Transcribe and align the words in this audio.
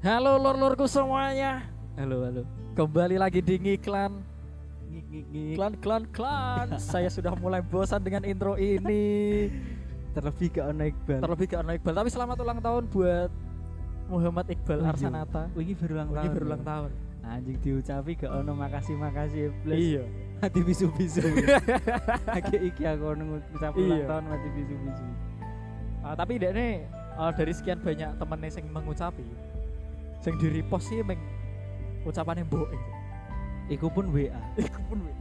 Halo 0.00 0.40
lor-lorku 0.40 0.88
semuanya. 0.88 1.68
Halo, 2.00 2.24
halo. 2.24 2.42
Kembali 2.72 3.20
lagi 3.20 3.44
di 3.44 3.60
Ngiklan. 3.60 4.12
Ngik 4.88 5.04
ngik 5.12 5.26
ngik. 5.28 5.54
Klan 5.60 5.74
klan 5.76 6.04
klan. 6.08 6.66
Saya 6.92 7.12
sudah 7.12 7.36
mulai 7.36 7.60
bosan 7.60 8.00
dengan 8.00 8.24
intro 8.24 8.56
ini. 8.56 9.46
Terlebih 10.16 10.48
ke 10.50 10.60
ono 10.64 10.82
Iqbal. 10.82 11.20
Terlebih 11.22 11.46
ke 11.46 11.54
Arno 11.54 11.72
Iqbal. 11.76 11.94
Tapi 11.94 12.08
selamat 12.10 12.36
ulang 12.42 12.58
tahun 12.58 12.82
buat 12.90 13.30
Muhammad 14.10 14.46
Iqbal. 14.50 14.82
Arsanata. 14.82 15.46
Ini 15.54 15.72
berulang 15.78 16.10
tahun. 16.10 16.24
Ini 16.24 16.28
berulang 16.34 16.62
tahun. 16.66 16.90
Anjing 17.20 17.58
diucapi 17.62 18.12
ke 18.16 18.26
ono 18.26 18.52
makasih 18.56 18.96
makasih 18.98 19.54
plus. 19.62 19.76
Iya. 19.78 20.02
Hati 20.40 20.60
bisu-bisu. 20.64 21.22
Lagi 22.32 22.56
iki 22.58 22.82
aku 22.88 23.04
ono 23.14 23.22
ngucap 23.36 23.76
ulang 23.76 24.00
Iya. 24.00 24.04
tahun 24.08 24.24
mati 24.26 24.48
bisu-bisu. 24.56 25.06
Ah, 26.00 26.14
tapi 26.16 26.40
dek 26.40 26.52
nih 26.56 26.84
ah, 27.14 27.28
dari 27.30 27.52
sekian 27.52 27.80
banyak 27.80 28.16
temennya 28.16 28.48
yang 28.56 28.66
mengucapi, 28.72 29.24
yang 30.24 30.36
di 30.40 30.48
repost 30.48 30.88
sih 30.88 31.04
meng 31.04 31.20
ucapannya 32.02 32.48
mbok. 32.48 32.68
Iku 33.68 33.86
pun 33.86 34.10
WA. 34.10 34.34
Iku 34.64 34.80
pun 34.88 34.98
we. 35.04 35.12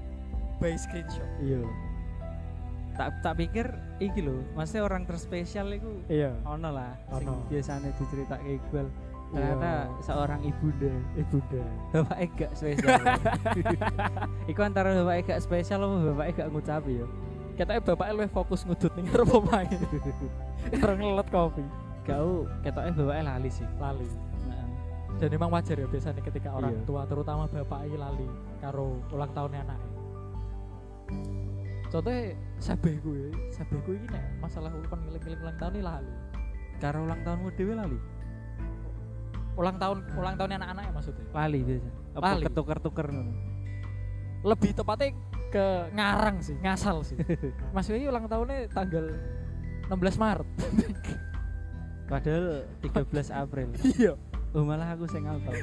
by 0.60 0.76
screenshot. 0.76 1.28
Iya. 1.40 1.64
Tak 3.00 3.24
tak 3.24 3.40
pikir 3.40 3.64
iki 4.04 4.20
lho, 4.20 4.44
maksudnya 4.56 4.84
orang 4.84 5.08
terspesial 5.08 5.72
iku 5.72 6.04
Iya. 6.12 6.36
ono 6.44 6.68
lah 6.68 7.00
sing 7.16 7.32
Ono. 7.32 7.48
biasanya 7.48 7.96
diceritake 7.96 8.60
Iqbal. 8.60 8.88
Iya. 8.90 8.92
Ternyata 9.30 9.72
seorang 10.04 10.42
ibunda. 10.44 10.92
Ibunda. 11.16 11.64
Bapak 11.96 12.18
gak 12.36 12.52
spesial. 12.58 12.98
Iku 14.52 14.60
antara 14.66 14.98
bapak 14.98 15.32
gak 15.32 15.40
spesial 15.40 15.80
apa 15.86 15.96
bapak 16.12 16.28
gak 16.34 16.50
ngucapi 16.50 16.92
ya? 17.00 17.08
Katanya 17.60 17.82
bapaknya 17.84 18.14
lebih 18.16 18.32
fokus 18.32 18.64
ngudut 18.64 18.88
nih 18.96 19.04
ngarep 19.04 19.28
pemain. 19.28 19.68
Orang 20.88 20.98
ngelet 20.98 21.28
kopi. 21.28 21.64
Kau 22.08 22.48
ketoknya 22.64 22.92
bapaknya 22.96 23.24
lali 23.36 23.50
sih. 23.52 23.68
Lali. 23.76 24.08
Nah, 24.48 24.64
Dan 25.20 25.28
memang 25.36 25.52
wajar 25.52 25.76
ya 25.76 25.84
biasanya 25.84 26.24
ketika 26.24 26.56
orang 26.56 26.72
Iya. 26.72 26.88
tua 26.88 27.04
terutama 27.04 27.44
bapak 27.46 27.80
ini 27.84 27.98
lali 28.00 28.28
karo 28.64 29.04
ulang 29.12 29.32
tahunnya 29.36 29.60
anak. 29.68 29.80
Contohnya 31.90 32.38
sabeh 32.62 32.96
gue, 33.02 33.34
sabeh 33.50 33.78
gue 33.84 33.96
ini 33.98 34.08
masalah 34.38 34.70
ulang 34.72 35.02
ngiling-ngiling 35.10 35.42
ulang 35.42 35.58
tahun 35.60 35.74
ini 35.76 35.84
lali. 35.84 36.12
karo 36.80 37.04
ulang 37.04 37.22
tahunmu 37.28 37.50
dewe 37.60 37.74
lali. 37.76 38.00
Ulang 39.60 39.76
tahun 39.76 39.98
ulang 40.16 40.36
tahunnya 40.40 40.58
anak-anaknya 40.64 40.92
maksudnya. 40.96 41.26
Lali 41.36 41.60
biasa. 41.60 41.90
Apa 42.16 42.28
Lali. 42.32 42.44
ketuker-tuker. 42.48 43.08
Lebih 44.48 44.72
tepatnya 44.72 45.12
ke 45.50 45.66
ngarang 45.94 46.38
sih, 46.40 46.56
ngasal 46.62 47.02
sih. 47.02 47.18
Mas 47.76 47.90
Wei 47.90 48.06
ulang 48.06 48.30
tahunnya 48.30 48.70
tanggal 48.70 49.10
16 49.90 50.22
Maret. 50.22 50.48
Padahal 52.06 52.46
13 52.82 53.30
April. 53.44 53.68
Iya. 53.82 54.14
Oh 54.50 54.66
malah 54.66 54.98
aku 54.98 55.06
sing 55.06 55.30
hafal. 55.30 55.54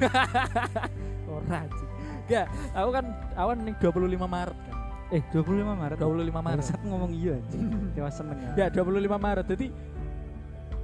Ora 1.31 1.67
sih. 1.75 1.87
Enggak, 2.27 2.45
aku 2.71 2.89
kan 2.91 3.05
awan 3.35 3.57
nih 3.67 3.75
25 3.83 4.15
Maret 4.27 4.57
kan. 4.63 4.75
eh 5.07 5.23
25 5.31 5.63
Maret. 5.63 5.97
25 5.99 6.31
Maret. 6.31 6.59
Bangsat 6.59 6.81
ngomong 6.83 7.11
iya 7.11 7.35
anjing. 7.35 7.63
Dewa 7.95 8.11
seneng 8.11 8.37
Ya 8.55 8.67
ya. 8.67 8.83
25 8.83 9.07
Maret. 9.19 9.45
Jadi 9.47 9.67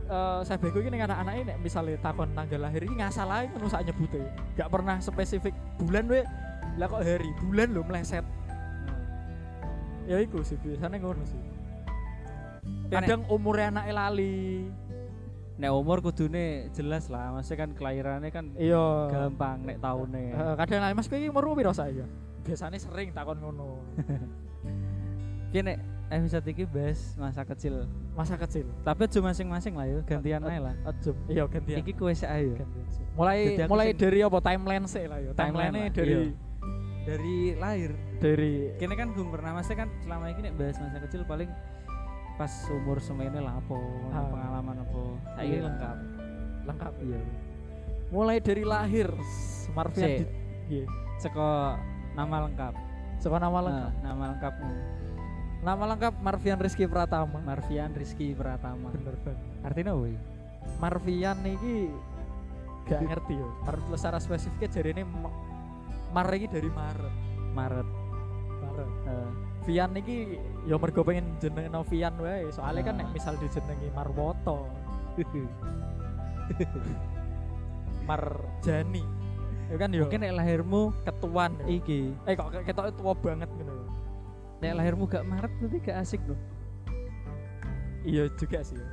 eh 0.03 0.39
saya 0.43 0.59
bego 0.59 0.83
ini 0.83 0.99
anak-anak 0.99 1.33
ini 1.39 1.53
misalnya 1.63 1.95
takon 2.03 2.27
tanggal 2.35 2.59
lahir 2.59 2.83
ini 2.83 2.99
ngasal 2.99 3.27
aja 3.31 3.47
ngono 3.55 3.67
sak 3.71 3.87
nyebute. 3.87 4.19
Gak 4.59 4.67
pernah 4.67 4.99
spesifik 4.99 5.55
bulan 5.79 6.07
we. 6.11 6.23
Lah 6.75 6.89
kok 6.89 7.05
hari, 7.05 7.29
bulan 7.39 7.71
lo 7.71 7.87
meleset. 7.87 8.25
Ya 10.03 10.17
iku 10.19 10.43
sih 10.43 10.59
biasanya 10.59 10.99
ngono 10.99 11.23
sih. 11.23 11.39
Kadang 12.91 13.25
umurnya 13.31 13.71
anak 13.73 13.85
lali. 13.91 14.67
Nek 15.53 15.69
umur 15.69 16.01
kudune 16.01 16.67
jelas 16.73 17.13
lah, 17.13 17.29
maksudnya 17.29 17.61
kan 17.61 17.69
kelahirannya 17.77 18.29
kan 18.33 18.45
Iya. 18.57 19.07
gampang 19.13 19.61
nek 19.69 19.77
taune. 19.79 20.33
Eh, 20.33 20.53
kadang 20.57 20.81
lali 20.81 20.93
Mas 20.97 21.05
iki 21.07 21.29
umur 21.29 21.53
piro 21.53 21.69
saya? 21.71 22.09
Biasanya 22.41 22.81
sering 22.81 23.13
takon 23.13 23.37
ngono. 23.37 23.79
Ki 25.53 25.61
nek 25.61 25.77
episode 26.09 26.45
iki 26.49 26.65
bahas 26.65 27.13
masa 27.21 27.45
kecil. 27.45 27.85
Masa 28.17 28.35
kecil. 28.37 28.65
Tapi 28.81 29.05
aja 29.05 29.19
masing-masing 29.21 29.73
lah 29.77 29.85
ya, 29.85 29.99
gantian 30.01 30.41
ae 30.45 30.57
lah. 30.57 30.73
Iya 31.29 31.45
gantian. 31.45 31.77
Iki 31.85 31.91
kowe 32.01 32.09
sik 32.13 32.29
ae 32.29 32.49
ya. 32.49 32.55
Gantian 32.57 32.87
sih. 32.89 33.05
Mulai 33.13 33.37
mulai 33.69 33.87
dari 33.93 34.19
apa 34.25 34.37
timeline 34.41 34.85
sih 34.89 35.05
lah 35.05 35.21
ya. 35.21 35.31
Timeline 35.37 35.93
dari 35.93 36.13
iya. 36.13 36.21
Dari 37.03 37.35
lahir. 37.61 37.91
Dari 38.23 38.71
Kini 38.79 38.95
kan 38.95 39.11
belum 39.11 39.35
pernah 39.35 39.51
maksudnya 39.59 39.83
kan 39.83 39.89
selama 39.99 40.31
ini 40.31 40.47
bahas 40.55 40.79
masa 40.79 40.97
kecil 41.03 41.27
paling 41.27 41.51
pas 42.33 42.49
umur 42.71 42.97
semene 43.03 43.37
lah 43.37 43.59
apa, 43.59 43.77
Ah. 44.09 44.25
pengalaman 44.25 44.75
apa. 44.81 45.01
Saiki 45.37 45.53
Iya. 45.53 45.61
lengkap. 45.67 45.97
lengkap. 46.63 46.93
Iya. 47.03 47.19
Mulai 48.15 48.37
dari 48.39 48.63
lahir 48.63 49.11
di 49.91 50.23
iya. 50.71 50.85
Seko 51.19 51.75
nama 52.15 52.47
lengkap. 52.47 52.73
Suka 53.19 53.37
nama 53.39 53.59
lengkap. 53.59 53.91
Nah, 53.99 54.03
nama 54.03 54.23
lengkapmu 54.35 54.71
Nama 55.63 55.83
lengkap 55.95 56.13
Marvian 56.19 56.59
Rizky 56.59 56.83
Pratama. 56.91 57.39
Marvian 57.39 57.91
Rizky 57.95 58.35
Pratama. 58.35 58.91
Bener 58.91 59.15
banget. 59.23 59.39
Artinya 59.63 59.91
apa 59.95 60.05
ya? 60.11 60.19
Marvian 60.79 61.37
iki 61.47 61.75
gak 62.83 62.99
ngerti 62.99 63.33
yo. 63.39 63.47
Mar 63.63 63.79
secara 63.95 64.19
spesifiknya 64.19 64.67
jadi 64.67 64.89
ini 64.99 65.03
Mar 66.11 66.27
iki 66.35 66.47
dari 66.51 66.67
Maret. 66.67 67.15
Maret. 67.55 68.02
Maret. 68.75 68.89
Eh, 69.05 69.29
Vian 69.63 69.91
iki 69.93 70.17
yo 70.63 70.75
mergo 70.75 71.01
pengen 71.01 71.37
jenengno 71.37 71.81
Vian 71.83 72.13
wae. 72.17 72.49
Soalnya 72.49 72.83
kan 72.83 72.95
Ah. 72.95 72.99
nek 72.99 73.09
misal 73.11 73.33
dijenengi 73.37 73.87
Marwoto, 73.89 74.67
Marjani. 78.03 79.03
Ya 79.71 79.75
kan 79.79 79.89
yo 79.89 80.03
Mungkin 80.05 80.19
nek 80.21 80.33
lahirmu 80.35 80.81
ketuan. 81.03 81.51
yo. 81.61 81.65
iki, 81.71 82.11
Eh 82.25 82.35
kok 82.35 82.51
ketok 82.61 82.91
tua 82.93 83.13
banget 83.15 83.49
gitu. 83.53 83.73
nek 84.59 84.73
lahirmu 84.75 85.03
gak 85.05 85.23
Maret 85.23 85.51
berarti 85.59 85.77
gak 85.81 85.97
asik 85.99 86.21
loh. 86.23 86.39
Iya 88.01 88.27
juga 88.33 88.59
sih. 88.61 88.75
yo. 88.75 88.87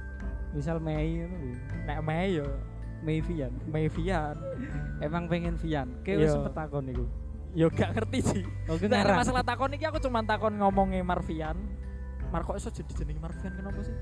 Misal 0.53 0.79
Mei 0.79 1.21
ngono. 1.21 1.37
Nek 1.85 1.99
Mei 2.01 2.37
yo 2.37 2.47
Mei 3.01 3.19
Vian. 3.21 3.51
Mei 3.67 3.87
Vian. 3.89 4.37
Emang 5.05 5.27
pengen 5.27 5.55
Vian. 5.57 5.89
Kayak 6.03 6.17
wis 6.17 6.27
Iya. 6.27 6.35
sempet 6.37 6.55
takon 6.55 6.87
iku. 6.87 7.05
Yo 7.51 7.67
gak 7.69 7.91
ngerti 7.93 8.19
sih. 8.23 8.45
Oh, 8.71 8.79
Nah, 8.87 9.19
masalah 9.19 9.43
takon 9.43 9.75
iki 9.75 9.83
aku 9.83 9.99
cuma 9.99 10.23
takon 10.23 10.55
ngomongin 10.55 11.03
Marvian. 11.03 11.59
Mar 12.31 12.47
kok 12.47 12.55
iso 12.55 12.71
jadi 12.71 12.93
jenenge 12.95 13.19
Marvian 13.19 13.53
kenapa 13.53 13.81
sih? 13.83 13.95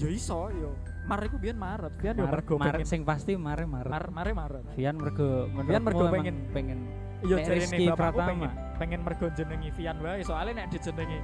Yo 0.00 0.08
iso 0.08 0.48
yo. 0.48 0.72
Mar 1.04 1.20
iku 1.20 1.36
biyen 1.36 1.60
Maret, 1.60 1.92
Vian 1.98 2.16
yo 2.16 2.24
mergo 2.24 2.56
Maret 2.56 2.80
pengen 2.80 2.88
sing 2.88 3.02
pasti 3.04 3.36
Maret 3.36 3.68
Maret. 3.68 3.90
Mar 3.90 4.04
mare 4.08 4.32
Maret. 4.32 4.64
Vian 4.72 4.96
mergo 4.96 5.44
Vian 5.60 5.82
mergo 5.82 6.04
pengen- 6.08 6.46
pengen 6.54 6.78
jarine 7.20 7.52
Rizky 7.52 7.84
bapakku 7.84 8.16
Pratama. 8.16 8.28
pengen 8.32 8.50
pengen 8.78 9.00
mergo 9.04 9.26
jenengi 9.28 9.68
Vian 9.76 9.96
wae 10.00 10.24
soalnya 10.24 10.64
nek 10.64 10.72
dijenengi 10.72 11.20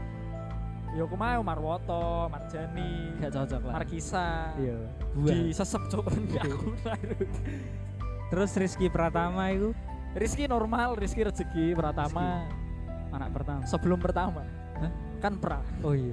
yo 0.93 1.05
kumau 1.05 1.45
Marwoto, 1.45 2.25
Marjani, 2.33 3.13
gak 3.21 3.29
cocok 3.29 3.69
lah. 3.69 3.75
Markisa. 3.77 4.29
Iya. 4.57 4.81
Di 5.13 5.53
sesep 5.53 5.83
cuk 5.93 6.09
aku. 6.09 6.73
Terus 8.33 8.51
Rizky 8.57 8.89
Pratama 8.89 9.53
itu 9.53 9.77
Rizky 10.17 10.49
normal, 10.49 10.97
Rizky 10.97 11.21
rezeki 11.23 11.77
Pratama 11.77 12.49
anak 13.13 13.31
pertama. 13.33 13.63
sebelum 13.65 14.01
pertama. 14.01 14.43
Hah? 14.77 14.93
Kan 15.17 15.41
pra. 15.41 15.65
Oh 15.81 15.97
iya. 15.97 16.13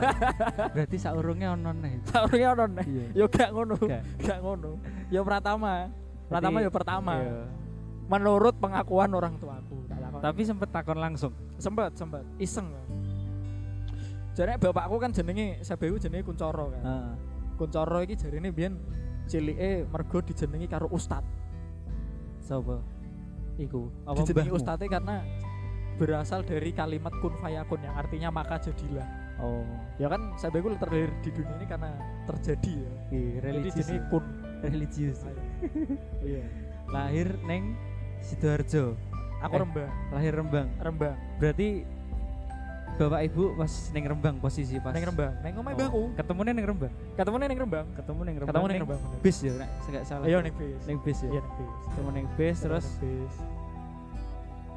Berarti 0.76 0.96
saurungnya 1.00 1.56
ono 1.56 1.72
nih. 1.72 2.04
Saurnya 2.04 2.52
ono 2.52 2.64
nih. 2.68 2.84
Iya. 2.84 3.06
Yo 3.16 3.24
gak 3.28 3.48
ngono. 3.52 3.76
Gak. 3.80 4.02
Gak 4.20 4.38
ngono. 4.44 4.76
Yo. 5.08 5.20
Pratama 5.24 5.88
Berarti- 6.28 6.64
yo 6.64 6.70
pertama. 6.70 7.12
Iya. 7.16 7.48
Menurut 8.08 8.54
pengakuan 8.56 9.12
orang 9.12 9.36
tuaku. 9.36 9.76
Tapi 10.18 10.40
sempet 10.42 10.68
takon 10.68 10.98
langsung. 10.98 11.32
sempet 11.56 11.96
sempet 11.96 12.24
iseng. 12.36 12.68
Jadi 14.36 14.54
bapakku 14.60 14.96
kan 15.00 15.10
jenenge 15.10 15.64
Sabewu 15.64 15.96
jenenge 15.96 16.22
Kuncoro 16.22 16.70
kan. 16.70 16.82
Heeh. 16.84 17.12
Kuncoro 17.56 17.98
iki 18.04 18.14
jarine 18.14 18.52
biyen 18.52 18.76
cilike 19.26 19.88
mergo 19.88 20.20
dijenengi 20.20 20.68
karo 20.68 20.86
ustad. 20.92 21.24
Sopo? 22.38 22.80
Iku. 23.58 23.90
Apa 24.06 24.22
mbahmu? 24.22 24.54
ustadnya 24.54 24.88
karena 24.88 25.16
berasal 25.98 26.46
dari 26.46 26.70
kalimat 26.70 27.10
kun 27.18 27.34
fayakun 27.42 27.82
yang 27.82 27.94
artinya 27.98 28.28
maka 28.30 28.62
jadilah. 28.62 29.06
Oh. 29.38 29.66
Ya 29.98 30.06
kan 30.10 30.34
Sabewu 30.38 30.74
terlahir 30.78 31.10
di 31.22 31.30
dunia 31.30 31.54
ini 31.58 31.66
karena 31.66 31.90
terjadi 32.26 32.72
ya. 32.74 32.92
Iya, 33.10 33.28
Jadi 33.34 33.42
religius. 33.42 33.76
jenenge 33.86 33.98
ya. 33.98 34.10
kun. 34.10 34.24
Religius. 34.62 35.18
Iya. 36.26 36.44
Lahir 36.88 37.28
neng 37.46 37.74
Sidoarjo. 38.22 38.94
Aku 39.38 39.54
Eh. 39.54 39.60
Rembang, 39.62 39.92
Lahir 40.10 40.32
Rembang. 40.34 40.68
Rembang. 40.82 41.14
Berarti 41.38 41.86
Bapak 42.98 43.20
Ibu 43.24 43.54
pas 43.54 43.72
neng 43.94 44.04
Rembang 44.04 44.36
posisi 44.38 44.74
pas. 44.76 44.90
Neng 44.90 45.06
Rembang. 45.06 45.32
Neng 45.38 45.54
omahe 45.54 45.70
Oh. 45.70 45.78
mbahku. 45.78 46.02
Ketemunya 46.18 46.50
neng 46.50 46.66
Rembang. 46.66 46.92
Ketemunya 47.14 47.46
neng 47.46 47.60
Rembang. 47.60 47.86
Ketemu 47.94 48.20
neng 48.20 48.34
Rembang. 48.36 48.50
Ketemu 48.50 48.66
neng 48.66 48.74
neng 48.74 48.82
Rembang. 48.84 49.00
Bis 49.22 49.38
ya, 49.38 49.52
nek 49.54 49.68
enggak 49.86 50.04
salah. 50.04 50.26
Iya 50.26 50.38
neng 50.42 50.54
bis. 50.54 50.82
Neng 50.84 50.98
bis 50.98 51.18
ya. 51.20 51.28
Iya 51.28 51.40
neng 51.40 51.54
bis. 51.54 51.70
Ketemu 51.86 52.08
neng 52.10 52.26
bis 52.34 52.56
terus 52.58 52.86
Neng 52.96 53.22
bis. 53.22 53.34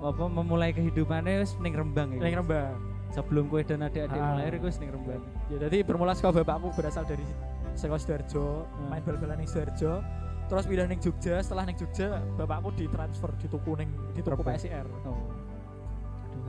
apa 0.02 0.24
memulai 0.28 0.70
kehidupannya 0.72 1.34
wis 1.40 1.52
ning 1.58 1.74
Rembang 1.74 2.10
ya. 2.12 2.20
Neng 2.20 2.36
Rembang. 2.38 2.78
Sebelum 3.12 3.44
kue 3.48 3.62
dan 3.62 3.82
adik-adik 3.82 4.16
Ah. 4.16 4.34
lahir 4.36 4.54
gue 4.56 4.72
ning 4.72 4.90
Rembang. 4.92 5.22
Ya 5.48 5.58
jadi 5.60 5.78
bermula 5.82 6.14
sekolah 6.14 6.34
bapakku 6.38 6.70
berasal 6.72 7.04
dari 7.04 7.26
saka 7.74 7.98
Sidoarjo 7.98 8.66
Hmm. 8.68 8.88
main 8.88 9.02
bal-balan 9.02 9.36
ning 9.36 9.50
Sidoarjo 9.50 9.98
terus 10.46 10.68
pindah 10.68 10.84
ning 10.84 11.00
Jogja 11.00 11.40
setelah 11.40 11.64
ning 11.64 11.74
Jogja 11.76 12.22
bapakku 12.36 12.70
ditransfer 12.72 13.34
dituku 13.36 13.72
ning 13.76 13.90
dituku 14.14 14.36
Rebang. 14.36 14.54
PSIR 14.54 14.86
Oh. 15.04 15.18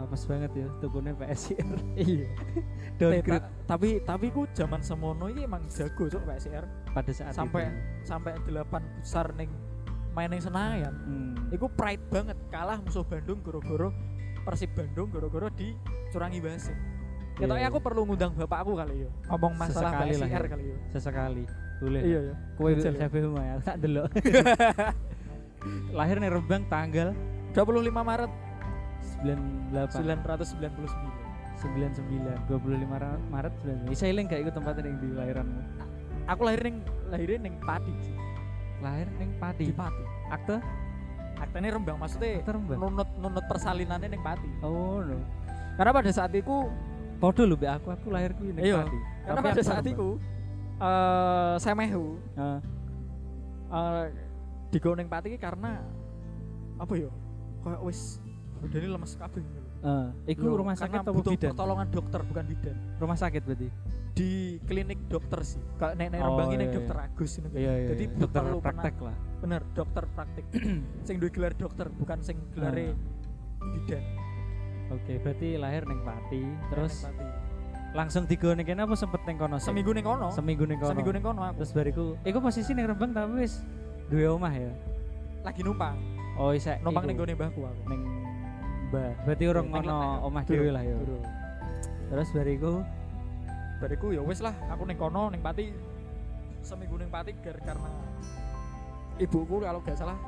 Apes 0.03 0.27
banget 0.27 0.51
ya 0.55 0.67
tukunya 0.83 1.13
PSIR. 1.15 1.79
iya 2.11 2.29
Downgrade 2.99 3.47
tapi 3.65 4.03
tapi 4.03 4.27
ku 4.35 4.45
zaman 4.53 4.83
semono 4.83 5.31
iki 5.31 5.47
emang 5.47 5.63
jago 5.71 6.11
cuk 6.11 6.23
PSIR 6.27 6.65
pada 6.91 7.11
saat 7.15 7.33
sampai 7.33 7.71
itu. 7.71 7.79
sampai 8.05 8.33
delapan 8.45 8.83
besar 8.99 9.31
ning 9.39 9.49
main 10.13 10.29
ning 10.29 10.43
Senayan 10.43 10.93
Hmm. 10.93 11.35
Iku 11.55 11.69
pride 11.73 12.05
banget 12.09 12.37
kalah 12.49 12.81
musuh 12.81 13.05
Bandung 13.05 13.41
goro-goro 13.41 13.93
Persib 14.43 14.75
Bandung 14.75 15.07
goro-goro 15.09 15.47
dicurangi 15.55 16.43
wasit. 16.43 16.75
Iya, 17.39 17.49
Ketoknya 17.49 17.65
iya. 17.65 17.73
aku 17.73 17.79
perlu 17.81 18.05
ngundang 18.05 18.33
bapakku 18.37 18.77
kali 18.77 19.07
yo. 19.07 19.11
Ngomong 19.31 19.55
masalah 19.57 19.95
Sesekali 19.95 20.15
lah 20.19 20.29
PSIR 20.29 20.43
ya. 20.43 20.49
kali 20.53 20.65
yo. 20.65 20.77
sesekali. 20.93 21.45
Boleh. 21.81 22.01
Iya 22.05 22.21
ya. 22.21 22.35
Kowe 22.59 22.71
Jajal 22.77 22.95
ya. 22.95 23.09
ya, 23.09 23.55
tak 23.65 23.77
delok. 23.81 24.09
Lahir 25.97 26.17
nih 26.19 26.31
Rembang 26.31 26.65
tanggal 26.67 27.09
25 27.55 27.89
Maret 27.93 28.33
98 29.21 30.25
1999. 30.25 31.31
99 31.63 32.51
25 32.51 32.59
Ra- 32.97 33.23
Maret 33.29 33.55
99. 33.61 33.87
Bisa 33.89 34.05
eling 34.05 34.27
gak 34.27 34.41
ikut 34.41 34.51
tempatnya 34.53 34.83
yang 34.85 34.99
di 34.99 35.09
lahiranmu? 35.13 35.61
Aku 36.25 36.43
lahir 36.43 36.61
ning 36.63 36.77
lahirin 37.07 37.41
ning 37.41 37.55
Pati. 37.59 37.95
Lahir 38.79 39.07
ning 39.17 39.31
Pati. 39.37 39.65
Di 39.65 39.75
Pati. 39.75 40.05
Akte? 40.29 40.57
Aktene 41.35 41.69
Rembang 41.69 41.99
maksudnya 41.99 42.39
Akte 42.39 42.53
Rembang. 42.53 42.79
nunut 42.79 43.09
nunut 43.17 43.45
persalinannya 43.47 44.09
ning 44.09 44.23
Pati. 44.23 44.49
Oh 44.61 44.99
no. 44.99 45.19
Karena 45.75 45.91
pada 45.91 46.11
saat 46.11 46.31
itu 46.33 46.71
Podo 47.19 47.47
lho 47.47 47.55
aku, 47.55 47.87
aku 47.89 48.07
lahirku 48.11 48.43
ning 48.45 48.63
Iya. 48.63 48.83
Pati. 48.83 48.99
karena 49.23 49.39
Tapi 49.39 49.43
pada 49.45 49.53
Akte 49.53 49.63
saat 49.65 49.85
itu 49.85 50.09
eh 50.79 51.55
semehu 51.59 52.07
Heeh. 52.35 52.59
eh 53.69 54.05
digo 54.69 54.91
ning 54.95 55.07
Pati 55.07 55.35
karena 55.37 55.83
apa 56.77 56.93
yo? 56.95 57.11
Kayak 57.63 57.83
wis 57.83 58.22
badane 58.63 58.87
lemes 58.89 59.13
kabeh 59.13 59.43
gitu. 59.43 59.61
Heeh. 59.83 60.07
Iku 60.29 60.45
Yo, 60.45 60.55
rumah 60.55 60.75
sakit 60.75 60.99
apa 60.99 61.11
butuh 61.11 61.33
bidan? 61.33 61.51
pertolongan 61.51 61.89
dokter 61.89 62.21
bukan 62.23 62.45
bidan 62.47 62.77
Rumah 62.97 63.19
sakit 63.19 63.43
berarti. 63.43 63.69
di 64.13 64.33
klinik 64.63 65.09
dokter 65.09 65.41
sih 65.43 65.57
kalau 65.75 65.93
nek 65.95 66.09
nek 66.09 66.21
Oh, 66.21 66.27
Rembang 66.31 66.53
ini 66.53 66.63
iya, 66.63 66.75
dokter 66.75 66.97
Agus 67.01 67.33
ini 67.35 67.49
Iya 67.51 67.73
iya. 67.73 67.89
jadi 67.91 68.05
iya. 68.05 68.13
dokter 68.15 68.41
perlu 68.43 68.61
praktek 68.61 68.97
lah. 68.99 69.17
bener 69.39 69.61
dokter 69.73 70.05
praktik 70.07 70.47
sing 71.03 71.17
duwe 71.17 71.31
gelar 71.31 71.53
dokter 71.53 71.87
bukan 71.89 72.19
sing 72.21 72.37
gelare 72.51 72.93
Ah. 72.93 73.69
bidan 73.73 74.05
Oke, 74.91 75.17
berarti 75.17 75.57
lahir 75.57 75.83
ning 75.83 76.01
Pati, 76.03 76.45
terus 76.69 77.01
Nek 77.01 77.17
Pati. 77.17 77.25
langsung 77.93 78.23
digone 78.25 78.61
kene 78.61 78.81
apa 78.81 78.93
sempet 78.93 79.25
ning 79.25 79.37
kono? 79.37 79.57
seminggu 79.57 79.91
ning 79.91 80.05
kono 80.05 80.29
seminggu 80.29 80.65
ning 80.67 80.77
kono. 80.77 80.91
seminggu 80.93 81.11
ning 81.11 81.25
kono 81.25 81.41
aku 81.43 81.57
Terus 81.59 81.73
bariku, 81.73 82.05
iku 82.23 82.39
posisi 82.39 82.71
ning 82.71 82.85
Rembang 82.87 83.11
tapi 83.11 83.33
wis 83.39 83.65
duwe 84.07 84.29
omah 84.29 84.53
ya. 84.53 84.69
lagi 85.41 85.61
numpang 85.61 85.97
Oh, 86.35 86.53
isa. 86.53 86.77
numpang 86.79 87.05
ning 87.05 87.17
gone 87.17 87.33
mbahku 87.33 87.61
aku 87.63 87.83
ning 87.89 88.01
Berarti 88.93 89.45
urung 89.49 89.73
Ning 89.73 89.89
ngono 89.89 90.29
omah 90.29 90.43
dhewe 90.45 90.69
lah 90.69 90.85
ya. 90.85 90.97
Terus 92.13 92.29
bariku? 92.37 92.85
Bariku 93.81 94.07
ya 94.13 94.21
wis 94.21 94.45
lah 94.45 94.53
aku 94.69 94.85
ning 94.85 95.01
kono 95.01 95.33
ning 95.33 95.41
Pati 95.41 95.73
seminggu 96.61 97.01
ning 97.01 97.09
Pati 97.09 97.33
gar 97.41 97.57
karena 97.65 97.91
ibuku 99.17 99.65
kalau 99.65 99.81
gak 99.81 99.97
salah 99.97 100.19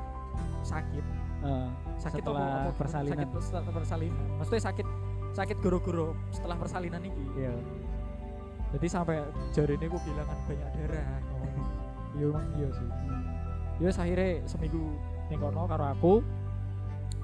sakit. 0.65 1.05
Eh, 1.45 1.69
sakit 2.01 2.25
Setelah 2.25 2.41
apa, 2.41 2.57
apa? 2.65 2.71
persalinan. 2.73 3.13
sakit 3.13 3.29
setelah 3.37 3.63
persalinan. 3.69 4.25
Maksudnya 4.41 4.63
sakit 4.65 4.87
sakit 5.35 5.57
goro-goro 5.61 6.15
setelah 6.31 6.55
persalinan 6.55 7.03
ini 7.03 7.27
iya. 7.35 7.51
jadi 8.71 8.87
sampai 8.87 9.19
jari 9.51 9.75
ini 9.75 9.91
aku 9.91 9.99
kehilangan 9.99 10.37
banyak 10.47 10.69
darah. 10.79 11.07
Oh. 12.15 12.15
iya 12.15 12.31
emang 12.31 12.47
iya 12.55 12.67
sih. 12.71 12.87
Ya 13.83 13.87
wis 13.91 13.99
akhirnya 13.99 14.47
seminggu 14.47 14.95
ning 15.27 15.35
kono 15.35 15.67
karo 15.67 15.85
aku 15.91 16.13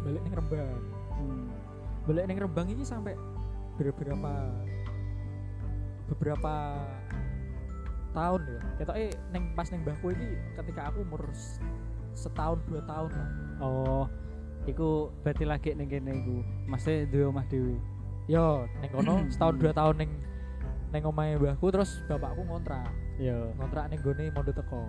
balik 0.04 0.22
ning 0.28 0.34
Rembang. 0.36 1.01
Balik 2.04 2.26
ning 2.26 2.38
Rembang 2.38 2.68
ini 2.68 2.84
sampai 2.84 3.14
beberapa 3.78 4.32
beberapa 6.08 6.54
tahun 8.12 8.42
ya 8.44 8.60
kita 8.78 8.92
eh 9.00 9.12
neng 9.32 9.56
pas 9.56 9.68
neng 9.72 9.82
mbahku 9.82 10.12
ini 10.12 10.36
ketika 10.60 10.92
aku 10.92 11.08
umur 11.08 11.24
setahun 12.12 12.60
dua 12.68 12.82
tahun 12.84 13.12
lah 13.12 13.30
Oh, 13.62 14.10
iku 14.66 15.14
berarti 15.22 15.46
lagi 15.46 15.70
ning 15.78 15.86
kene 15.86 16.18
iku. 16.18 16.42
Masih 16.66 17.06
duwe 17.08 17.30
omah 17.30 17.46
dhewe. 17.46 17.78
yo 18.26 18.66
neng 18.82 18.90
kono 18.90 19.22
setahun 19.30 19.56
dua 19.62 19.70
tahun 19.70 19.96
neng 20.02 20.12
neng 20.90 21.04
omahe 21.06 21.38
mbahku 21.38 21.70
terus 21.70 22.02
bapakku 22.10 22.42
ngontrak 22.42 22.90
Iya. 23.22 23.54
ngontrak 23.54 23.86
neng 23.94 24.02
gone 24.02 24.26
Mondo 24.34 24.50
Teko 24.52 24.82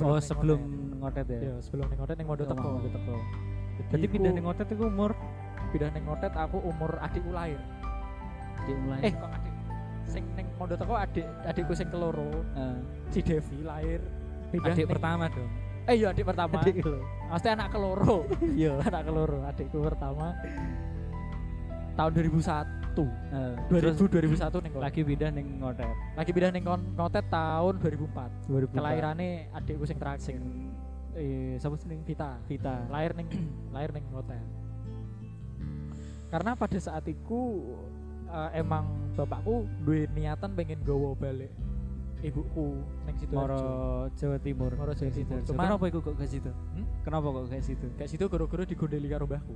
Oh, 0.00 0.16
neng 0.16 0.24
sebelum 0.24 0.60
Ngotet. 0.98 1.26
ya. 1.28 1.38
Iya, 1.38 1.54
sebelum 1.60 1.84
neng 1.92 2.00
Ngotet 2.00 2.16
neng 2.16 2.28
Mondo 2.28 2.42
Omah 2.42 2.56
Teko 2.56 2.68
Mondo 2.74 2.90
Teko. 2.90 3.16
Jadi 3.92 4.06
pindah 4.08 4.30
ning 4.34 4.42
ngotet 4.42 4.68
iku 4.72 4.84
umur 4.88 5.12
pindah 5.68 5.90
neng 5.90 6.04
Ngotet 6.04 6.32
aku 6.32 6.58
umur 6.60 6.96
adikku 6.98 7.30
lahir 7.30 7.60
di 8.60 8.72
mulai. 8.74 9.00
eh 9.02 9.12
kok 9.12 9.30
adik 9.30 9.54
sing 10.04 10.24
neng 10.34 10.46
Mondo 10.54 10.74
Teko 10.74 10.94
adik 10.94 11.26
adikku 11.44 11.72
sing 11.72 11.88
keloro 11.88 12.28
Eh, 12.54 12.76
si 13.08 13.20
Devi 13.20 13.60
lahir 13.62 14.00
pindah 14.48 14.72
adik 14.72 14.88
pertama 14.88 15.28
dong. 15.28 15.50
eh 15.84 15.94
iya 15.94 16.08
adik 16.08 16.24
pertama 16.24 16.56
Adik 16.58 16.80
lo. 16.82 17.00
Pasti 17.28 17.48
anak 17.48 17.68
keloro. 17.68 18.24
Iya. 18.60 18.76
anak 18.78 19.02
keloro. 19.04 19.38
Adikku 19.42 19.78
pertama 19.82 20.32
tahun 21.94 22.10
2001. 22.12 22.98
Eh, 22.98 23.54
2000 23.70 24.10
terus 24.10 24.34
2001 24.34 24.58
ning 24.58 24.72
kono. 24.72 24.82
lagi 24.82 25.00
pindah 25.02 25.30
ning 25.30 25.46
ngotet. 25.58 25.94
Lagi 26.14 26.30
pindah 26.32 26.50
kon- 26.60 26.88
Ngotet 26.92 27.24
tahun 27.28 27.74
2004. 27.78 28.30
2004. 28.48 28.74
Kelahirannya 28.74 29.30
adikku 29.52 29.84
sing 29.84 29.96
terakhir. 29.96 30.20
sing 30.20 30.36
eh 31.14 31.56
sapa 31.56 31.74
sih 31.76 31.88
Vita. 32.02 32.36
Vita. 32.44 32.84
Lahir 32.88 33.12
ning 33.14 33.28
lahir 33.74 33.90
ning 33.92 34.04
Ngotet. 34.08 34.40
Karena 36.28 36.52
pada 36.52 36.76
saat 36.76 37.04
itu 37.04 37.40
eh, 38.28 38.50
emang 38.54 38.84
bapakku 39.16 39.64
duwe 39.82 40.04
niatan 40.12 40.52
pengen 40.52 40.80
gowo 40.82 41.12
balik 41.12 41.50
ibuku 42.18 42.82
ning 43.06 43.14
situ 43.14 43.30
Moro 43.30 43.62
Jawa 44.12 44.38
Timur. 44.42 44.74
Moro 44.74 44.90
Jawa 44.90 45.12
Timur. 45.14 45.38
Cuman- 45.46 45.70
Kenapa 45.70 45.84
iku 45.86 45.98
kok 46.02 46.16
ke 46.18 46.26
situ? 46.26 46.50
Hmm? 46.50 46.86
Kenapa 47.06 47.26
kok 47.30 47.46
ke 47.46 47.62
situ? 47.62 47.86
Kayak 47.94 48.10
situ 48.10 48.24
goro-goro 48.26 48.62
digondeli 48.66 49.06
karo 49.06 49.24
mbahku. 49.24 49.54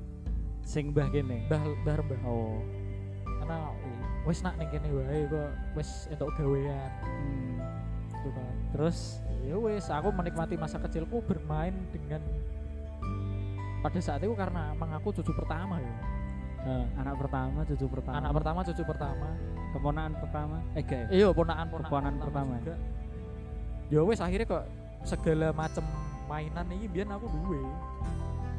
Sing 0.63 0.95
mbah 0.95 1.11
kene. 1.11 1.51
Mbah 1.51 1.63
mbah 1.83 1.95
rembah. 1.99 2.21
Oh. 2.23 2.63
karena 3.43 3.75
wis 4.23 4.39
nak 4.47 4.55
ning 4.55 4.71
kene 4.71 4.87
wae 4.95 5.27
kok 5.27 5.51
wis 5.75 6.07
entuk 6.07 6.31
gawean 6.39 6.91
Hmm. 7.03 7.59
gitu. 8.23 8.43
Terus 8.73 8.99
Ya 9.43 9.59
wis 9.59 9.91
aku 9.91 10.15
menikmati 10.15 10.55
masa 10.55 10.79
kecilku 10.79 11.19
bermain 11.27 11.75
dengan 11.91 12.23
pada 13.83 13.99
saat 13.99 14.23
itu 14.23 14.31
karena 14.39 14.71
emang 14.71 14.95
aku 14.95 15.11
cucu 15.11 15.35
pertama 15.35 15.83
ya. 15.83 15.95
Eh, 16.63 16.85
anak 16.99 17.15
pertama, 17.19 17.59
cucu 17.67 17.87
pertama. 17.91 18.15
Anak 18.19 18.33
pertama, 18.37 18.59
cucu 18.63 18.83
pertama. 18.85 19.29
keponakan 19.73 20.13
pertama. 20.21 20.57
Eh 20.77 20.85
gak 20.85 20.99
ya? 21.01 21.07
Iya, 21.09 21.29
ponakan 21.33 21.67
ponakan 21.73 21.89
Keponakan 21.89 22.15
pertama. 22.21 22.55
juga. 22.61 22.77
Ya 23.89 24.01
wis 24.05 24.21
akhirnya 24.21 24.45
kok 24.45 24.65
segala 25.09 25.49
macem 25.57 25.85
mainan 26.29 26.67
ini 26.69 26.87
biar 26.93 27.09
aku 27.09 27.25
duwe. 27.33 27.61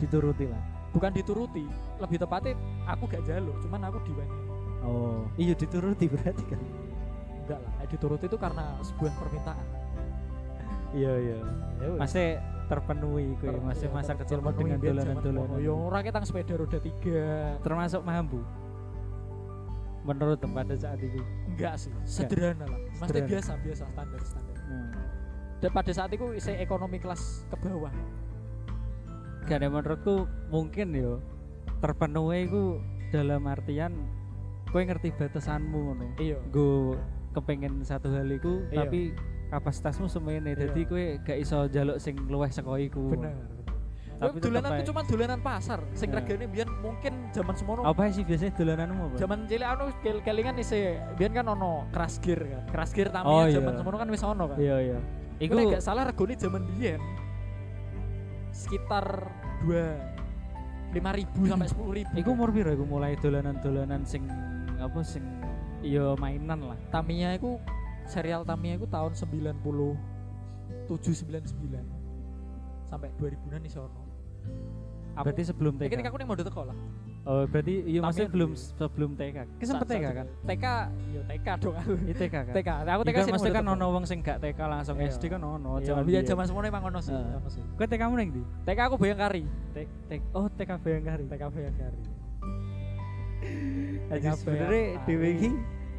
Dituruti 0.02 0.50
lah. 0.50 0.62
Bukan 0.90 1.14
dituruti, 1.14 1.66
lebih 2.02 2.18
tepatnya 2.18 2.58
aku 2.90 3.06
gak 3.10 3.22
jaluk, 3.30 3.54
cuman 3.62 3.82
aku 3.90 3.98
diwengi. 4.10 4.40
Oh. 4.84 5.22
Iya 5.38 5.54
dituruti 5.54 6.06
berarti 6.10 6.44
kan. 6.50 6.62
Enggak 7.44 7.60
lah, 7.62 7.72
nek 7.78 7.88
dituruti 7.94 8.26
itu 8.26 8.38
karena 8.42 8.64
sebuah 8.82 9.14
permintaan. 9.22 9.66
Iya 10.94 11.14
iya. 11.18 11.38
Ya. 11.82 11.88
Masih 11.98 12.28
terpenuhi 12.74 13.38
kuwi, 13.38 13.58
masih 13.62 13.88
masa 13.94 14.18
terpenuhi 14.18 14.74
dengan 14.74 14.80
dolanan-dolanan. 14.82 15.58
Ya 15.62 15.74
ora 15.74 16.00
ketang 16.02 16.26
sepeda 16.26 16.54
roda 16.58 16.80
tiga. 16.82 17.58
Termasuk 17.62 18.02
mambu. 18.02 18.42
Menurut 20.04 20.42
pada 20.42 20.76
saat 20.76 21.00
itu. 21.00 21.22
Enggak 21.48 21.80
sih, 21.80 21.94
sederhana 22.04 22.66
lah. 22.68 22.80
Sederhana. 22.98 23.30
biasa 23.30 23.52
biasa 23.62 23.84
standar 23.88 24.22
standar. 24.26 24.58
Hmm. 24.68 24.92
Dan 25.64 25.70
pada 25.72 25.92
saat 25.96 26.12
itu 26.12 26.26
saya 26.42 26.58
ekonomi 26.60 26.98
kelas 27.00 27.48
ke 27.48 27.56
bawah. 27.62 27.94
Gak 29.48 29.64
ada 29.64 29.68
menurutku 29.72 30.28
mungkin 30.52 30.92
yo 30.92 31.24
terpenuhi 31.80 32.52
ku 32.52 32.84
dalam 33.16 33.48
artian 33.48 33.96
kowe 34.72 34.82
ngerti 34.82 35.16
batasanmu 35.16 35.80
ngono. 35.94 36.06
Iya. 36.20 36.40
Gue 36.52 37.00
kepengen 37.32 37.86
satu 37.86 38.12
hal 38.12 38.28
iku 38.28 38.66
Iya. 38.72 38.84
tapi 38.84 39.16
kapasitasmu 39.54 40.08
semene 40.08 40.52
Iya. 40.52 40.68
jadi 40.68 40.82
kowe 40.84 41.06
gak 41.22 41.38
iso 41.38 41.58
jaluk 41.68 41.98
sing 41.98 42.18
luwih 42.26 42.50
saka 42.50 42.74
iku. 42.78 43.14
Bener. 43.14 43.38
Tapi 44.14 44.30
Tapi 44.30 44.46
dolanan 44.46 44.70
tetep 44.70 44.80
itu 44.80 44.90
cuma 44.90 45.02
dolanan 45.04 45.40
pasar. 45.40 45.80
Sing 45.92 46.10
Iya. 46.10 46.18
regane 46.20 46.46
biyen 46.48 46.70
mungkin 46.80 47.14
zaman 47.30 47.54
semono. 47.54 47.82
Apa 47.84 48.08
sih 48.08 48.24
biasanya 48.24 48.54
dolananmu 48.56 49.02
apa? 49.06 49.16
Zaman 49.18 49.38
cilik 49.46 49.68
anu 49.68 49.84
kel- 50.00 50.24
kelingan 50.24 50.56
isi 50.58 50.80
biyen 51.14 51.34
kan 51.34 51.46
ono 51.46 51.86
crash 51.90 52.18
gear 52.18 52.40
kan. 52.40 52.64
Crash 52.68 52.94
gear 52.94 53.10
Tamiya 53.10 53.30
Oh, 53.30 53.46
zaman 53.46 53.72
iya. 53.72 53.80
semono 53.80 53.96
kan 53.96 54.08
wis 54.10 54.24
ono 54.24 54.44
kan. 54.48 54.58
Iya 54.58 54.76
iya. 54.82 55.00
Iku 55.38 55.54
gak 55.68 55.82
salah 55.82 56.04
regane 56.06 56.34
zaman 56.36 56.64
biyen 56.72 57.02
sekitar 58.54 59.06
2 59.66 60.94
5000 60.94 61.50
sampai 61.50 61.68
10000. 61.68 62.14
iku 62.14 62.30
umur 62.32 62.54
piro 62.54 62.70
iku 62.70 62.86
mulai 62.86 63.18
dolanan-dolanan 63.18 64.06
sing 64.06 64.30
apa 64.78 65.02
sing 65.02 65.26
iya 65.82 66.14
mainan 66.16 66.62
lah. 66.64 66.78
Tamiya 66.90 67.34
iku 67.34 67.58
serial 68.06 68.44
Tamiya 68.44 68.76
itu 68.76 68.86
tahun 68.86 69.12
97 69.14 69.56
99 70.88 70.94
sampai 72.84 73.10
2000-an 73.16 73.60
nih 73.60 73.72
sono. 73.72 74.02
Aku 75.14 75.24
Berarti 75.24 75.44
sebelum 75.46 75.74
TK. 75.78 75.94
aku 76.04 76.18
ning 76.18 76.26
mondok 76.26 76.46
teko 76.48 76.66
lah. 76.66 76.78
Oh, 77.24 77.48
berarti 77.48 77.86
iya 77.88 78.04
maksudnya 78.04 78.28
belum 78.28 78.52
sebelum 78.52 79.12
TK. 79.14 79.38
Ki 79.56 79.64
sempet 79.64 79.88
Sa- 79.88 79.94
TK 79.96 80.06
kan? 80.12 80.28
TK, 80.44 80.66
yo 81.08 81.22
TK 81.24 81.48
dong 81.56 81.76
aku. 81.78 81.94
Iya 82.02 82.14
TK 82.18 82.34
kan. 82.34 82.52
TK. 82.52 82.70
Aku 82.84 83.02
Iya 83.02 83.06
TK 83.06 83.14
kan 83.14 83.24
sih 83.24 83.32
mesti 83.32 83.50
kan 83.50 83.64
mondok 83.64 83.78
ono 83.80 83.86
wong 83.94 84.04
sing 84.04 84.20
gak 84.20 84.38
TK 84.42 84.60
langsung 84.60 84.98
Iya. 84.98 85.08
SD 85.08 85.24
kan 85.30 85.40
ono. 85.40 85.72
Iya, 85.78 85.86
Zaman 85.88 86.04
biyen 86.04 86.20
biyen. 86.20 86.28
zaman 86.28 86.44
semono 86.44 86.66
emang 86.68 86.84
ono 86.84 87.00
sih, 87.00 87.14
Heeh. 87.14 87.38
ono 87.38 87.48
sih. 87.48 87.64
Kowe 87.74 87.86
TK 87.86 88.02
mu 88.04 88.16
ning 88.18 88.30
ndi? 88.30 88.44
TK 88.66 88.80
aku 88.82 88.96
Bayangkari. 88.98 89.44
Tek 89.72 90.22
oh 90.34 90.46
TK 90.52 90.72
Bayangkari. 90.78 91.24
TK 91.26 91.44
Bayangkari. 91.48 92.00
Aja 94.10 94.30
TK 94.30 94.36
sebenarnya 94.36 94.84
iki 95.08 95.50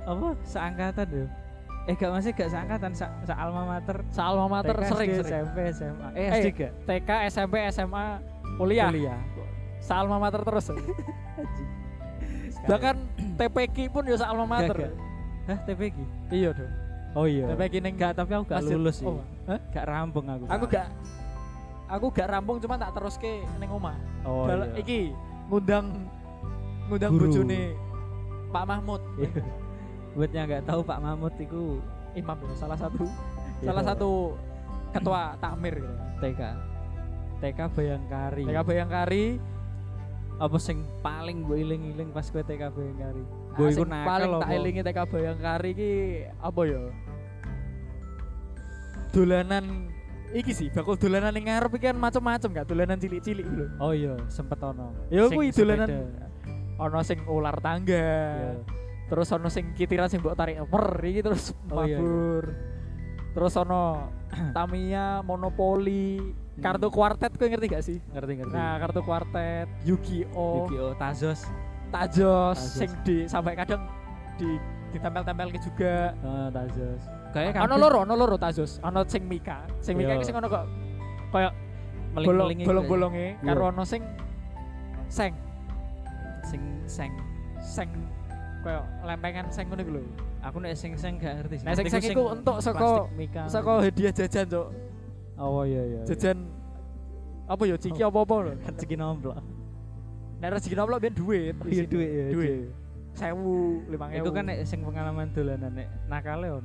apa 0.03 0.29
seangkatan 0.43 1.07
yo. 1.09 1.27
Eh 1.85 1.93
gak 1.93 2.11
masih 2.11 2.33
gak 2.33 2.49
seangkatan 2.49 2.93
sa, 2.93 3.13
sa 3.23 3.35
alma 3.37 3.63
mater. 3.67 4.01
Sa 4.09 4.23
alma 4.27 4.49
mater 4.49 4.73
TK, 4.75 4.89
sering 4.89 5.09
SD, 5.11 5.21
sering. 5.21 5.33
SMP, 5.43 5.59
SMA. 5.71 6.09
Eh 6.09 6.23
Eh, 6.23 6.29
SD 6.35 6.47
gak? 6.51 6.73
TK, 6.83 7.11
SMP, 7.29 7.55
SMA, 7.69 8.05
kuliah. 8.57 8.89
Kuliah. 8.89 9.21
Sa 9.79 10.01
alma 10.01 10.17
mater 10.17 10.41
terus. 10.41 10.65
Bahkan 12.65 12.97
TPQ 13.37 13.77
pun 13.93 14.03
yo 14.03 14.17
sa 14.17 14.33
alma 14.33 14.49
mater. 14.49 14.73
Gak, 14.75 14.89
gak. 14.89 14.95
Hah, 15.45 15.59
TPG? 15.69 15.97
Iya 16.33 16.51
dong. 16.51 16.73
Oh 17.15 17.27
iya. 17.29 17.45
TPQ 17.47 17.75
ning 17.79 17.95
Gak, 17.95 18.17
tapi 18.17 18.33
aku 18.33 18.45
gak 18.49 18.59
masjid. 18.59 18.75
lulus 18.75 18.97
sih. 18.97 19.07
Oh, 19.07 19.21
hah? 19.45 19.61
Gak 19.69 19.85
rampung 19.85 20.25
aku. 20.25 20.45
Aku 20.49 20.65
gak 20.67 20.89
aku 21.85 22.07
gak 22.11 22.29
rampung 22.29 22.57
cuma 22.59 22.75
tak 22.75 22.97
teruske 22.97 23.45
ning 23.55 23.69
omah. 23.69 23.93
Oh 24.25 24.49
Dal- 24.49 24.73
iya. 24.73 24.81
Iki 24.81 24.99
ngundang 25.47 25.87
ngundang 26.89 27.13
bojone 27.13 27.61
Pak 28.49 28.65
Mahmud. 28.65 29.03
Buat 30.15 30.31
yang 30.31 30.47
gak 30.47 30.65
tahu 30.65 30.81
Pak 30.81 30.99
Mahmud 30.99 31.35
itu 31.37 31.83
Imam 32.15 32.39
ya, 32.41 32.55
salah 32.57 32.79
satu 32.79 33.05
Iya. 33.63 33.71
salah 33.71 33.85
satu 33.85 34.11
ketua 34.91 35.21
takmir 35.37 35.79
gitu. 35.79 35.95
TK. 36.21 36.41
TK 37.39 37.59
Bayangkari. 37.71 38.45
TK 38.45 38.59
Bayangkari 38.63 39.25
apa 40.35 40.57
sing 40.59 40.83
paling 40.99 41.43
gue 41.43 41.63
iling-iling 41.63 42.11
pas 42.11 42.27
gue 42.27 42.43
TK 42.43 42.63
Bayangkari? 42.69 43.23
ah, 43.23 43.55
Gue 43.55 43.69
sing 43.71 43.79
iku 43.79 43.85
nakal 43.87 44.03
paling 44.05 44.33
tak 44.35 44.47
apa? 44.47 44.55
elingi 44.55 44.81
TK 44.83 44.99
Bayangkari 45.07 45.69
iki 45.73 45.93
apa 46.37 46.61
ya? 46.63 46.83
Dolanan 49.11 49.65
iki 50.35 50.51
sih, 50.51 50.67
bakul 50.69 50.99
dolanan 50.99 51.31
ning 51.31 51.47
ngarep 51.47 51.71
kan 51.79 51.95
macam-macam 51.95 52.49
gak 52.53 52.67
dolanan 52.67 52.99
cilik-cilik 52.99 53.47
lho. 53.47 53.67
Oh 53.79 53.95
iya, 53.95 54.19
sempet 54.27 54.59
ono. 54.59 54.91
Ya, 55.07 55.31
kuwi 55.31 55.55
dolanan-. 55.55 56.11
Ono 56.81 56.99
sing 57.07 57.23
ular 57.25 57.55
tangga. 57.59 57.95
Iya. 57.95 58.53
Terus 59.05 59.29
ono 59.31 59.49
sing 59.49 59.77
kitiran 59.77 60.09
sing 60.09 60.19
mbok 60.19 60.33
tarik 60.33 60.57
mer 60.65 60.87
iki 61.01 61.21
terus 61.21 61.53
Oh, 61.69 61.85
iya, 61.85 61.97
iya. 61.97 61.99
mabur. 62.01 62.45
Terus 63.35 63.53
ono 63.57 63.83
Tamiya, 64.57 65.23
Monopoli, 65.23 66.19
kartu 66.59 66.89
kuartet 66.89 67.35
kowe 67.35 67.47
ngerti 67.47 67.67
gak 67.69 67.85
sih? 67.85 67.99
Ngerti 68.11 68.33
ngerti. 68.41 68.55
Nah, 68.55 68.79
kartu 68.79 69.01
kuartet, 69.03 69.67
Yu-Gi-Oh, 69.87 70.67
Yu-Gi-Oh, 70.67 70.93
Tazos. 70.97 71.47
Tajos. 71.95 72.59
sing 72.59 72.91
di 73.07 73.23
sampai 73.25 73.55
kadang 73.55 73.87
di 74.35 74.59
ditempel-tempel 74.91 75.55
juga. 75.59 76.11
Oh, 76.23 76.51
Tazos. 76.51 77.03
Kayak 77.31 77.63
Ono 77.63 77.75
loro, 77.79 78.03
ono 78.03 78.15
loro 78.15 78.35
Tajos. 78.35 78.79
Ono 78.83 79.03
sing 79.07 79.27
Mika, 79.27 79.63
sing 79.79 79.95
Mika 79.95 80.15
Iya. 80.15 80.23
sing 80.23 80.35
ono 80.35 80.47
kok 80.47 80.65
koyo 81.31 81.51
bolong 82.15 82.55
meling-meling 82.55 82.59
iki 82.59 82.67
bolong-bolonge 82.67 83.27
Iya. 83.39 83.47
karo 83.47 83.63
ono 83.71 83.83
sing 83.83 84.03
seng, 85.07 85.35
sing 86.47 86.63
seng. 86.87 87.13
seng 87.59 87.91
koyo 88.65 88.81
lempengan 89.05 89.47
seng 89.53 89.69
ngono 89.69 89.83
lho. 89.85 90.03
Aku 90.41 90.57
nek 90.61 90.73
sing 90.73 90.97
seng 90.97 91.21
gak 91.21 91.45
ngerti 91.45 91.61
sih. 91.61 91.67
Nah, 91.69 91.73
sing 91.77 91.85
Ngerti 91.85 92.01
seng 92.01 92.17
ku 92.17 92.25
iku 92.25 92.25
entuk 92.33 92.57
saka 92.65 92.89
saka 93.53 93.73
hadiah 93.85 94.13
jajan, 94.13 94.45
Cuk. 94.49 94.67
Oh 95.37 95.63
iya 95.69 95.83
iya. 95.85 96.01
Jajan 96.09 96.49
apa 97.45 97.63
ya 97.69 97.77
ciki 97.77 98.01
apa-apa 98.01 98.35
lho. 98.49 98.53
rezeki 98.73 98.97
nomplok. 98.97 99.37
Nek 100.41 100.49
rezeki 100.57 100.75
nomplok 100.81 100.99
ben 101.05 101.13
duit. 101.13 101.55
Iya 101.69 101.85
duit 101.85 102.11
ya. 102.11 102.27
Duit. 102.33 102.61
Sewu, 103.15 103.85
lima 103.87 104.11
Iku 104.11 104.31
kan 104.35 104.45
nek 104.49 104.67
sing 104.67 104.83
pengalaman 104.83 105.31
dolanan 105.31 105.71
nek 105.71 105.89
nakale 106.09 106.49
on. 106.59 106.65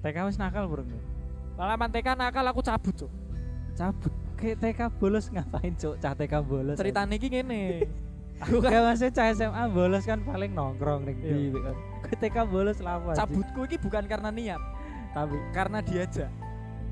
TK 0.00 0.16
wis 0.30 0.38
nakal 0.40 0.64
burung. 0.64 0.88
pengalaman 1.60 1.92
TK 1.92 2.08
nakal 2.16 2.44
aku 2.48 2.64
cabut, 2.64 2.94
Cuk. 2.96 3.12
Cabut. 3.76 4.12
Kayak 4.40 4.56
TK 4.64 4.80
bolos 4.96 5.28
ngapain, 5.28 5.76
Cuk? 5.76 6.00
Cah 6.00 6.16
TK 6.16 6.34
bolos. 6.40 6.76
Ceritanya 6.80 7.14
iki 7.20 7.28
ngene. 7.28 7.62
aku 8.40 8.56
kan 8.58 8.70
Gak 8.70 8.82
maksudnya 8.82 9.12
cah 9.12 9.26
SMA 9.30 9.64
bolos 9.68 10.02
kan 10.02 10.18
paling 10.20 10.50
nongkrong 10.50 11.04
ning 11.04 11.16
Iya. 11.20 11.36
ndi 11.46 11.60
kan. 11.60 11.76
TK 12.10 12.36
bolos 12.44 12.78
lama. 12.80 13.12
cabutku 13.12 13.60
iki 13.64 13.76
bukan 13.76 14.04
karena 14.04 14.28
niat, 14.28 14.60
tapi 15.10 15.36
karena 15.50 15.78
diajak. 15.78 16.26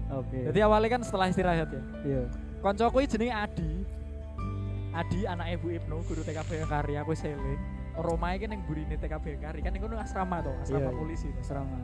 oke. 0.09 0.39
Jadi 0.47 0.59
awalnya 0.61 0.89
kan 0.91 1.03
setelah 1.03 1.27
istirahat 1.27 1.69
ya. 1.69 1.83
iya. 2.03 2.23
Koncoku 2.59 3.03
jenenge 3.03 3.35
Adi. 3.35 3.71
Adi 4.91 5.21
anak 5.25 5.47
Ibu 5.55 5.69
Ibnu, 5.75 5.97
guru 6.03 6.21
TK 6.23 6.39
Bayangkari, 6.45 6.95
aku 6.97 7.13
seling. 7.13 7.61
Roma 7.95 8.31
iki 8.33 8.47
ning 8.47 8.63
burine 8.63 8.95
TK 8.95 9.15
Bayangkari 9.17 9.59
kan 9.61 9.73
iku 9.73 9.87
asrama 9.93 10.39
to, 10.41 10.53
asrama 10.57 10.81
Iya, 10.81 10.89
iya. 10.89 10.97
polisi. 10.97 11.29
to. 11.29 11.41
Serama. 11.43 11.79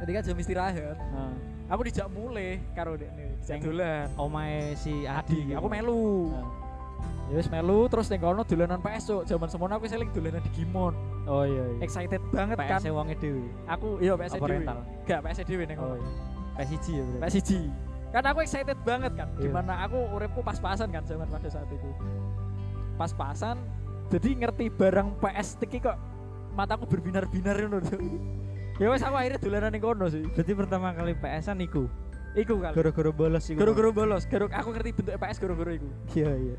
Jadi 0.00 0.10
kan 0.10 0.22
jam 0.24 0.36
istirahat, 0.38 0.96
Nah, 1.12 1.32
aku 1.68 1.80
dijak 1.84 2.08
mulai 2.08 2.56
karo 2.72 2.96
dekne, 2.96 3.36
dijak 3.36 3.44
Sing- 3.44 3.62
dolan. 3.62 4.08
omae 4.16 4.72
si 4.74 5.04
Adi, 5.04 5.44
Adi. 5.44 5.52
aku 5.52 5.68
melu. 5.68 6.32
Nah. 6.32 6.48
Ya 7.30 7.38
wis 7.38 7.46
melu 7.46 7.86
terus 7.86 8.10
ning 8.10 8.18
kono 8.18 8.42
dolanan 8.42 8.82
PS 8.82 9.02
cuk. 9.06 9.22
Zaman 9.22 9.46
semono 9.46 9.78
aku 9.78 9.86
seling 9.86 10.10
dolanan 10.10 10.42
di 10.42 10.50
Gimon. 10.50 10.94
Oh 11.30 11.46
iya 11.46 11.62
iya. 11.62 11.78
Excited 11.86 12.18
banget 12.34 12.58
kan. 12.58 12.82
PS 12.82 12.90
wonge 12.90 13.14
dhewe. 13.16 13.46
Aku 13.70 14.02
iya 14.02 14.18
PS 14.18 14.34
dhewe. 14.34 14.50
rental? 14.50 14.78
Gak 15.06 15.20
PS 15.22 15.38
dhewe 15.46 15.62
ning 15.62 15.78
Oh 15.78 15.94
kono. 15.94 16.02
iya. 16.02 16.10
PS1 16.58 16.84
ya 16.90 17.02
berarti. 17.06 17.22
PS 17.22 17.32
siji. 17.38 17.60
Kan 18.10 18.24
aku 18.26 18.38
excited 18.42 18.78
banget 18.82 19.12
kan. 19.14 19.28
Iya. 19.38 19.46
Di 19.46 19.48
mana 19.48 19.72
aku 19.86 19.98
uripku 20.10 20.42
pas-pasan 20.42 20.90
kan 20.90 21.06
zaman 21.06 21.30
pada 21.30 21.46
saat 21.46 21.70
itu. 21.70 21.86
Pas-pasan. 22.98 23.56
Jadi 24.10 24.42
ngerti 24.42 24.66
barang 24.74 25.22
PS 25.22 25.54
iki 25.62 25.78
kok 25.78 25.94
mataku 26.58 26.82
berbinar-binar 26.90 27.54
ngono. 27.62 27.78
Ya 28.82 28.90
wes 28.90 29.06
aku 29.06 29.14
akhirnya 29.14 29.38
dolanan 29.38 29.70
ning 29.70 29.82
kono 29.86 30.10
sih. 30.10 30.26
Berarti 30.34 30.52
pertama 30.58 30.90
kali 30.90 31.14
PS-an 31.14 31.62
iku. 31.62 31.86
Iku 32.34 32.58
kali. 32.58 32.74
Goro-goro 32.74 33.14
bolos 33.14 33.46
iku. 33.46 33.58
Guru-guru 33.62 33.90
bolos, 33.94 34.26
guru 34.26 34.50
aku 34.50 34.74
ngerti 34.74 34.90
bentuk 34.98 35.14
PS 35.14 35.38
guru-guru 35.38 35.70
iku. 35.78 35.88
Iya 36.18 36.30
iya. 36.34 36.56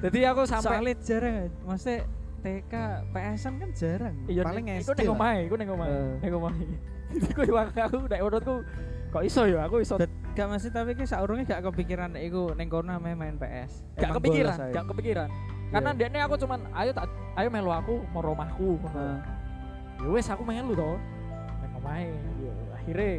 Jadi 0.00 0.18
aku 0.24 0.42
sampai 0.44 0.68
Soalnya 0.74 0.94
jarang, 1.00 1.34
maksudnya 1.62 1.98
TK 2.40 2.72
PS-an 3.08 3.52
kan 3.56 3.70
jarang. 3.72 4.14
iya 4.26 4.42
paling 4.42 4.64
SD. 4.68 4.80
iku 4.80 4.92
ning 4.92 5.06
lah. 5.06 5.16
omahe, 5.16 5.38
iku 5.42 5.54
ning 5.56 5.68
omahe, 5.70 5.90
Eh. 5.90 6.14
ning 6.20 6.32
omahe. 6.34 6.66
Jadi 7.14 7.42
aku 7.46 7.78
aku 7.80 7.96
nek 8.04 8.20
menurutku 8.20 8.54
kok 9.10 9.22
iso 9.22 9.42
ya 9.44 9.60
aku 9.62 9.76
iso 9.78 9.94
Gak 10.34 10.50
masih 10.50 10.66
tapi 10.68 10.92
ki 10.92 11.06
saurunge 11.06 11.46
gak 11.46 11.62
kepikiran 11.62 12.18
iku 12.18 12.50
ning 12.52 12.66
kono 12.66 12.90
ame 12.92 13.14
main 13.14 13.38
PS. 13.38 13.86
gak 13.94 14.10
Emang 14.10 14.16
kepikiran, 14.18 14.56
gak 14.68 14.84
kepikiran. 14.90 15.28
Karena 15.70 15.90
Iya. 15.90 15.98
dekne 16.00 16.18
aku 16.20 16.34
cuman 16.36 16.60
ayo 16.74 16.90
tak 16.90 17.06
ayo 17.34 17.48
melu 17.48 17.70
aku 17.70 17.94
mau 18.10 18.20
rumahku 18.20 18.76
ngono. 18.76 18.92
Nah, 18.92 19.18
Ya 19.96 20.08
wes 20.10 20.26
aku 20.26 20.42
melu 20.42 20.74
to. 20.74 20.90
Nek 21.56 21.70
omahe. 21.76 22.10
Ya 22.36 22.52
akhirnya 22.74 23.10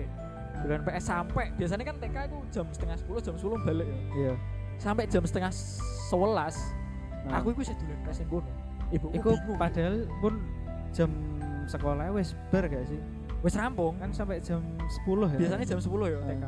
bulan 0.57 0.79
PS 0.83 1.03
sampai 1.03 1.45
biasanya 1.55 1.83
kan 1.83 1.95
TK 1.97 2.15
aku 2.27 2.37
jam 2.49 2.65
setengah 2.69 2.95
10 2.99 3.25
jam 3.25 3.35
10 3.35 3.63
balik 3.63 3.87
ya. 3.87 3.97
iya. 4.13 4.33
Sampai 4.75 5.07
jam 5.07 5.23
setengah 5.23 5.51
11 6.05 6.73
Nah. 7.25 7.41
aku 7.41 7.57
dolan 7.73 7.97
PS 8.05 8.17
ning 8.21 8.29
kono. 8.29 8.49
Ibu 8.93 9.07
Iku 9.11 9.29
padahal 9.57 9.95
pun 10.21 10.33
jam 10.93 11.09
sekolah 11.65 12.13
wis 12.13 12.37
bar 12.53 12.65
gak 12.65 12.85
sih? 12.85 13.01
wis 13.41 13.53
rampung. 13.53 13.97
Kan 13.97 14.09
sampai 14.09 14.37
jam 14.39 14.61
10 14.61 15.33
ya. 15.33 15.37
Biasanya 15.37 15.65
jam 15.65 15.79
10 15.81 16.05
ya 16.05 16.17
Ah. 16.17 16.25
TK. 16.27 16.45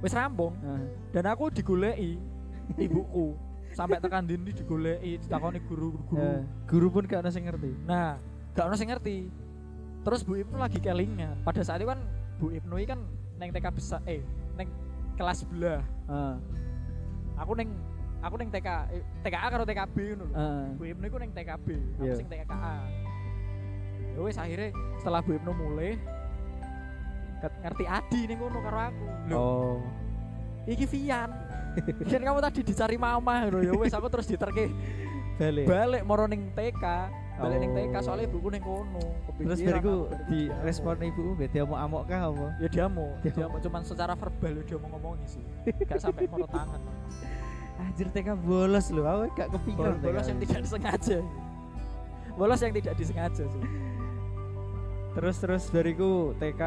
Wis 0.00 0.12
rampung. 0.12 0.52
Nah, 0.60 0.80
dan 1.10 1.24
aku 1.26 1.48
digoleki 1.48 2.20
ibuku 2.76 3.32
sampai 3.70 3.96
tekan 3.96 4.24
dindi 4.24 4.52
digoleki 4.52 5.20
ditakoni 5.20 5.58
guru-guru 5.62 6.18
ya, 6.18 6.42
guru 6.66 6.86
pun 6.90 7.02
gak 7.04 7.22
ada 7.22 7.30
ngerti. 7.46 7.70
nah 7.86 8.18
gak 8.50 8.66
sing 8.74 8.90
ngerti 8.90 9.30
terus 10.02 10.20
Bu 10.20 10.34
Ibnu 10.36 10.58
lagi 10.58 10.78
kelingan 10.78 11.38
pada 11.40 11.62
saat 11.62 11.78
itu 11.78 11.86
kan 11.86 12.02
Bu 12.36 12.50
Ibnu 12.50 12.74
kan 12.84 12.98
neng 13.38 13.50
TK 13.50 13.66
besar 13.70 14.02
eh 14.04 14.22
neng 14.54 14.66
kelas 15.14 15.42
sebelah 15.42 15.82
Heeh. 16.06 16.34
aku 17.36 17.52
neng 17.54 17.70
aku 18.20 18.34
neng 18.36 18.48
TK 18.48 18.68
eh, 18.90 19.02
TKA 19.22 19.46
karo 19.48 19.64
TKB 19.64 19.96
ngono 20.10 20.24
lho. 20.24 20.34
Bu 20.74 20.82
Ibnu 20.86 21.04
iku 21.06 21.16
neng 21.16 21.30
TKB 21.30 21.66
aku 21.96 22.02
Iya. 22.02 22.14
sing 22.14 22.26
TKA 22.26 22.74
ya 24.10 24.20
wis 24.20 24.36
akhirnya 24.36 24.68
setelah 24.96 25.20
Bu 25.20 25.32
Ibnu 25.32 25.50
mulai 25.50 25.96
ngerti 27.40 27.84
Adi 27.86 28.20
ning 28.26 28.38
kono 28.38 28.58
karo 28.60 28.78
aku 28.82 29.04
lho 29.24 29.36
Oh. 29.36 29.76
iki 30.66 30.84
Vian 30.86 31.30
Vian 32.04 32.22
kamu 32.22 32.38
tadi 32.40 32.60
dicari 32.62 32.96
mama 32.96 33.46
lho 33.46 33.58
ya 33.62 33.72
wis 33.74 33.90
aku 33.90 34.06
terus 34.08 34.26
diterke 34.26 34.68
Balik. 35.36 35.64
balik 35.64 36.02
moro 36.04 36.28
ning 36.28 36.52
TK 36.52 36.84
balik 37.40 37.58
ning 37.58 37.72
TK 37.72 37.94
Oh. 37.94 38.02
soalnya 38.02 38.28
ibuku 38.28 38.48
ning 38.50 38.60
kono 38.60 39.00
Terus 39.32 39.56
bariku 39.58 39.94
di 40.28 40.52
respon 40.60 41.00
ibu 41.00 41.32
beda 41.32 41.64
mau 41.64 41.80
amok 41.80 42.02
kah 42.04 42.28
apa? 42.28 42.46
ya 42.60 42.68
diamu 42.68 43.08
Diamuk. 43.18 43.32
diamu 43.32 43.56
cuman 43.58 43.80
secara 43.82 44.12
verbal 44.12 44.52
ya 44.52 44.62
dia 44.62 44.76
mau 44.76 44.88
ngomongin 44.92 45.24
sih 45.26 45.44
gak 45.88 45.96
sampai 45.98 46.28
moro 46.28 46.44
tangan 46.44 46.76
Anjir 47.82 48.08
TK 48.08 48.28
bolos 48.38 48.86
lho, 48.88 49.02
aku 49.02 49.32
gak 49.32 49.48
kepikiran. 49.50 49.92
Bol- 49.94 50.02
bolos 50.02 50.24
yang 50.24 50.38
tidak 50.38 50.60
disengaja 50.60 51.18
bolos 52.32 52.60
yang 52.60 52.72
tidak 52.72 52.94
disengaja 52.94 53.44
sih 53.44 53.62
Terus 55.10 55.36
terus 55.36 55.62
bariku 55.68 56.10
TK 56.36 56.62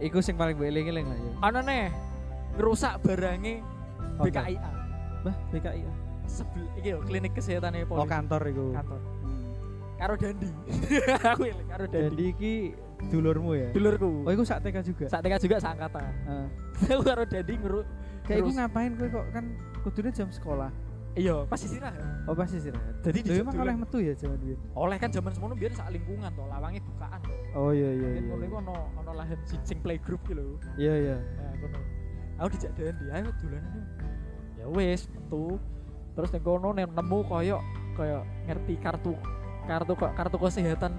iku 0.00 0.18
sing 0.18 0.34
paling 0.34 0.54
mbok 0.54 0.66
eling-eling 0.66 1.04
lah 1.04 1.14
ya. 1.14 1.32
ana 1.42 1.60
nih 1.60 1.84
ngerusak 2.52 2.98
barangnya? 3.00 3.60
BKIA 4.18 4.70
Bah, 5.20 5.36
BKI. 5.50 5.84
sebel 6.24 6.64
iki 6.74 6.88
yo 6.88 6.98
klinik 7.00 7.32
kesehatan 7.32 7.76
Oh, 7.78 7.84
polri 7.86 8.08
kantor 8.08 8.42
iku. 8.46 8.66
kantor 8.72 9.00
Hmm. 9.20 9.44
karo 9.96 10.14
Dandi 10.16 10.48
aku 11.30 11.42
eling 11.44 11.68
karo 11.68 11.84
Jadi 11.84 11.94
Dandi 12.00 12.24
iki 12.26 12.54
dulurmu 13.08 13.50
ya. 13.54 13.68
dulurku 13.70 14.10
Oh, 14.22 14.30
iku 14.30 14.42
sak 14.42 14.60
TK 14.60 14.76
juga. 14.84 15.04
saat 15.06 15.22
TK 15.22 15.34
juga 15.40 15.56
seangkatan 15.58 16.04
Heeh. 16.26 16.46
aku 16.92 17.02
karo 17.02 17.22
Dandi 17.24 17.54
ngeru 17.54 17.80
Kayak 18.20 18.38
iku 18.38 18.50
ngapain 18.52 18.90
kowe 18.94 19.08
kok 19.10 19.26
kan 19.30 19.44
kudune 19.80 20.10
jam 20.10 20.28
sekolah. 20.28 20.70
iya 21.12 21.42
pasti 21.44 21.66
sirah 21.66 21.90
Oh, 22.24 22.36
pasti 22.36 22.58
sih. 22.58 22.70
Jadi 23.02 23.18
di 23.20 23.30
emang 23.34 23.56
oleh 23.56 23.74
metu 23.74 23.98
ya 23.98 24.14
zaman 24.14 24.38
biyen. 24.38 24.58
oleh 24.72 24.96
kan 24.96 25.08
zaman 25.08 25.32
semono 25.32 25.54
biar 25.54 25.72
sak 25.72 25.90
lingkungan 25.90 26.30
toh 26.30 26.46
lawangnya 26.46 26.78
bukaan 26.84 27.18
toh 27.20 27.34
Oh 27.56 27.70
iya 27.70 27.90
iya 27.90 28.06
Kan 28.06 28.14
iya. 28.14 28.28
ngono 28.28 28.44
iku 28.44 28.56
ono 28.60 28.76
ono 28.94 29.10
lahan 29.12 29.38
sing 29.42 29.78
playgroup 29.80 30.22
gitu 30.24 30.38
lho 30.38 30.54
Iya 30.76 30.94
iya. 30.96 31.16
Nah, 31.18 31.54
kono. 31.58 31.78
Aku 32.38 32.48
dijak 32.54 32.72
Dandi, 32.72 33.04
ayo 33.10 33.28
dolanan. 33.36 33.82
Ya 34.54 34.64
wis, 34.66 35.02
metu. 35.08 35.58
Terus 36.12 36.30
ning 36.30 36.42
kono 36.42 36.68
nemu 36.70 37.18
koyo 37.24 37.58
koyo 37.92 38.18
ngerti 38.46 38.74
kartu 38.78 39.12
kartu 39.66 39.92
kok 39.92 40.10
kartu 40.14 40.36
kesehatan 40.36 40.92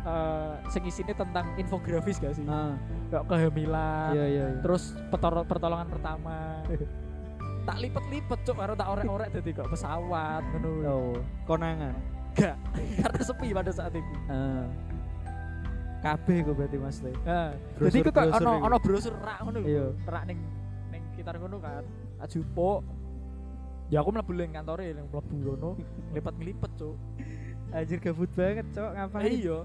eh 0.00 0.52
sing 0.72 0.82
isine 0.88 1.12
tentang 1.12 1.46
infografis 1.60 2.16
gak 2.16 2.32
sih? 2.32 2.44
Ah, 2.48 2.72
Kayak 3.12 3.24
kehamilan, 3.28 4.10
iya 4.16 4.24
iya. 4.26 4.46
iya. 4.56 4.60
terus 4.64 4.96
pertolongan 5.46 5.88
pertama. 5.92 6.64
tak 7.68 7.76
lipet-lipet 7.76 8.40
cuk 8.48 8.56
karo 8.56 8.72
tak 8.72 8.88
orek-orek 8.88 9.28
dadi 9.36 9.50
kok 9.52 9.68
pesawat 9.68 10.42
ngono. 10.56 10.70
Oh, 10.88 11.16
konangan. 11.44 11.92
Gak, 12.32 12.56
karena 13.04 13.20
sepi 13.20 13.48
pada 13.52 13.72
saat 13.74 13.92
itu. 13.92 14.14
Heeh. 14.30 14.64
Kabeh 16.00 16.38
kok 16.48 16.54
berarti 16.56 16.76
Mas 16.80 16.98
Le. 17.04 17.12
Nah, 17.28 17.52
jadi 17.76 17.96
iku 18.00 18.08
kok 18.08 18.24
Brosur-brosur 18.24 18.48
ono 18.48 18.52
ono 18.64 18.76
brosur 18.80 19.14
rak 19.20 19.38
ngono 19.44 19.58
lho. 19.60 19.68
Iya. 19.68 19.86
Rak 20.08 20.22
ning 20.32 20.38
ning 20.88 21.02
sekitar 21.12 21.36
ngono 21.36 21.56
kan. 21.60 21.84
Tak 22.16 22.26
jupuk. 22.32 22.80
Ya 23.90 24.00
aku 24.00 24.14
mlebu 24.14 24.32
ning 24.32 24.50
kantore 24.54 24.86
ning 24.96 25.06
mlebu 25.10 25.34
ngono, 25.44 25.70
nglipat-nglipet, 26.14 26.72
Cuk. 26.78 26.96
Anjir 27.74 27.98
gabut 27.98 28.30
banget, 28.38 28.66
Cok. 28.70 28.90
Ngapain? 28.96 29.28
Iya. 29.28 29.58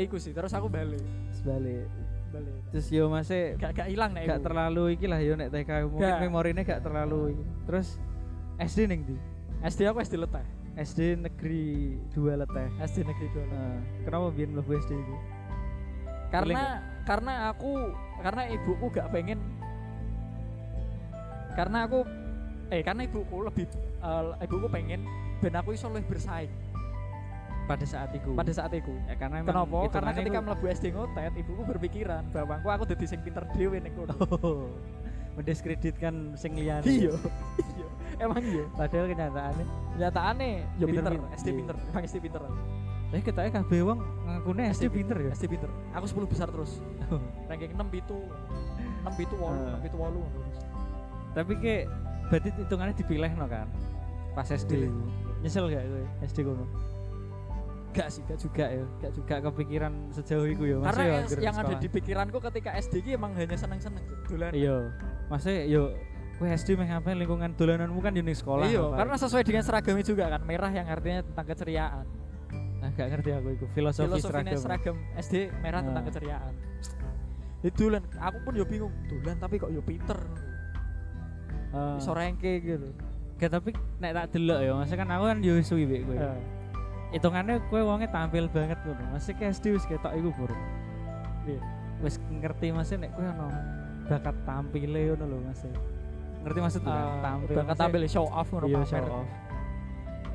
Iku 0.00 0.16
sih, 0.16 0.32
terus 0.32 0.52
aku 0.56 0.72
balik. 0.72 1.04
Balik. 1.44 1.84
Balik. 2.30 2.54
Terus 2.70 2.86
yo 2.94 3.10
masih 3.10 3.58
Gak 3.58 3.74
gak 3.74 3.88
ilang 3.90 4.14
nek 4.14 4.22
gak 4.30 4.40
terlalu 4.46 4.94
iki 4.94 5.10
lah 5.10 5.18
yo 5.18 5.34
nek 5.34 5.50
TK 5.50 5.90
mungkin 5.90 6.14
Gak. 6.14 6.20
memorine 6.22 6.60
gak 6.62 6.80
terlalu 6.80 7.34
iki. 7.36 7.44
Terus 7.66 7.88
SD 8.62 8.78
ning 8.86 9.00
ndi? 9.04 9.16
SD 9.66 9.90
aku 9.90 9.98
SD 10.00 10.14
leteh. 10.16 10.46
SD 10.78 11.18
negeri 11.18 11.98
2 12.14 12.40
leteh. 12.40 12.68
SD 12.80 13.02
negeri 13.02 13.26
dua. 13.34 13.44
Nah, 13.50 13.76
kenapa 14.06 14.26
biyen 14.32 14.50
mlebu 14.54 14.70
SD 14.78 14.92
itu? 14.94 15.16
Karena 16.30 16.80
karena 17.02 17.50
aku 17.50 17.72
karena 18.22 18.42
ibuku 18.54 18.86
gak 18.94 19.10
pengen 19.10 19.42
karena 21.58 21.78
aku 21.90 22.06
eh 22.70 22.82
karena 22.86 23.02
ibuku 23.02 23.36
lebih 23.42 23.66
eh, 23.98 24.46
ibuku 24.46 24.66
pengen 24.70 25.02
ben 25.42 25.54
aku 25.58 25.74
iso 25.74 25.90
lebih 25.90 26.14
bersaing 26.14 26.52
Pada 27.70 27.86
saat 27.86 28.10
itu. 28.10 28.30
pada 28.34 28.50
saat 28.50 28.72
itu. 28.72 28.90
ya, 29.06 29.14
karena 29.14 29.36
Kenapa? 29.40 29.86
Karena 29.88 30.10
ketika 30.10 30.36
iku- 30.36 30.46
mlebu 30.48 30.64
SD 30.68 30.84
ngotet, 30.90 31.32
ibuku 31.34 31.62
berpikiran 31.64 32.22
bahwa 32.28 32.58
aku 32.58 32.66
aku 32.68 32.84
dadi 32.84 33.06
sing 33.06 33.22
pinter 33.22 33.46
dhewe 33.54 33.78
ning 33.78 33.94
kono. 33.94 34.14
Oh, 34.18 34.66
mendiskreditkan 35.38 36.34
sing 36.34 36.52
liyane. 36.52 36.82
Iya. 36.84 37.14
Iya. 37.70 37.86
Emang 38.18 38.42
iya. 38.42 38.64
Padahal 38.74 39.06
kenyataannya 39.06 39.64
Nyataane 39.96 40.48
ya 40.76 40.84
pinter, 40.84 41.12
Pinter-pinter. 41.14 41.30
SD 41.32 41.46
Iya. 41.46 41.56
pinter, 41.56 41.76
emang 41.86 42.02
SD 42.04 42.16
pinter. 42.18 42.42
Eh 43.10 43.20
kita 43.20 43.40
kabeh 43.42 43.80
wong 43.82 43.98
ngakune 44.24 44.62
SD 44.68 44.84
pinter 44.88 45.16
ya. 45.16 45.30
SD 45.30 45.44
pinter. 45.46 45.70
Aku 45.92 46.06
10 46.06 46.26
besar 46.26 46.46
terus. 46.48 46.82
Ranking 47.48 47.70
6 47.72 47.86
itu 47.96 48.16
6 49.00 49.14
itu 49.16 49.34
8, 49.34 49.46
Ah. 49.46 49.78
6 49.78 49.88
itu 49.88 49.96
8. 49.96 50.20
Tapi 51.32 51.52
ke 51.56 51.74
berarti 52.26 52.48
hitungannya 52.52 52.94
dipilih 52.96 53.30
no 53.32 53.46
kan. 53.46 53.66
Pas 54.32 54.46
SD. 54.46 54.90
Nyesel 55.40 55.66
gak 55.66 55.82
kowe 55.82 56.04
SD 56.22 56.38
kono? 56.42 56.66
Gak 57.90 58.08
sih, 58.08 58.22
gak 58.22 58.38
Juga 58.38 58.66
ya. 58.66 58.84
Gak 58.98 59.12
juga. 59.12 59.34
Kepikiran 59.42 59.92
sejauh 60.10 60.46
itu 60.46 60.62
ya. 60.64 60.76
Karena 60.78 60.86
Masih 60.86 61.00
ya 61.00 61.10
yang, 61.10 61.20
anggar 61.20 61.38
yang 61.40 61.54
ada 61.54 61.62
sekolah. 61.66 61.80
di 61.80 61.88
pikiranku 61.90 62.38
ketika 62.40 62.70
SD 62.76 62.94
ki 63.00 63.10
emang 63.12 63.32
hanya 63.34 63.56
seneng-seneng 63.56 64.02
Cuk. 64.04 64.18
dolan. 64.28 64.52
Iya. 64.52 64.76
Masih 65.26 65.54
yo 65.66 65.82
kowe 66.36 66.48
SD 66.48 66.68
meh 66.72 66.86
ngapain 66.86 67.14
lingkungan 67.14 67.50
dolananmu 67.52 67.98
kan 67.98 68.12
di 68.12 68.22
ning 68.22 68.32
sekolah. 68.32 68.64
Iya, 68.64 68.80
karena 68.94 69.14
sesuai 69.14 69.42
dengan 69.42 69.60
seragamnya 69.60 70.00
juga 70.02 70.24
kan, 70.26 70.40
merah 70.40 70.70
yang 70.70 70.86
artinya 70.86 71.20
tentang 71.22 71.46
keceriaan. 71.46 72.06
nah, 72.80 72.88
gak 72.90 73.12
ngerti 73.12 73.30
aku 73.30 73.48
itu 73.52 73.66
filosofi, 73.70 74.08
Filosofinya 74.08 74.56
seragam. 74.56 74.96
seragam 74.96 75.20
SD 75.20 75.34
merah 75.60 75.80
tentang 75.82 76.00
Nah. 76.00 76.08
keceriaan. 76.08 76.52
Itu 77.60 77.84
lan, 77.86 78.02
aku 78.16 78.38
pun 78.40 78.52
yo 78.54 78.64
bingung, 78.64 78.88
dolan 79.04 79.36
tapi 79.36 79.54
kok 79.56 79.68
yo 79.68 79.82
pinter. 79.82 80.16
Iso 81.94 82.10
ranke 82.10 82.58
gitu. 82.58 82.88
Gak 83.36 83.52
tapi 83.52 83.70
nek 83.98 84.12
tak 84.14 84.26
delok 84.32 84.58
ya, 84.58 84.72
maksudnya 84.74 84.98
kan 84.98 85.08
aku 85.10 85.24
kan 85.26 85.38
yo 85.40 85.52
suwi 85.60 85.84
mbek 85.84 86.00
kowe. 86.04 86.16
Hitungannya 87.10 87.58
kowe 87.66 87.82
wonge 87.82 88.06
tampil 88.06 88.46
banget 88.46 88.78
ngono. 88.86 89.02
Masih 89.10 89.34
ke 89.34 89.44
SD 89.44 89.74
wis 89.74 89.84
ketok 89.84 90.14
iku 90.14 90.30
bur. 90.30 90.50
Iya. 91.42 91.60
Wis 92.00 92.16
ngerti 92.22 92.70
maksudnya 92.70 93.06
nek 93.06 93.10
kowe 93.12 93.26
ono 93.26 93.46
bakat 94.06 94.36
tampile 94.42 95.00
ngono 95.10 95.24
lho 95.26 95.38
Mas. 95.42 95.62
Ngerti 96.40 96.58
maksud 96.58 96.80
tuh 96.80 96.90
kan? 96.90 97.04
Ah, 97.04 97.18
Tampil. 97.20 97.54
bakat 97.58 97.76
tampil 97.76 98.00
show 98.06 98.26
off 98.26 98.48
ngono 98.48 98.66
Iya 98.66 98.80
show 98.86 99.04
off. 99.04 99.28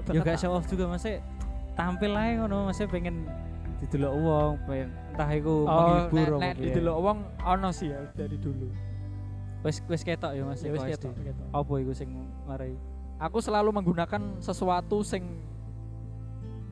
Gak 0.06 0.22
ta- 0.22 0.38
show 0.38 0.52
off 0.54 0.66
juga 0.68 0.86
maksudnya 0.86 1.24
tampil 1.74 2.12
ae 2.14 2.32
ngono, 2.38 2.70
maksudnya 2.70 2.90
pengen 2.92 3.16
didelok 3.76 4.14
wong, 4.16 4.52
pengen 4.64 4.90
entah 5.12 5.30
iku 5.32 5.56
Oh, 5.66 5.76
menghibur 6.08 6.30
nek, 6.38 6.40
nek 6.40 6.54
didelok 6.62 6.98
wong 7.02 7.18
ono 7.42 7.70
sih 7.72 7.90
ya 7.90 8.00
dari 8.14 8.38
dulu. 8.38 8.68
Wis 9.66 9.82
wis 9.90 10.06
ketok 10.06 10.32
ya 10.32 10.44
Mas. 10.46 10.62
Ya 10.62 10.70
wis 10.70 10.86
ketok. 10.86 11.12
Apa 11.50 11.74
iku 11.82 11.92
sing 11.92 12.12
marai? 12.46 12.78
Aku 13.18 13.40
selalu 13.40 13.72
menggunakan 13.72 14.38
sesuatu 14.38 15.02
sing 15.02 15.24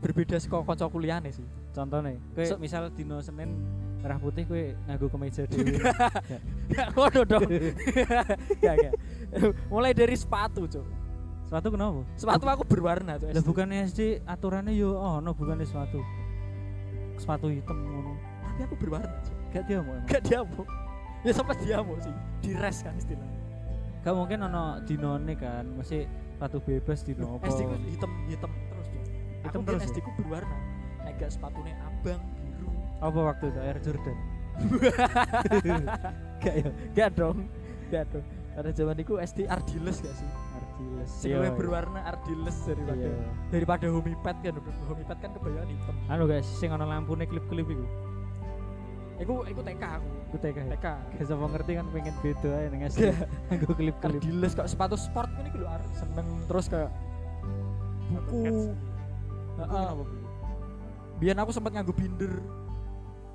berbeda 0.04 0.36
saka 0.36 0.60
kanca 0.68 0.92
kuliahne 0.92 1.32
sih. 1.32 1.48
Contohnya, 1.72 2.20
kowe 2.36 2.44
Se- 2.44 2.60
misal 2.60 2.92
dino 2.92 3.24
Senin 3.24 3.56
merah 4.04 4.20
putih 4.20 4.44
kowe 4.44 4.64
nganggo 4.84 5.08
kemeja 5.08 5.48
dhewe. 5.48 5.80
Gak 6.76 6.88
ngono 6.92 7.22
dong. 7.24 7.48
Mulai 9.72 9.96
dari 9.96 10.16
sepatu, 10.20 10.68
Cuk. 10.68 10.86
Sepatu 11.48 11.68
kenapa? 11.72 12.04
Sepatu 12.20 12.44
aku 12.52 12.64
berwarna, 12.68 13.16
Cuk. 13.16 13.32
Lah 13.32 13.44
bukannya 13.44 13.88
SD 13.88 14.28
aturannya 14.28 14.76
yo 14.76 15.00
ono 15.00 15.32
bukannya 15.32 15.64
sepatu. 15.64 16.04
Sepatu 17.16 17.48
hitam 17.48 17.78
ngono. 17.80 18.14
tapi 18.44 18.60
aku 18.68 18.76
berwarna, 18.78 19.16
Cuk. 19.24 19.36
Gak 19.56 19.64
dia 19.72 19.80
mau. 19.80 19.96
Gak 20.06 20.22
diamuk. 20.28 20.68
Ya 21.24 21.32
sampai 21.32 21.56
diamuk 21.64 21.98
sih. 22.04 22.14
Dires 22.44 22.84
kan 22.84 22.94
istilahnya. 23.00 23.40
Gak 24.04 24.14
mungkin 24.14 24.44
ono 24.44 24.84
dinone 24.84 25.34
kan, 25.40 25.64
masih 25.80 26.04
sepatu 26.36 26.60
bebas 26.60 27.08
dino. 27.08 27.40
SD 27.40 27.62
ku 27.64 27.76
hitam 27.88 28.12
hitam 28.28 28.52
terus. 28.52 28.83
Hitam 29.44 29.60
aku 29.60 29.68
terus 29.70 29.82
ya? 29.84 29.88
SD 29.92 29.98
ku 30.00 30.12
berwarna. 30.18 30.58
Gak 31.14 31.30
sepatunya 31.30 31.76
abang, 31.86 32.22
biru. 32.42 32.68
Apa 32.98 33.20
waktu 33.22 33.46
itu 33.54 33.60
Air 33.62 33.78
Jordan? 33.80 34.18
Gak 36.44 36.54
ya. 36.58 36.70
Gak 36.98 37.10
dong. 37.16 37.38
Gak 37.88 38.04
dong. 38.10 38.26
Pada 38.54 38.70
zaman 38.70 38.96
itu 38.98 39.14
SD 39.18 39.40
Ardiles 39.46 39.98
gak 39.98 40.14
sih? 40.14 40.30
Ardiles. 40.54 41.12
Iya. 41.22 41.50
berwarna 41.54 42.02
Ardiles 42.04 42.58
daripada 42.66 43.02
Iya. 43.02 43.18
daripada 43.50 43.86
Homipad 43.90 44.36
kan. 44.42 44.54
Homipad 44.86 45.18
kan 45.18 45.30
kebanyakan 45.34 45.70
hitam. 45.70 45.96
Anu 46.10 46.24
guys, 46.26 46.46
sing 46.58 46.70
ono 46.70 46.86
lampune 46.86 47.26
klip-klip 47.26 47.66
iku. 47.66 47.86
Iku 49.18 49.34
iku 49.46 49.62
TK 49.62 49.84
aku. 49.86 50.10
Ku 50.34 50.38
TK. 50.38 50.58
ya. 50.58 50.70
TK. 50.78 50.86
Gak 51.18 51.26
sapa 51.30 51.46
ngerti 51.46 51.72
kan 51.78 51.86
pengen 51.90 52.16
beda 52.22 52.50
ae 52.54 52.66
ning 52.70 52.82
SD. 52.86 53.10
Nganggo 53.50 53.74
klip-klip. 53.74 54.18
Ardiles 54.22 54.54
kok 54.54 54.66
sepatu 54.66 54.98
sport 54.98 55.30
ini 55.38 55.50
lho 55.54 55.66
Ar. 55.70 55.82
seneng 55.94 56.26
terus 56.46 56.66
kayak 56.68 56.90
buku. 58.10 58.74
Heeh. 59.58 59.90
Biar 61.22 61.36
aku 61.38 61.52
sempat 61.54 61.72
nganggo 61.74 61.94
binder. 61.94 62.34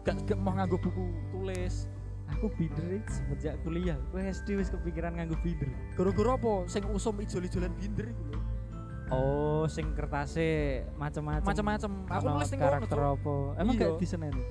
Gak, 0.02 0.24
gak 0.26 0.38
mau 0.38 0.52
nganggo 0.54 0.76
buku 0.76 1.04
tulis. 1.30 1.86
Aku 2.28 2.52
binder 2.54 3.00
semenjak 3.08 3.56
kuliah. 3.64 3.96
Kowe 4.12 4.20
SD 4.20 4.60
wis 4.60 4.68
kepikiran 4.68 5.16
nganggo 5.16 5.38
binder. 5.40 5.70
Gara-gara 5.96 6.36
apa? 6.36 6.52
Sing 6.68 6.84
usum 6.90 7.16
ijol-ijolan 7.18 7.72
binder 7.78 8.08
iku 8.08 8.22
lho. 8.34 8.40
Oh, 9.08 9.64
sing 9.64 9.96
kertasnya 9.96 10.84
macam-macam. 11.00 11.48
Macam-macam. 11.48 11.90
Aku 12.12 12.24
nulis 12.28 12.48
ning 12.52 12.60
karakter 12.60 12.98
apa? 13.00 13.34
Emang 13.56 13.74
Iya. 13.80 13.88
gak 13.88 13.92
diseneni? 13.96 14.42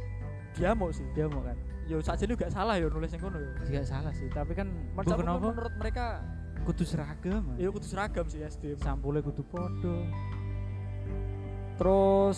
Dia 0.58 0.73
mau 0.73 0.89
sih. 0.89 1.06
Dia 1.13 1.30
mau 1.30 1.45
kan? 1.45 1.53
Yo 1.86 2.01
sajane 2.01 2.34
gak 2.34 2.49
salah 2.49 2.82
ya 2.82 2.89
nulis 2.89 3.13
ning 3.13 3.21
kono 3.21 3.38
ya. 3.38 3.51
Juga 3.62 3.82
salah 3.86 4.12
sih, 4.17 4.25
tapi 4.34 4.58
kan 4.58 4.67
Macam 4.97 5.21
menurut 5.21 5.73
mereka 5.77 6.25
kudu 6.65 6.82
seragam. 6.84 7.53
Man. 7.53 7.62
ya 7.62 7.69
kudu 7.69 7.86
seragam 7.86 8.25
sih 8.25 8.41
SD. 8.41 8.82
Sampulnya 8.82 9.21
kudu 9.21 9.45
podo. 9.45 10.10
Terus 11.78 12.38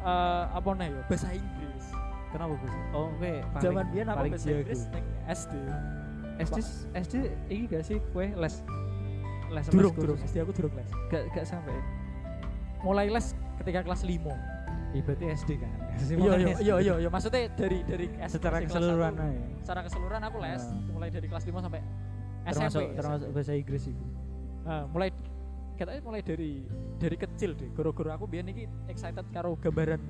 eh 0.00 0.44
apa 0.48 0.68
nih 0.74 0.88
ya? 0.88 1.02
Bahasa 1.04 1.28
Inggris. 1.30 1.84
Kenapa 2.28 2.52
Gus? 2.54 2.72
Oh, 2.92 3.08
oke. 3.08 3.32
paling- 3.50 3.62
Zaman 3.62 3.84
biyen 3.88 4.06
aku 4.06 4.18
paling 4.18 4.32
bahasa. 4.34 4.48
Inggris 4.50 4.80
SD. 5.26 5.54
SD 6.38 6.58
SD 6.94 7.14
iki 7.48 7.64
gak 7.66 7.82
sih 7.82 7.98
kue 8.10 8.30
les 8.30 8.54
les 9.48 9.64
Durung, 9.66 9.90
durung. 9.92 10.18
SD 10.18 10.36
aku 10.38 10.52
durung 10.52 10.74
les. 10.74 10.88
Gak 11.08 11.22
gak 11.32 11.44
sampai. 11.44 11.72
Mulai 12.80 13.08
les 13.08 13.26
ketika 13.58 13.80
kelas 13.82 14.02
5. 14.02 14.30
Iya 14.88 15.02
berarti 15.02 15.24
SD 15.26 15.50
kan. 15.58 15.72
Iya 15.98 16.32
iya 16.38 16.54
iya 16.58 16.74
iya 16.78 16.94
iya 16.98 17.08
maksudnya 17.08 17.48
dari 17.50 17.82
dari 17.82 18.06
SD 18.14 18.34
Secara 18.34 18.56
keseluruhan 18.62 19.14
aja. 19.14 19.40
Secara 19.58 19.80
keseluruhan 19.82 20.22
aku 20.22 20.36
les 20.38 20.62
Ah. 20.62 20.72
mulai 20.88 21.08
dari 21.08 21.26
kelas 21.26 21.44
5 21.44 21.58
sampai 21.58 21.80
Termasuk 22.46 22.80
SMP. 22.80 22.96
termasuk 22.96 23.28
bahasa 23.30 23.52
Inggris 23.52 23.84
itu. 23.84 24.04
Nah, 24.62 24.84
mulai 24.86 25.08
katanya 25.78 26.00
mulai 26.02 26.20
dari 26.20 26.66
dari 26.98 27.16
kecil 27.16 27.54
deh. 27.54 27.70
Goro-goro 27.72 28.10
aku 28.10 28.26
biar 28.26 28.44
iki 28.44 28.66
excited 28.86 29.22
karo 29.30 29.54
gambaran 29.56 30.02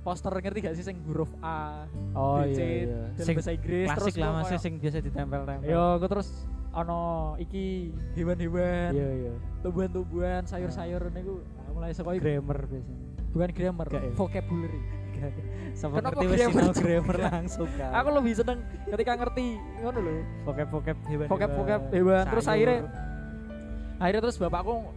poster 0.00 0.32
ngerti 0.32 0.60
gak 0.60 0.76
sih 0.76 0.84
sing 0.84 1.00
huruf 1.04 1.32
A, 1.40 1.88
Oh 2.12 2.40
B, 2.40 2.52
C, 2.52 2.60
iya 2.60 2.68
iya. 2.84 3.00
dalam 3.16 3.24
Sing 3.24 3.36
bahasa 3.36 3.52
Inggris 3.52 3.88
klasik 3.88 4.14
lah 4.16 4.28
kok 4.28 4.36
masih 4.36 4.58
sing 4.60 4.72
biasa 4.76 4.96
ditempel-tempel. 5.00 5.64
Yo, 5.64 5.84
aku 5.96 6.06
terus 6.08 6.28
ono 6.74 7.00
iki 7.38 7.88
hewan-hewan, 8.12 8.90
Iya 8.92 9.08
iya. 9.16 9.32
tumbuhan-tumbuhan, 9.64 10.44
sayur-sayur 10.44 11.08
niku 11.08 11.40
nah, 11.40 11.72
mulai 11.72 11.92
sekolah 11.92 12.20
Grammar 12.20 12.58
biasanya. 12.64 12.96
bukan 13.32 13.50
grammar, 13.50 13.86
Gak 13.88 14.02
ya? 14.02 14.12
vocabulary. 14.12 14.80
Sama 15.72 15.92
Kenapa 15.98 16.20
ngerti 16.20 16.26
wis 16.28 16.38
grammar? 16.38 16.64
grammar 16.76 17.16
langsung 17.24 17.68
kan. 17.72 17.90
Aku 17.96 18.08
lebih 18.12 18.32
seneng 18.36 18.58
ketika 18.84 19.12
ngerti 19.16 19.44
ngono 19.80 19.98
lho. 19.98 20.14
vocab-vocab 20.44 20.96
hewan. 21.08 21.26
Vocab-vocab 21.32 21.80
hewan 21.90 22.24
terus 22.28 22.44
akhirnya 22.44 22.78
akhirnya 24.02 24.20
terus 24.26 24.38
bapakku 24.38 24.90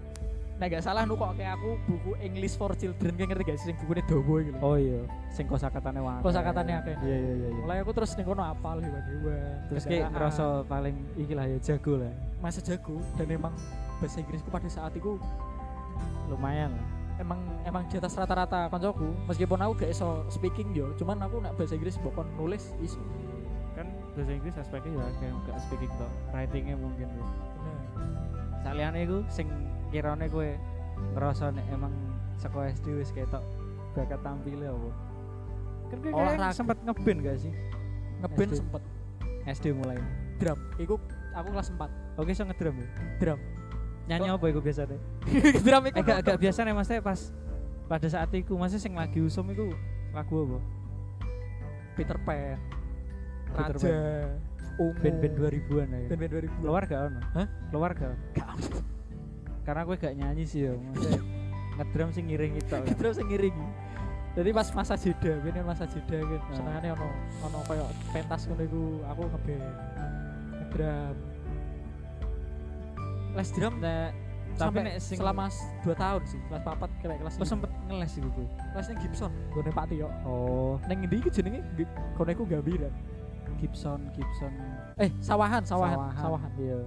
nek 0.57 0.73
gak 0.73 0.83
salah 0.89 1.05
nukok 1.05 1.37
kayak 1.37 1.53
aku 1.53 1.77
buku 1.85 2.11
English 2.17 2.57
for 2.57 2.73
Children 2.73 3.13
kayak 3.13 3.29
ngerti 3.29 3.43
gak 3.45 3.57
sih 3.61 3.65
sing 3.69 3.77
bukunya 3.77 4.01
Dobo 4.09 4.41
gitu. 4.41 4.57
Oh 4.57 4.73
iya, 4.73 5.05
sing 5.29 5.45
kosakatane 5.45 6.01
wae. 6.01 6.17
Kosakatane 6.25 6.71
akeh. 6.81 6.97
Iya 7.05 7.17
iya 7.17 7.33
iya. 7.37 7.47
iya. 7.53 7.61
Mulai 7.61 7.77
aku 7.85 7.93
terus 7.93 8.17
ning 8.17 8.25
kono 8.25 8.41
apal 8.41 8.81
hewan-hewan. 8.81 9.69
Terus 9.69 9.83
kayak 9.85 10.09
ngerasa 10.17 10.65
paling 10.65 10.97
iki 11.13 11.33
lah 11.37 11.45
ya 11.45 11.57
jago 11.61 12.01
lah. 12.01 12.13
masa 12.37 12.61
jago 12.61 13.01
dan 13.17 13.33
emang 13.33 13.53
bahasa 13.97 14.21
Inggrisku 14.21 14.49
pada 14.53 14.69
saat 14.69 14.93
itu 14.93 15.17
Lumayan 16.29 16.69
lah. 16.69 16.85
emang 17.17 17.41
emang 17.65 17.81
di 17.89 17.97
atas 17.97 18.13
rata-rata 18.13 18.69
koncoku 18.69 19.09
meskipun 19.25 19.57
aku 19.57 19.73
gak 19.81 19.89
iso 19.89 20.21
speaking 20.29 20.69
yo 20.69 20.93
cuman 21.01 21.17
aku 21.17 21.41
nak 21.41 21.57
bahasa 21.57 21.73
Inggris 21.73 21.97
bokon 21.97 22.29
nulis 22.37 22.77
iso 22.77 23.01
Kan 23.73 23.89
bahasa 24.13 24.37
Inggris 24.37 24.53
aspeknya 24.53 25.01
ya 25.01 25.05
kayak 25.17 25.33
gak 25.49 25.57
speaking 25.65 25.89
tok, 25.97 26.11
writingnya 26.29 26.77
mungkin 26.77 27.09
ya. 27.09 27.25
Saliyane 28.67 28.99
iku 29.07 29.23
sing 29.31 29.47
kirane 29.95 30.27
kowe 30.27 30.49
ngerasa 31.15 31.55
nek 31.55 31.63
emang 31.71 31.93
saka 32.35 32.67
SD 32.75 32.99
wis 32.99 33.15
ketok 33.15 33.39
bakat 33.95 34.19
tampilnya 34.19 34.75
apa? 34.75 34.91
Kan 35.87 35.97
kowe 36.03 36.11
kayaknya 36.11 36.51
sempat 36.51 36.77
ngeband 36.83 37.19
gak 37.23 37.37
sih? 37.39 37.53
ngeband 38.17 38.51
sempet 38.51 38.83
SD 39.47 39.65
mulai. 39.71 39.95
drum 40.37 40.59
iku 40.77 41.01
aku 41.33 41.49
kelas 41.49 41.69
4 41.73 42.19
Oke, 42.21 42.33
so 42.33 42.43
ngedrum 42.45 42.75
ya. 42.77 42.87
drum 43.17 43.39
Nyanyi 44.07 44.27
apa 44.33 44.45
iku 44.49 44.59
biasanya? 44.61 44.97
drum 45.65 45.83
iku 45.87 45.97
Eh 45.97 46.03
gak 46.03 46.19
gak 46.27 46.37
biasa 46.37 46.59
nih 46.67 46.73
mas 46.75 46.91
pas 47.01 47.19
pada 47.87 48.07
saat 48.11 48.29
itu 48.35 48.53
masih 48.59 48.83
sing 48.83 48.93
lagi 48.93 49.23
usum 49.23 49.47
iku 49.49 49.71
lagu 50.11 50.35
apa? 50.43 50.59
Peter 51.95 52.17
Pan 52.21 52.59
Peter 53.47 53.75
Raja 53.79 53.95
Ungu 54.77 54.93
Band-band 55.01 55.33
2000-an 55.35 55.87
ya. 55.89 55.99
band-band 56.13 56.31
2000 56.45 56.61
Keluar 56.61 56.83
gak 56.85 57.01
ono? 57.09 57.19
Hah? 57.33 57.47
Keluar 57.69 57.91
gak? 57.93 58.13
gak. 58.33 58.49
Karena 59.65 59.81
gue 59.83 59.95
gak 59.97 60.13
nyanyi 60.15 60.43
sih 60.45 60.69
ya. 60.69 60.73
Ngedrum 61.77 62.09
sih 62.09 62.21
ngiring 62.21 62.53
itu 62.57 62.69
kan. 62.73 62.85
drum 62.97 63.13
sing 63.13 63.27
ngiring 63.29 63.57
jadi 64.37 64.53
pas 64.53 64.69
masa 64.69 64.93
jeda 64.93 65.33
ini 65.41 65.61
masa 65.65 65.89
jeda 65.89 66.17
gitu 66.21 66.45
Nah. 66.45 66.53
senengannya 66.53 66.93
ono 66.93 67.09
ono 67.41 67.57
kayak 67.65 67.89
pentas 68.13 68.45
ngono 68.45 68.61
iku 68.65 68.81
aku 69.09 69.21
ngeband 69.33 69.65
ngedrum 70.61 71.15
les 73.33 73.49
drum 73.53 73.73
Nah, 73.81 74.09
tapi 74.57 74.61
sampai 74.61 74.81
nek 74.89 74.95
sing 74.97 75.17
selama 75.21 75.45
2 75.85 75.93
tahun 75.93 76.21
sih 76.25 76.39
kelas 76.49 76.63
papat 76.65 76.89
kayak 76.97 77.17
kelas 77.21 77.33
lima. 77.37 77.45
sempet 77.45 77.71
ngeles 77.85 78.11
iku 78.17 78.29
gue. 78.33 78.47
ning 78.77 78.97
Gibson 79.01 79.31
gue 79.53 79.61
Pak 79.69 79.85
Tio 79.89 80.09
Oh, 80.25 80.73
neng 80.85 80.97
ndi 81.05 81.17
iki 81.17 81.29
jenenge 81.29 81.61
iku 82.29 82.41
Gambiran 82.45 82.93
Gibson, 83.57 83.99
Gibson. 84.11 84.53
eh 84.95 85.09
sawahan 85.19 85.61
sawahan 85.61 85.97
sawahan, 86.15 86.51
Iya. 86.55 86.79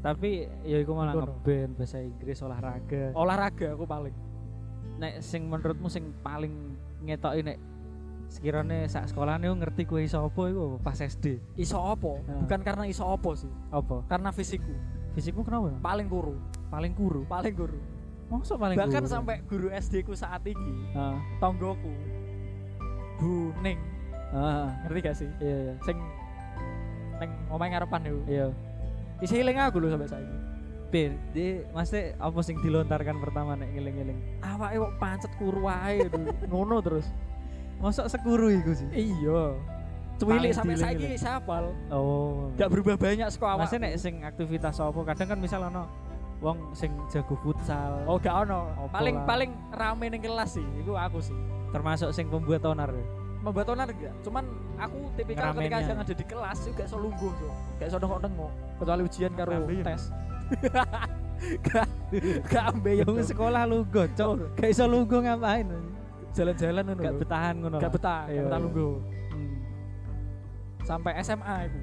Tapi 0.00 0.30
ya 0.62 0.78
iku 0.78 0.94
malah 0.94 1.12
ngeband 1.12 1.74
bahasa 1.74 1.98
Inggris 1.98 2.38
olahraga. 2.38 3.10
olahraga 3.12 3.74
aku 3.74 3.84
paling. 3.84 4.14
Nek 4.96 5.18
sing 5.20 5.44
menurutmu 5.44 5.88
sing 5.88 6.14
paling 6.20 6.52
ngetoki 7.02 7.42
nek 7.42 7.58
sekiranya 8.26 8.86
sak 8.86 9.06
sekolah 9.06 9.36
nih 9.36 9.50
ngerti 9.52 9.82
kue 9.84 10.02
iso 10.02 10.18
iku 10.24 10.46
apa? 10.46 10.78
pas 10.82 10.98
SD 10.98 11.38
iso 11.56 11.78
opo 11.78 12.18
Nah. 12.22 12.42
bukan 12.42 12.60
karena 12.60 12.84
iso 12.84 13.02
opo 13.02 13.34
sih. 13.34 13.50
Apa? 13.70 14.02
Karena 14.06 14.30
fisikku 14.30 14.74
fisikmu 15.12 15.42
kenapa? 15.42 15.74
Paling 15.80 16.06
kuru 16.06 16.34
paling 16.66 16.92
kuru 16.92 17.22
paling 17.24 17.54
kuru 17.54 17.78
masa 18.26 18.58
paling 18.58 18.74
bahkan 18.74 19.00
kuru? 19.00 19.10
sampai 19.10 19.36
guru 19.44 19.70
SD 19.70 20.02
ku 20.02 20.10
saat 20.12 20.42
ini 20.42 20.90
Ah, 20.92 21.14
tonggoku 21.38 21.86
Bu 23.16 23.54
Ning 23.62 23.78
ah, 24.34 24.66
ngerti 24.86 24.98
gak 25.04 25.16
sih? 25.16 25.28
Iya 25.38 25.56
iya. 25.70 25.74
Sing 25.84 25.96
neng 27.16 27.30
omahe 27.48 27.68
ngarepan 27.72 28.00
yo 28.04 28.16
iya. 28.26 28.46
Isi 29.24 29.40
eling 29.40 29.56
aku 29.56 29.80
lho 29.80 29.88
sampai 29.92 30.10
saiki. 30.10 30.36
Bir, 30.86 31.10
di 31.34 31.66
masih 31.74 32.14
apa 32.20 32.38
sing 32.46 32.62
dilontarkan 32.62 33.18
pertama 33.18 33.58
nek 33.58 33.74
ngiling-ngiling? 33.74 34.18
Awake 34.44 34.76
kok 34.78 34.92
pancet 35.00 35.32
kuru 35.40 35.66
lho. 35.66 36.20
ngono 36.50 36.76
terus. 36.84 37.06
Masa 37.80 38.08
sekuru 38.08 38.48
iku 38.52 38.72
sih? 38.72 38.88
Iya. 38.92 39.56
Cuwilik 40.16 40.52
sampai 40.56 40.80
saiki 40.80 41.16
sapal 41.20 41.76
oh. 41.92 42.48
Gak 42.56 42.72
berubah 42.72 42.96
banyak 42.96 43.28
saka 43.28 43.52
awak. 43.52 43.68
Masih 43.68 43.76
nek 43.80 43.92
sing 44.00 44.24
aktivitas 44.24 44.80
apa? 44.80 45.00
Kadang 45.12 45.28
kan 45.36 45.38
misal 45.40 45.60
ono 45.68 45.84
wong 46.40 46.76
sing 46.76 46.92
jago 47.12 47.36
futsal. 47.40 48.04
Oh 48.08 48.16
gak 48.16 48.48
ono. 48.48 48.88
Paling 48.92 49.24
paling 49.28 49.50
rame 49.72 50.06
ning 50.08 50.24
kelas 50.24 50.56
sih. 50.56 50.66
Itu 50.80 50.96
aku 50.96 51.20
sih. 51.20 51.36
Termasuk 51.72 52.12
sing 52.16 52.32
pembuat 52.32 52.64
onar 52.64 52.92
ya? 52.92 53.06
Membuat 53.46 53.66
onar 53.70 53.88
enggak 53.88 54.14
cuman 54.20 54.44
aku 54.76 54.98
tipikal 55.14 55.54
ketika 55.54 55.54
Ngeramennya. 55.54 55.86
yang 55.86 55.98
ada 56.00 56.14
di 56.14 56.24
kelas 56.24 56.58
juga 56.60 56.74
gak 56.74 56.86
iso 56.86 56.98
lungguh 56.98 57.32
so 57.32 57.48
gak 57.76 57.86
iso 57.86 57.98
nengok-nengok 57.98 58.50
kecuali 58.76 59.02
ujian 59.02 59.32
karo 59.32 59.50
Ambeien. 59.54 59.84
tes 59.84 60.02
gak 61.66 61.88
gak 62.44 62.64
ambeien 62.70 63.04
Yang 63.04 63.26
sekolah 63.28 63.62
lu 63.64 63.78
gocok, 63.84 64.34
gak 64.54 64.68
iso 64.68 64.84
lungguh 64.84 65.20
ngapain? 65.22 65.66
jalan-jalan 66.32 66.82
ngono 66.84 67.00
Gak 67.00 67.12
lho. 67.12 67.18
betahan 67.18 67.54
ngono. 67.56 67.76
gak 67.76 67.82
lah. 67.82 67.92
betah 67.92 68.20
Iya, 68.22 68.34
gak 68.34 68.44
betah 68.44 68.52
iya. 68.52 68.64
lungguh 68.64 68.94
Hmm. 69.26 69.56
sampai 70.82 71.12
SMA 71.20 71.56
iku 71.64 71.80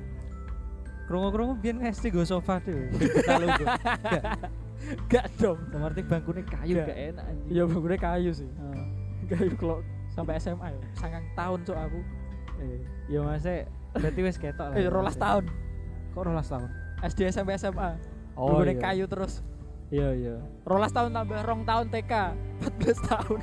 Krungu-krungu 1.04 1.54
biyen 1.56 1.84
SD 1.84 2.10
go 2.10 2.24
sofa 2.24 2.64
tuh. 2.64 2.80
Betah 2.96 3.36
lungguh. 3.38 3.68
Gak. 4.06 4.24
gak 5.06 5.26
dong 5.36 5.60
Seperti 5.66 6.00
bangkune 6.02 6.42
kayu 6.44 6.74
Gak. 6.76 6.86
gak 6.86 7.00
enak 7.10 7.24
anjing. 7.26 7.50
iya 7.50 7.64
bangunnya 7.64 8.00
kayu 8.00 8.32
sih 8.32 8.50
kayu 9.26 9.52
kalau 9.54 9.80
sampai 10.14 10.38
SMA 10.38 10.68
ya 10.70 10.80
sangang 10.94 11.26
tahun 11.34 11.60
cok 11.64 11.80
aku 11.82 12.00
Eh, 12.56 12.80
ya 13.10 13.20
masih 13.20 13.66
berarti 13.92 14.22
wis 14.22 14.38
ketok 14.38 14.68
lah. 14.70 14.76
eh 14.76 14.88
rolas 14.88 15.18
tahun 15.18 15.50
Kok 16.14 16.24
rolas 16.24 16.48
tahun? 16.48 16.70
SD 17.04 17.20
SMP 17.28 17.58
SMA 17.58 17.98
Oh 18.36 18.62
iya. 18.64 18.78
kayu 18.80 19.06
terus 19.06 19.42
Iya 19.90 20.10
iya. 20.14 20.36
rolas 20.64 20.90
tahun 20.90 21.12
tambah 21.12 21.42
rong 21.42 21.62
tahun 21.64 21.86
TK 21.90 22.14
14 22.80 23.10
tahun 23.10 23.40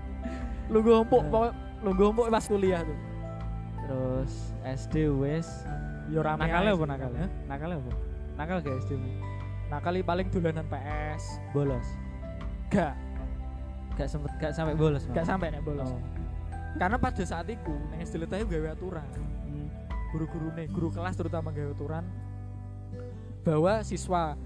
lungguh 0.72 0.94
empuk 1.00 1.20
Nah. 1.20 1.28
pokok 1.28 1.52
lungguh 1.82 2.06
empuk 2.08 2.26
pas 2.28 2.44
kuliah 2.44 2.80
tuh 2.80 2.98
Terus 3.78 4.32
SD 4.64 4.94
wis 5.12 5.46
yo 6.06 6.22
rame 6.22 6.38
nakal 6.40 6.62
ae 6.62 6.70
apa 6.70 6.76
sih. 6.76 6.88
nakal? 7.46 7.70
Apa? 7.72 7.92
Nakal 8.36 8.56
gak 8.60 8.76
SD 8.80 8.92
nakali 9.66 10.00
paling 10.00 10.26
dolanan 10.28 10.66
PS 10.66 11.22
Bolos. 11.50 11.86
gak 12.68 12.94
Gak 13.96 14.08
sempet 14.08 14.30
gak 14.36 14.52
sampai 14.52 14.76
bolos. 14.76 15.02
gak 15.08 15.24
sampai 15.24 15.48
nih 15.50 15.60
bolos 15.60 15.88
Oh. 15.88 16.00
karena 16.76 17.00
pada 17.00 17.24
saat 17.24 17.48
itu 17.48 17.72
neng 17.88 17.98
SD 17.98 18.20
gawe 18.20 18.68
aturan 18.70 19.08
Hmm. 19.42 19.68
guru-guru 20.12 20.52
nih 20.52 20.68
guru 20.68 20.92
kelas 20.92 21.16
terutama 21.16 21.48
gawe 21.48 21.72
aturan 21.72 22.04
bahwa 23.40 23.80
siswa 23.80 24.36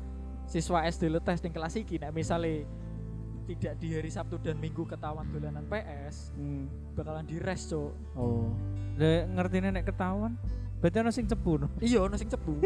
siswa 0.46 0.86
SD 0.86 1.10
Letes 1.10 1.42
ning 1.42 1.50
kelas 1.50 1.74
iki 1.74 1.98
nek 1.98 2.12
misale 2.12 2.66
tidak 3.44 3.74
di 3.76 3.90
hari 3.90 4.06
Sabtu 4.06 4.38
dan 4.38 4.54
Minggu 4.56 4.86
ketahuan 4.86 5.26
dolanan 5.26 5.66
PS 5.66 6.30
Hmm. 6.32 6.70
bakalan 6.94 7.26
di 7.26 7.42
res 7.42 7.66
cok 7.66 7.90
Oh. 8.14 8.46
Lah 8.94 9.26
ngerti 9.26 9.64
nek 9.64 9.82
ketahuan. 9.84 10.36
Berarti 10.78 10.96
ono 10.98 11.10
sing 11.10 11.26
cepu 11.26 11.58
no. 11.58 11.68
iya 11.78 12.00
ono 12.00 12.14
sing 12.14 12.28
cepu 12.28 12.56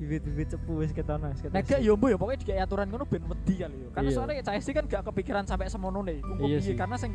Bibit-bibit 0.00 0.48
cepu 0.56 0.80
wis 0.80 0.90
ketono 0.90 1.28
wis 1.28 1.40
nek 1.44 1.64
gak 1.64 1.80
yo 1.80 1.92
mbo 1.94 2.08
yo 2.08 2.16
pokoknya 2.16 2.38
dikai 2.40 2.58
aturan 2.60 2.88
ngono 2.88 3.04
ben 3.04 3.22
wedi 3.28 3.54
kali 3.60 3.76
yo 3.84 3.88
karena 3.92 4.08
Iya. 4.08 4.16
soalnya 4.16 4.34
SD 4.56 4.70
kan 4.72 4.84
gak 4.88 5.02
kepikiran 5.12 5.44
sampai 5.44 5.68
semono 5.68 6.00
Kumpul 6.00 6.48
Iya 6.48 6.58
sih. 6.60 6.74
karena 6.74 6.96
sing 6.96 7.12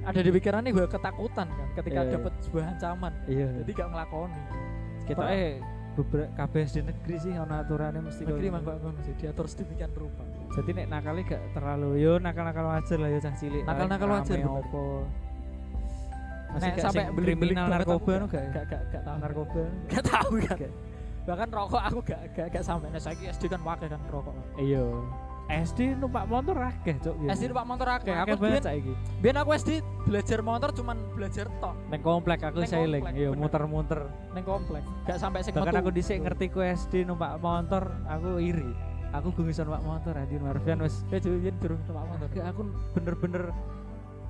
ada 0.00 0.16
di 0.16 0.30
pikirannya 0.32 0.70
gue 0.72 0.86
ketakutan 0.88 1.46
kan 1.48 1.68
ketika 1.76 2.00
iya. 2.02 2.12
dapat 2.16 2.32
sebuah 2.42 2.64
ancaman 2.72 3.12
Iya. 3.28 3.48
jadi 3.62 3.70
gak 3.76 3.88
ngelakoni 3.92 4.40
kita 5.06 5.22
eh 5.28 5.52
beberapa 5.90 6.30
kabeh 6.38 6.60
SD 6.64 6.76
negeri 6.86 7.16
sih 7.18 7.32
ono 7.34 7.54
aturannya 7.58 8.00
mesti 8.00 8.22
negeri 8.22 8.46
mah 8.48 8.60
gitu. 8.62 8.70
kok 8.70 8.76
ngono 8.80 9.00
sih 9.02 9.14
diatur 9.18 9.46
sedemikian 9.50 9.90
rupa 9.94 10.22
Jadi 10.50 10.70
nek 10.74 10.86
nakali 10.90 11.22
gak 11.22 11.42
terlalu 11.54 11.90
yo 12.02 12.18
nakal-nakal 12.18 12.74
wajar 12.74 12.98
lah 12.98 13.06
yo 13.06 13.18
cah 13.22 13.34
cilik. 13.38 13.62
Nakal-nakal 13.62 14.08
wajar. 14.18 14.34
Opo. 14.42 15.06
Masih 16.50 16.66
Nek 16.66 16.74
gak 16.74 16.84
sampai 16.90 17.04
beli-beli 17.14 17.54
kriminal 17.54 17.66
narkoba 17.70 18.10
aku 18.10 18.10
no 18.18 18.26
gak? 18.26 18.42
ya? 18.42 18.50
gak 18.50 18.64
gak 18.66 18.82
gak 18.90 19.02
tahu 19.06 19.16
Narkoba. 19.22 19.62
gak 19.86 20.04
tahu 20.10 20.32
kan 20.42 20.56
Gak. 20.58 20.70
Bahkan 21.30 21.48
rokok 21.48 21.78
aku 21.78 21.98
gak 22.02 22.20
gak 22.34 22.46
gak 22.50 22.64
sampai 22.66 22.90
nah 22.90 22.98
saiki 22.98 23.30
SD 23.30 23.46
kan 23.46 23.62
pakai 23.62 23.86
kan 23.86 24.02
rokok 24.10 24.34
Iya. 24.58 24.82
SD 25.50 25.98
numpak 25.98 26.30
motor 26.30 26.54
akeh 26.62 26.94
cuk 27.02 27.14
biyen. 27.18 27.30
SD 27.34 27.50
numpak 27.50 27.66
motor 27.66 27.86
akeh. 27.90 28.14
akeh 28.14 28.34
Aku 28.34 28.38
biyen 28.38 28.62
saiki. 28.62 28.92
biyen 29.18 29.34
aku 29.34 29.50
SD 29.54 29.70
belajar 30.06 30.38
motor 30.42 30.70
cuman 30.70 30.94
belajar 31.10 31.46
tok 31.58 31.74
Neng 31.90 32.02
komplek 32.02 32.38
aku 32.42 32.62
Neng 32.62 32.70
sailing, 32.70 33.02
iya 33.14 33.30
muter-muter. 33.34 34.06
ning 34.30 34.42
komplek. 34.42 34.82
Gak 35.06 35.18
sampai 35.18 35.42
sing 35.42 35.54
Bahkan 35.54 35.74
aku 35.74 35.90
dhisik 35.90 36.22
ngerti 36.22 36.50
ku 36.50 36.62
SD 36.62 37.02
numpak 37.02 37.38
motor, 37.38 37.82
aku 38.06 38.38
iri. 38.38 38.70
Aku 39.10 39.34
gue 39.34 39.42
bisa 39.42 39.66
numpak 39.66 39.82
motor, 39.82 40.14
Adin 40.14 40.38
Marvian 40.38 40.86
wis 40.86 41.02
Ya 41.10 41.18
biyen 41.18 41.58
durung 41.58 41.82
numpak 41.82 42.04
motor. 42.06 42.26
Aku, 42.30 42.38
aku 42.46 42.60
bener-bener 42.94 43.44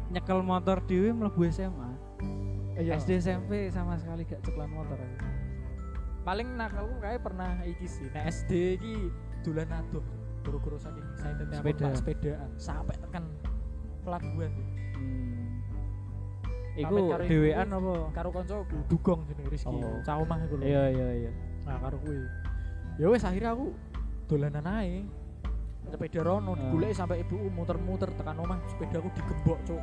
nyekel 0.08 0.40
motor 0.40 0.80
dhewe 0.88 1.12
mlebu 1.12 1.40
SMA. 1.52 1.90
Iya. 2.80 2.96
SD 2.96 3.20
SMP 3.20 3.68
sama 3.68 4.00
sekali 4.00 4.24
gak 4.24 4.40
ceklan 4.40 4.72
motor 4.72 4.96
aku. 4.96 5.16
Paling 6.20 6.48
nakalku 6.52 6.94
kayak 7.00 7.20
pernah 7.20 7.56
iki 7.64 7.87
sih. 7.87 8.06
Nek 8.12 8.24
SD 8.28 8.50
iki 8.76 8.94
dolan 9.40 9.70
aduh. 9.72 10.04
Guru-guru 10.40 10.76
saking 10.76 11.04
saya 11.14 11.37
tetep 11.37 11.61
Sepeda. 11.61 11.87
sepeda. 11.92 11.96
sepedaan 11.96 12.48
sampai 12.56 12.96
tekan 12.96 13.24
pelabuhan. 14.02 14.52
Hmm. 14.96 15.61
Iku 16.76 16.96
dhewean 17.20 17.68
apa? 17.68 17.92
Karo 18.11 18.28
kancaku 18.30 18.76
dugong 18.87 19.20
jenenge 19.26 19.50
Rizky. 19.50 19.68
Oh. 19.74 20.00
Cah 20.00 20.16
omah 20.16 20.38
iku 20.40 20.54
lho. 20.56 20.64
Iya 20.64 20.83
iya 20.88 21.09
iya. 21.18 21.30
Nah, 21.64 21.76
karo 21.76 21.96
kuwi. 22.00 22.24
Ya 22.96 23.06
wis 23.06 23.20
akhirnya 23.20 23.52
aku 23.52 23.72
dolanan 24.26 24.64
ae. 24.66 25.04
Sepeda 25.88 26.20
rono 26.22 26.52
Ah. 26.52 26.56
digoleki 26.56 26.94
sampai 26.94 27.20
ibu 27.20 27.37
muter-muter 27.50 28.09
tekan 28.14 28.37
omah 28.38 28.61
sepedaku 28.66 29.09
digembok, 29.12 29.59
Cuk. 29.66 29.83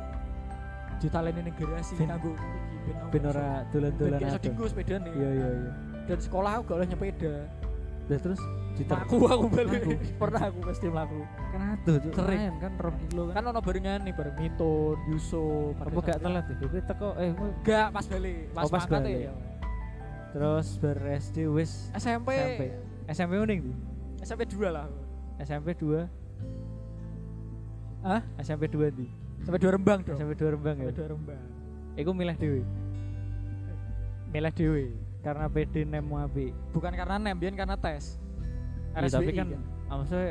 Ditaleni 0.98 1.40
ning 1.44 1.54
garasi 1.54 1.94
kanggo 1.94 2.34
iki 2.34 2.90
ben 2.90 2.96
Ben 3.12 3.24
ora 3.26 3.62
dolan-dolan 3.68 4.18
adoh. 4.18 4.40
dinggo 4.40 4.64
sepedane. 4.66 5.10
Iya 5.12 5.28
iya 5.30 5.48
iya. 5.54 5.72
Dan 6.08 6.18
sekolah 6.18 6.50
aku 6.56 6.62
gak 6.64 6.76
oleh 6.78 6.88
nyepeda. 6.88 7.34
Terus 8.08 8.20
terus 8.24 8.40
Aku 8.78 9.26
aku 9.26 9.50
balik. 9.50 9.82
Pernah 10.22 10.42
aku 10.48 10.58
mesti 10.62 10.86
mlaku. 10.86 11.20
kan 11.50 11.60
aduh. 11.76 11.98
Sering. 12.08 12.52
Kan 12.56 12.72
2 12.78 13.02
kilo 13.04 13.22
kan. 13.28 13.34
Kan 13.34 13.42
ono 13.44 13.60
barengan 13.60 14.00
nih 14.00 14.14
bareng 14.14 14.36
Mitun, 14.38 14.96
Yusuf, 15.06 15.74
Apa 15.76 15.98
gak 16.00 16.22
telat 16.22 16.46
ya? 16.46 16.54
Kowe 16.62 16.80
teko 16.80 17.08
eh 17.18 17.30
Gak 17.60 17.88
pas 17.90 18.06
balik, 18.06 18.38
pas, 18.50 18.62
Oh, 18.62 18.70
pas 18.70 18.84
balik. 18.86 19.28
ya. 19.28 19.34
terus 20.28 20.76
ber 20.76 20.94
SD 21.16 21.48
wis 21.48 21.88
SMP 21.90 22.36
SMP. 22.36 22.62
SMP 23.08 23.32
uning 23.34 23.60
di. 23.64 23.72
SMP 24.20 24.44
2 24.44 24.68
lah. 24.68 24.86
SMP 25.38 25.72
2. 25.72 26.04
Hah? 28.00 28.20
SMP 28.38 28.68
2 28.68 28.92
di. 28.92 29.08
SMP 29.40 29.56
2 29.58 29.74
Rembang 29.74 30.00
dong. 30.04 30.14
SMP 30.14 30.32
2 30.34 30.54
Rembang 30.54 30.76
ya. 30.78 30.86
SMP 30.86 31.02
2 31.02 31.12
Rembang. 31.12 31.42
Iku 31.96 32.10
milih 32.12 32.36
dhewe 32.36 32.62
Milih 34.28 34.52
dhewe. 34.54 34.84
Karena 35.22 35.46
PD 35.50 35.74
nemu 35.84 36.14
apik. 36.24 36.52
Bukan 36.70 36.92
karena 36.94 37.16
nem, 37.18 37.36
biyen 37.36 37.54
karena 37.58 37.74
tes. 37.74 38.16
Iya, 38.94 39.10
tapi 39.10 39.30
RSBI 39.30 39.38
kan 39.38 39.48
ah, 39.88 39.96
maksudnya 40.02 40.30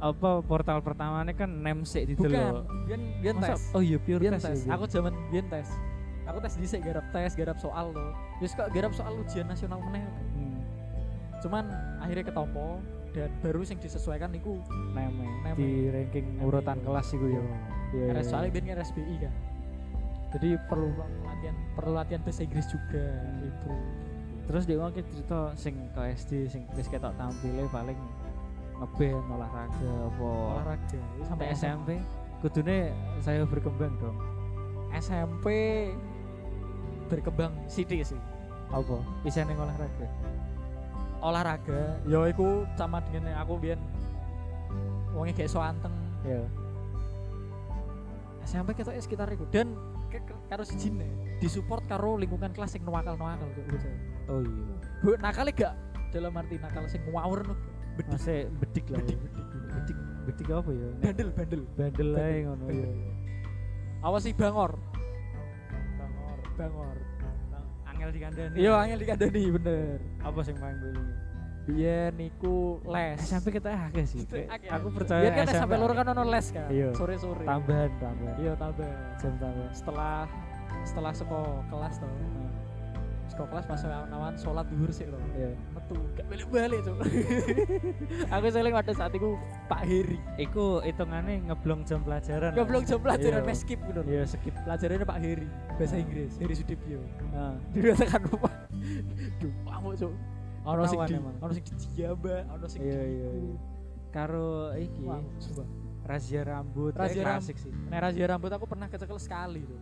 apa 0.00 0.30
portal 0.40 0.78
pertamanya 0.80 1.36
kan 1.36 1.50
nem 1.60 1.84
sik 1.84 2.08
di 2.08 2.14
Bukan, 2.16 2.32
Masa- 3.36 3.54
tes. 3.54 3.62
Oh 3.76 3.82
iya 3.84 4.00
pure 4.00 4.18
Biyen 4.18 4.40
tes. 4.40 4.44
tes. 4.48 4.60
ya, 4.64 4.74
Aku 4.74 4.88
zaman 4.88 5.12
biyen 5.28 5.46
tes. 5.52 5.68
Aku 6.24 6.38
tes 6.40 6.54
dhisik 6.56 6.80
garap 6.80 7.04
tes, 7.12 7.36
garap 7.36 7.58
soal 7.60 7.92
tuh. 7.92 8.10
Terus 8.40 8.52
kok 8.56 8.68
garap 8.72 8.92
soal 8.96 9.12
ujian 9.18 9.46
nasional 9.46 9.78
meneh. 9.82 10.04
Hmm, 10.34 10.58
Cuman 11.44 11.64
akhirnya 12.00 12.32
ketompo 12.32 12.80
dan 13.10 13.30
baru 13.42 13.60
sing 13.66 13.76
disesuaikan 13.82 14.30
niku 14.30 14.62
nem, 14.94 15.10
Nem. 15.42 15.54
di 15.58 15.90
ranking 15.90 16.38
urutan 16.40 16.78
kelas 16.80 17.10
iku 17.12 17.26
ya. 17.26 17.42
Iya. 17.42 17.54
iya, 17.90 18.04
RS 18.14 18.26
soalnya 18.30 18.50
iya. 18.54 18.60
kan 18.62 18.78
RSBI 18.80 19.14
kan. 19.18 19.34
Jadi 20.30 20.54
perlu 20.70 20.94
latihan 21.26 21.56
perlu 21.74 21.92
latihan 21.94 22.20
bahasa 22.22 22.40
Inggris 22.46 22.66
juga 22.70 23.02
Hmm. 23.02 23.48
itu. 23.50 23.72
Terus 24.46 24.62
dia 24.66 24.76
ngomong 24.78 24.94
cerita 24.94 25.40
sing 25.54 25.74
ke 25.94 26.00
SD 26.14 26.30
sing 26.46 26.62
wis 26.74 26.86
ketok 26.86 27.14
tampilnya 27.14 27.66
paling 27.70 27.98
ngeband 28.80 29.26
olahraga 29.28 29.92
apa 30.08 30.30
Olahraga 30.56 30.98
sampai 31.22 31.24
sampai 31.26 31.46
SMP 31.52 31.88
kudune 32.40 32.90
saya 33.20 33.44
berkembang 33.44 33.94
dong. 33.98 34.16
SMP 34.90 35.46
berkembang 37.06 37.52
sithik 37.66 38.02
sih. 38.02 38.18
Apa? 38.70 39.02
Bisa 39.22 39.42
ning 39.42 39.58
olahraga. 39.58 40.06
Olahraga, 41.20 42.00
yo 42.08 42.24
iku 42.24 42.64
sama 42.74 43.02
dengan 43.04 43.36
aku 43.36 43.60
biyen 43.60 43.78
wongnya 45.12 45.34
kayak 45.36 45.50
so 45.50 45.60
anteng 45.60 45.92
Ya. 46.22 46.40
SMP 48.42 48.72
kita 48.72 48.94
sekitar 48.98 49.28
itu 49.28 49.44
dan 49.52 49.72
karo 50.48 50.62
si 50.62 50.74
Jin 50.76 50.98
disupport 51.38 51.82
karo 51.86 52.14
lingkungan 52.14 52.50
kelas 52.50 52.74
yang 52.74 52.84
nuwakal 52.84 53.14
nuwakal 53.14 53.48
Oh 54.26 54.40
iya. 54.42 54.74
bu 55.00 55.10
nakal 55.18 55.46
gak 55.50 55.74
dalam 56.10 56.34
arti 56.34 56.58
nakal 56.58 56.84
sing 56.86 57.02
ngawur 57.04 57.42
no 57.42 57.54
bedik 57.94 58.10
Masih 58.14 58.40
bedik 58.58 58.86
lah. 58.90 58.98
bedik 59.00 59.18
ya. 59.18 59.26
bedik 59.26 59.56
Bedik 59.70 59.96
bedik 60.26 60.46
apa 60.50 60.70
ya? 60.70 60.88
Bandel 61.00 61.28
bandel 61.32 61.62
Bandel 61.74 62.08
ae 62.10 62.20
Bandel, 62.20 62.40
ngono 62.46 62.64
ya. 62.68 62.90
awas 64.00 64.22
si 64.22 64.30
bangor 64.32 64.72
bangor 65.98 66.38
bangor 66.56 66.96
Angel 67.86 68.10
dikandani. 68.10 68.54
iya 68.56 68.72
angel 68.78 68.98
dikandani 68.98 69.42
bener 69.54 69.98
Apa 70.20 70.40
sing 70.40 70.56
paling 70.56 70.78
beling? 70.78 71.08
Biyen 71.70 72.10
niku 72.12 72.56
les 72.84 73.16
SMP 73.20 73.46
kita 73.52 73.70
akeh 73.86 74.04
sih. 74.04 74.22
Aku 74.26 74.50
akeh. 74.82 74.90
percaya 74.92 75.22
biyen 75.22 75.34
kan 75.36 75.46
SMP 75.46 75.60
sampai 75.60 75.76
loro 75.78 75.92
kan 75.92 76.06
ono 76.08 76.22
les 76.24 76.46
kan 76.50 76.68
Iya. 76.68 76.90
sore 76.92 77.14
sore 77.14 77.44
tambahan 77.44 77.90
tambahan. 77.96 78.34
iya 78.36 78.52
tambah 78.54 78.90
Jam 79.16 79.32
tambahan. 79.36 79.70
setelah 79.70 80.16
setelah 80.82 81.12
sekolah 81.12 81.50
kelas 81.66 81.94
tuh 81.96 82.10
sekolah 83.30 83.48
kelas 83.48 83.64
pas 83.64 83.82
awan 83.86 84.34
sholat 84.34 84.66
duhur 84.66 84.90
sih 84.90 85.06
loh 85.06 85.22
Iya. 85.32 85.54
metu 85.70 85.94
gak 86.12 86.26
balik 86.26 86.48
balik 86.50 86.80
tuh 86.82 86.96
aku 88.34 88.46
seling 88.48 88.74
pada 88.74 88.90
saat 88.90 89.12
itu 89.12 89.38
Pak 89.66 89.82
Heri 89.82 90.18
Iku 90.36 90.82
hitungannya 90.82 91.46
ngeblong 91.46 91.84
jam 91.84 92.02
pelajaran. 92.02 92.50
goblok 92.52 92.82
jam 92.84 92.98
pelajaran 92.98 93.40
Iya. 93.40 93.46
mes 93.46 93.58
skip 93.60 93.78
gitu 93.80 94.00
Iya, 94.02 94.22
skip. 94.26 94.54
pelajarannya 94.58 95.06
Pak 95.06 95.18
Heri 95.20 95.46
bahasa 95.70 95.96
Inggris 95.96 96.32
Heri 96.36 96.54
Sudipyo 96.54 97.00
Nah, 97.30 97.54
dia 97.70 97.94
tekan 97.94 98.22
rumah 98.26 98.54
duh 99.38 99.52
kamu 99.64 99.88
cuk 99.96 100.12
ono 100.70 100.82
sing 100.86 101.00
di 101.04 101.14
emang. 101.18 101.34
ono 101.38 101.52
sing 101.52 101.64
di 101.66 101.74
Jiyaba 101.76 102.36
ono 102.48 102.66
sing 102.66 102.80
iya 102.82 103.00
iya 103.02 103.28
iya. 103.34 103.56
Karo 104.10 104.74
iki 104.74 105.06
Wah, 105.06 105.22
razia 106.02 106.42
rambut, 106.42 106.90
Razia 106.98 107.22
razia 107.22 107.22
klasik 107.22 107.56
sih. 107.62 107.70
Nek 107.86 108.00
razia 108.02 108.26
rambut 108.26 108.50
aku 108.50 108.66
pernah 108.66 108.90
kecekel 108.90 109.18
sekali 109.22 109.62
tuh. 109.62 109.78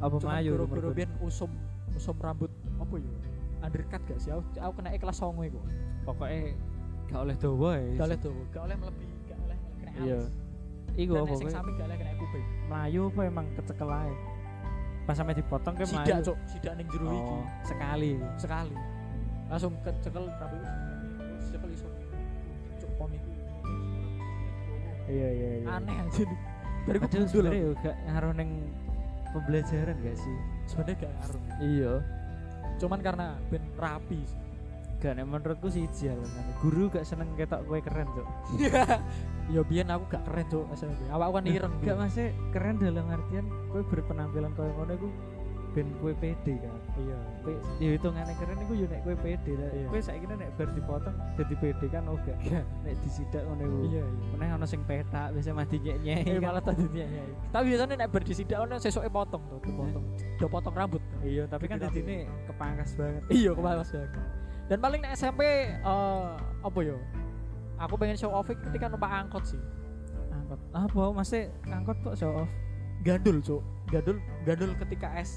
Apa 0.00 0.16
melayu 0.20 0.56
guru-guru 0.56 0.88
biyen 0.92 1.12
usum 1.20 1.52
usum 1.92 2.16
rambut 2.16 2.48
apa 2.80 2.94
ya? 2.96 3.12
Undercut 3.60 4.00
gak 4.08 4.18
sih? 4.20 4.32
Aku, 4.32 4.40
aku 4.56 4.72
kena 4.80 4.96
kelas 4.96 5.20
9 5.20 5.48
iku. 5.48 5.60
Pokoknya 6.04 6.56
gak 7.08 7.20
oleh 7.24 7.36
dawa 7.36 7.70
ya. 7.76 7.92
Gak 7.96 8.06
oleh 8.08 8.18
tuh, 8.20 8.34
gak 8.52 8.62
oleh 8.64 8.76
melebihi, 8.80 9.14
gak 9.28 9.38
oleh 9.44 9.56
kena 9.80 9.90
alis. 9.92 10.04
Iya. 10.04 10.20
Iku 10.94 11.12
apa 11.20 11.32
sing 11.36 11.46
gak 11.52 11.86
oleh 11.88 11.96
kena 12.00 12.12
kuping. 12.16 12.44
Melayu 12.68 13.02
apa 13.12 13.20
emang 13.28 13.46
kecekel 13.52 13.90
ae? 13.92 14.14
Pas 15.04 15.12
sampe 15.12 15.36
dipotong 15.36 15.76
ke 15.76 15.84
Sidak, 15.84 16.08
melayu. 16.08 16.24
Cuk, 16.32 16.36
sidak 16.48 16.72
ning 16.80 16.88
jero 16.88 17.06
iki 17.12 17.20
Oh, 17.20 17.44
sekali. 17.60 18.12
sekali. 18.40 18.76
Langsung 19.48 19.72
kecekel 19.84 20.24
rambut 20.26 20.60
terus 20.60 21.44
cekel 21.52 21.70
iso. 21.76 21.88
Cuk 22.80 22.90
pom 22.96 23.10
iku. 23.12 23.30
Iya 25.04 25.28
iya 25.28 25.48
iya. 25.60 25.66
Aneh 25.68 25.96
aja 26.00 26.22
nih. 26.24 26.40
Dari 26.84 26.98
gundul. 27.00 27.24
sebenarnya 27.28 27.60
ya 27.60 27.70
gak 27.80 27.96
ngaruh 28.08 28.32
neng 28.36 28.50
pembelajaran 29.32 29.96
gak 30.04 30.16
sih? 30.16 30.36
Sebenarnya 30.68 30.96
gak 31.00 31.12
ngaruh. 31.20 31.42
Iya. 31.60 31.92
Cuman 32.80 33.00
karena 33.00 33.26
ben 33.48 33.64
rapi. 33.76 34.20
sih. 34.24 34.40
Gak 35.00 35.20
nek 35.20 35.26
menurutku 35.28 35.68
sih 35.68 35.84
ijal 35.84 36.16
kan. 36.20 36.44
Guru 36.64 36.88
gak 36.88 37.04
seneng 37.04 37.28
ketok 37.36 37.60
kowe 37.68 37.80
keren, 37.80 38.08
Cuk. 38.16 38.28
ya 39.54 39.60
biyen 39.60 39.92
aku 39.92 40.04
gak 40.08 40.24
keren 40.24 40.46
cuk 40.48 40.64
SMP. 40.72 41.00
Awak 41.12 41.28
kan 41.40 41.44
ireng. 41.44 41.74
Gak 41.84 41.98
masih 42.00 42.32
keren 42.52 42.80
dalam 42.80 43.04
artian 43.12 43.44
kowe 43.68 43.84
berpenampilan 43.84 44.52
koyo 44.56 44.72
ngono 44.72 44.92
iku 44.96 45.08
ben 45.74 45.90
kowe 45.98 46.14
pede 46.14 46.54
kan. 46.62 46.78
Iya. 46.94 47.18
Kowe 47.42 47.54
ya 47.82 47.88
hitungane 47.98 48.32
keren 48.38 48.58
iku 48.62 48.72
yo 48.78 48.86
nek 48.86 49.00
kowe 49.02 49.16
pede 49.18 49.52
lah. 49.58 49.70
Iya. 49.74 49.86
Kowe 49.90 50.00
saiki 50.00 50.26
nek 50.30 50.50
bar 50.54 50.68
dipotong 50.70 51.16
dadi 51.34 51.54
pede 51.58 51.86
kan 51.90 52.06
oh 52.06 52.16
gak. 52.22 52.38
Iya. 52.46 52.62
Nek 52.86 52.94
disidak 53.02 53.42
ngono 53.42 53.62
iku. 53.66 53.78
Iya, 53.90 54.04
iya. 54.06 54.26
Meneh 54.32 54.48
ono 54.54 54.66
sing 54.70 54.80
petak 54.86 55.34
biasa 55.34 55.50
mati 55.50 55.76
nyek-nyek. 55.82 56.18
Eh 56.30 56.38
malah 56.38 56.62
tadi 56.62 56.86
ya. 56.94 57.06
Tapi 57.50 57.64
biasanya 57.74 57.94
nek 58.06 58.08
berdisidak 58.14 58.58
ono 58.62 58.74
sesuke 58.78 59.10
potong 59.10 59.42
tuh, 59.50 59.58
dipotong. 59.66 60.04
Udah 60.38 60.48
potong 60.48 60.74
rambut. 60.78 61.02
Iya, 61.26 61.50
tapi 61.50 61.66
kan 61.66 61.82
Dikit 61.82 61.90
dadine 61.90 62.30
kepangkas 62.46 62.94
banget. 62.94 63.22
Iya, 63.34 63.50
kemalas 63.52 63.90
banget. 63.90 64.10
Dan 64.70 64.78
paling 64.78 65.00
nek 65.02 65.12
SMP 65.18 65.42
eh 65.74 66.30
apa 66.38 66.78
yo? 66.80 66.96
Aku 67.74 67.98
pengen 67.98 68.14
show 68.14 68.30
off 68.30 68.46
ketika 68.46 68.86
numpak 68.86 69.10
angkot 69.10 69.42
sih. 69.42 69.58
Angkot. 70.30 70.62
Apa 70.70 71.10
masih 71.10 71.50
angkot 71.66 71.98
kok 72.06 72.14
show 72.14 72.30
off? 72.46 72.50
Gandul, 73.02 73.42
Cuk. 73.42 73.73
Gandul, 73.84 74.16
gandul 74.42 74.70
ketika 74.80 75.12
S 75.14 75.36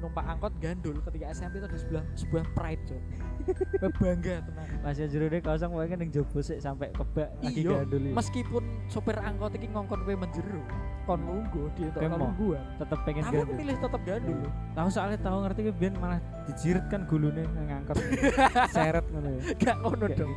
numpak 0.00 0.24
angkot 0.24 0.54
gandul 0.56 0.96
ketika 1.04 1.28
SMP 1.28 1.60
itu 1.60 1.66
ada 1.68 1.76
sebuah 1.76 2.02
sebuah 2.16 2.44
pride. 2.54 2.82
Gue 3.82 3.90
bangga 3.98 4.40
tenan. 4.40 4.66
Masih 4.80 5.10
jerone 5.10 5.38
kosong 5.40 5.72
wae 5.74 5.92
ning 5.92 6.08
jobo 6.08 6.40
sik 6.40 6.56
sampai 6.58 6.88
kebak 6.94 7.28
lagi 7.42 7.60
Iya, 7.60 7.84
gandul. 7.84 8.00
iki. 8.00 8.14
meskipun 8.14 8.62
sopir 8.86 9.16
angkot 9.18 9.52
iki 9.52 9.68
ngongkon 9.68 10.00
kowe 10.00 10.16
menjeru, 10.16 10.62
kon 11.04 11.20
lungguh 11.20 11.66
di 11.74 11.82
entuk 11.84 12.00
lungguhan. 12.00 12.64
tetep 12.78 12.98
pengen 13.04 13.22
Tapi 13.26 13.34
gandul. 13.36 13.56
milih 13.58 13.76
tetap 13.76 14.00
gandul. 14.06 14.38
Tahu 14.72 14.88
soalnya 14.88 15.18
tahu 15.20 15.36
ngerti 15.44 15.60
ki 15.60 15.72
biyen 15.76 15.94
malah 15.98 16.20
dijirit 16.46 16.84
kan 16.88 17.00
gulune 17.04 17.44
nang 17.52 17.68
angkot. 17.82 17.96
Seret 18.74 19.04
ngono 19.10 19.28
ya. 19.34 19.40
Gak 19.58 19.76
ngono 19.82 20.06
dong. 20.08 20.32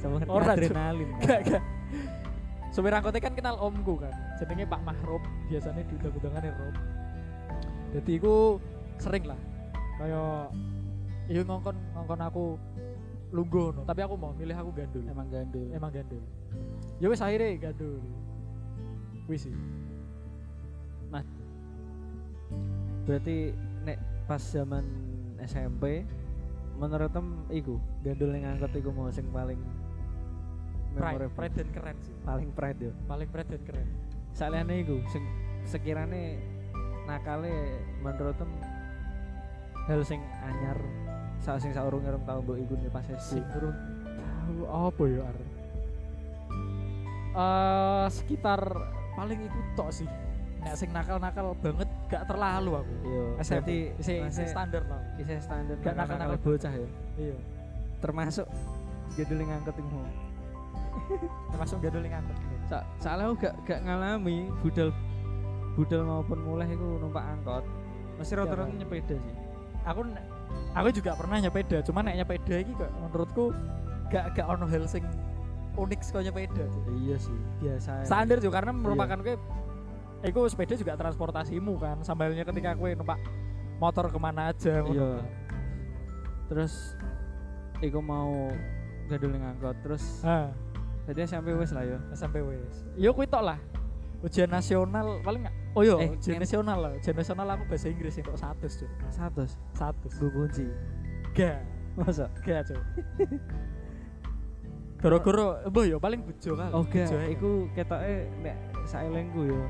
sama 0.00 0.16
adrenalin. 0.24 1.08
Gak 1.20 1.40
gak. 1.44 1.62
Supir 2.70 2.94
angkotnya 2.94 3.18
kan 3.18 3.34
kenal 3.34 3.58
omku 3.58 3.98
kan. 3.98 4.14
Jenenge 4.38 4.66
Pak 4.66 4.80
Mahrob, 4.86 5.22
biasanya 5.50 5.82
diundang-undangan 5.90 6.54
Rob. 6.54 6.74
Jadi 7.90 8.10
iku 8.16 8.34
sering 9.02 9.26
lah. 9.26 9.40
Kayak 9.98 10.54
iya 11.26 11.42
ngongkon 11.42 11.76
ngongkon 11.94 12.20
aku 12.22 12.44
lungguh 13.30 13.70
no. 13.70 13.86
tapi 13.86 14.02
aku 14.02 14.18
mau 14.18 14.34
milih 14.34 14.58
aku 14.58 14.74
gandul. 14.74 15.06
emang 15.06 15.30
gandul 15.30 15.66
Emang 15.70 15.90
gandul. 15.94 16.22
Ya 16.98 17.06
wis 17.10 17.22
akhirnya 17.22 17.70
gandul. 17.70 17.98
Wis 19.26 19.46
sih. 19.46 19.54
berarti 23.10 23.50
nek 23.82 23.98
pas 24.30 24.38
zaman 24.38 24.86
SMP 25.42 26.06
menurut 26.78 27.10
tem 27.10 27.26
iku 27.50 27.74
gandul 28.06 28.30
yang 28.30 28.54
angkot 28.54 28.70
iku 28.78 28.94
mau 28.94 29.10
sing 29.10 29.26
paling 29.34 29.58
Pride, 30.90 31.16
memorable. 31.16 31.34
pride 31.34 31.54
dan 31.54 31.68
keren 31.70 31.96
sih. 32.00 32.14
paling 32.20 32.50
pride 32.50 32.80
yo 32.80 32.92
Paling 33.04 33.28
pride 33.28 33.48
dan 33.48 33.62
keren. 33.62 33.86
iku 34.76 34.96
sing 35.06 35.22
sekirane 35.62 36.38
nakale 37.04 37.52
menurut 37.98 38.34
tem 38.34 38.50
hal 39.86 40.00
sing 40.00 40.18
anyar 40.40 40.78
saat 41.36 41.58
sing 41.58 41.70
saurung 41.70 42.02
urung 42.02 42.22
tau 42.22 42.38
mbok 42.38 42.58
iku 42.58 42.74
nih 42.76 42.88
pas 42.88 43.02
SD 43.02 43.38
Sing 43.40 43.44
tahu 43.48 43.70
apa 44.66 45.02
ya 45.04 45.20
Ar? 45.24 45.36
Eh 47.30 48.06
sekitar 48.10 48.60
paling 49.12 49.38
itu 49.40 49.58
tok 49.72 49.90
sih. 49.90 50.08
Nek 50.60 50.74
sing 50.76 50.90
nakal-nakal 50.90 51.56
banget 51.56 51.88
gak 52.06 52.28
terlalu 52.28 52.76
aku. 52.76 52.94
iya 53.00 53.24
berarti 53.40 53.78
masih 54.20 54.46
standar 54.46 54.82
lah. 54.84 55.00
isih 55.16 55.38
standar 55.40 55.76
Gak 55.78 55.94
nakal 55.96 56.16
nakal-nakal 56.18 56.38
bocah 56.38 56.72
ya 56.74 56.88
Iya. 57.16 57.36
termasuk 57.98 58.46
angkot 59.50 59.74
iku 59.74 59.88
mau 59.88 60.04
Termasuk 61.50 61.78
gadul 61.82 62.02
yang 62.06 62.22
angkut. 62.22 62.38
Sa 62.70 62.78
soalnya 63.02 63.24
aku 63.30 63.36
gak 63.42 63.54
gak 63.66 63.80
ngalami 63.82 64.46
budal 64.62 64.88
budal 65.74 66.02
maupun 66.06 66.38
mulai 66.42 66.70
aku 66.70 66.98
numpak 66.98 67.24
angkot 67.24 67.64
masih 68.20 68.36
rata-rata 68.36 68.68
Bang. 68.68 68.78
nyepeda 68.84 69.16
sih 69.16 69.34
Aku 69.88 70.00
aku 70.76 70.88
juga 70.92 71.16
pernah 71.16 71.40
nyepeda, 71.40 71.80
cuman 71.80 72.02
nek 72.04 72.16
nyepeda 72.20 72.54
iki 72.60 72.72
kok 72.76 72.90
menurutku 73.00 73.44
gak 74.12 74.36
gak 74.36 74.44
ono 74.44 74.68
hal 74.68 74.84
sing 74.84 75.06
unik 75.78 76.00
kok 76.04 76.20
nyepeda. 76.20 76.64
Iya 77.00 77.16
sih 77.16 77.38
biasa 77.64 78.04
Standar 78.04 78.38
juga 78.44 78.60
karena 78.60 78.72
merupakan 78.76 79.18
gue 79.24 79.36
Iku 80.20 80.44
sepeda 80.52 80.76
juga 80.76 81.00
transportasimu 81.00 81.80
kan 81.80 81.96
Sambalnya 82.04 82.44
ketika 82.44 82.76
gue 82.76 82.92
numpak 82.92 83.16
motor 83.80 84.12
ke 84.12 84.18
mana 84.20 84.52
aja. 84.52 84.84
Iya. 84.84 85.24
terus 86.50 86.98
iku 87.78 88.02
mau 88.02 88.50
gadul 89.10 89.34
yang 89.34 89.50
angkot 89.50 89.74
terus 89.82 90.22
Ah, 90.22 90.54
jadi 91.04 91.26
sampai 91.26 91.52
wes 91.52 91.74
lah 91.74 91.82
ya 91.82 91.98
SMP 92.12 92.38
wis. 92.40 92.86
Yo 92.94 93.10
kuwi 93.10 93.26
tok 93.26 93.42
lah. 93.42 93.58
Ujian 94.20 94.46
nasional 94.46 95.18
paling 95.20 95.42
nggak? 95.42 95.56
Oh 95.72 95.80
iya, 95.80 95.96
Eh, 95.96 96.12
ujian 96.12 96.38
nasional 96.38 96.78
lah. 96.78 96.90
Ujian 96.94 97.16
nasional 97.16 97.46
aku 97.48 97.64
bahasa 97.66 97.88
Inggris 97.88 98.14
untuk 98.20 98.36
satu, 98.36 98.66
Cuk. 98.68 98.90
satu 99.08 99.42
Satu. 99.72 100.06
gue 100.06 100.28
kunci 100.30 100.66
Gak, 101.32 101.58
masa 101.96 102.28
gak, 102.40 102.68
Cuk. 102.68 102.82
Goro-goro, 105.00 105.64
boh 105.72 105.80
yo 105.80 105.96
paling 105.96 106.20
bujo 106.20 106.52
kan. 106.60 106.68
oh 106.76 106.84
gak 106.84 107.08
iku 107.32 107.64
ketoknya 107.72 108.28
nek 108.44 108.56
sailengku 108.84 109.48
yo 109.48 109.60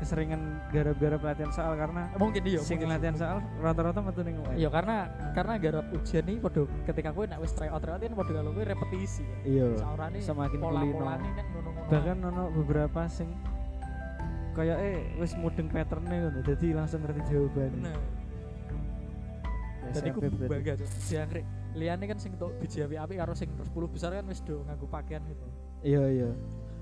keseringan 0.00 0.40
garap-garap 0.72 1.20
latihan 1.20 1.52
soal 1.52 1.76
karena 1.76 2.08
mungkin 2.16 2.40
iya. 2.48 2.58
sing 2.64 2.80
mungkin 2.80 2.90
latihan 2.96 3.16
soal 3.20 3.36
rata-rata 3.60 4.00
metu 4.00 4.24
ning 4.24 4.40
UN. 4.40 4.56
Iya 4.56 4.68
karena 4.72 4.96
karena 5.36 5.54
garap 5.60 5.84
ujian 5.92 6.24
ini 6.24 6.40
podo 6.40 6.64
ketika 6.88 7.12
gue 7.12 7.24
nak 7.28 7.38
wis 7.44 7.52
try 7.52 7.68
out 7.68 7.84
try 7.84 7.92
out 7.94 8.00
kan 8.00 8.16
podo 8.16 8.32
kalau 8.32 8.50
gue 8.56 8.64
repetisi 8.64 9.24
iya 9.44 9.68
Saurane 9.76 10.18
semakin 10.18 10.58
pola 10.58 10.80
kulino 10.80 11.04
kan 11.04 11.20
bahkan 11.92 12.16
ono 12.24 12.44
beberapa 12.56 13.00
sing 13.06 13.28
kayak 14.56 14.78
eh 14.82 14.98
wis 15.20 15.36
mudeng 15.38 15.68
patternnya 15.70 16.26
ngono 16.26 16.40
jadi 16.42 16.66
langsung 16.74 17.04
ngerti 17.04 17.20
jawabannya 17.28 17.92
bener. 17.94 17.98
Ya, 19.80 19.98
Jadi 19.98 20.08
aku 20.12 20.20
SMP 20.22 20.34
berarti. 20.38 20.52
bangga 20.54 20.72
tuh. 20.78 20.88
Jangkrik. 21.10 21.46
Liane 21.70 22.04
kan 22.06 22.18
sing 22.18 22.32
tok 22.38 22.52
biji 22.58 22.78
api-api 22.82 23.14
karo 23.18 23.32
sing 23.34 23.48
10 23.54 23.70
besar 23.90 24.10
kan 24.14 24.26
wis 24.26 24.42
do 24.42 24.62
nganggo 24.66 24.86
pakaian 24.86 25.22
gitu. 25.26 25.46
iya 25.82 26.02
iya 26.06 26.30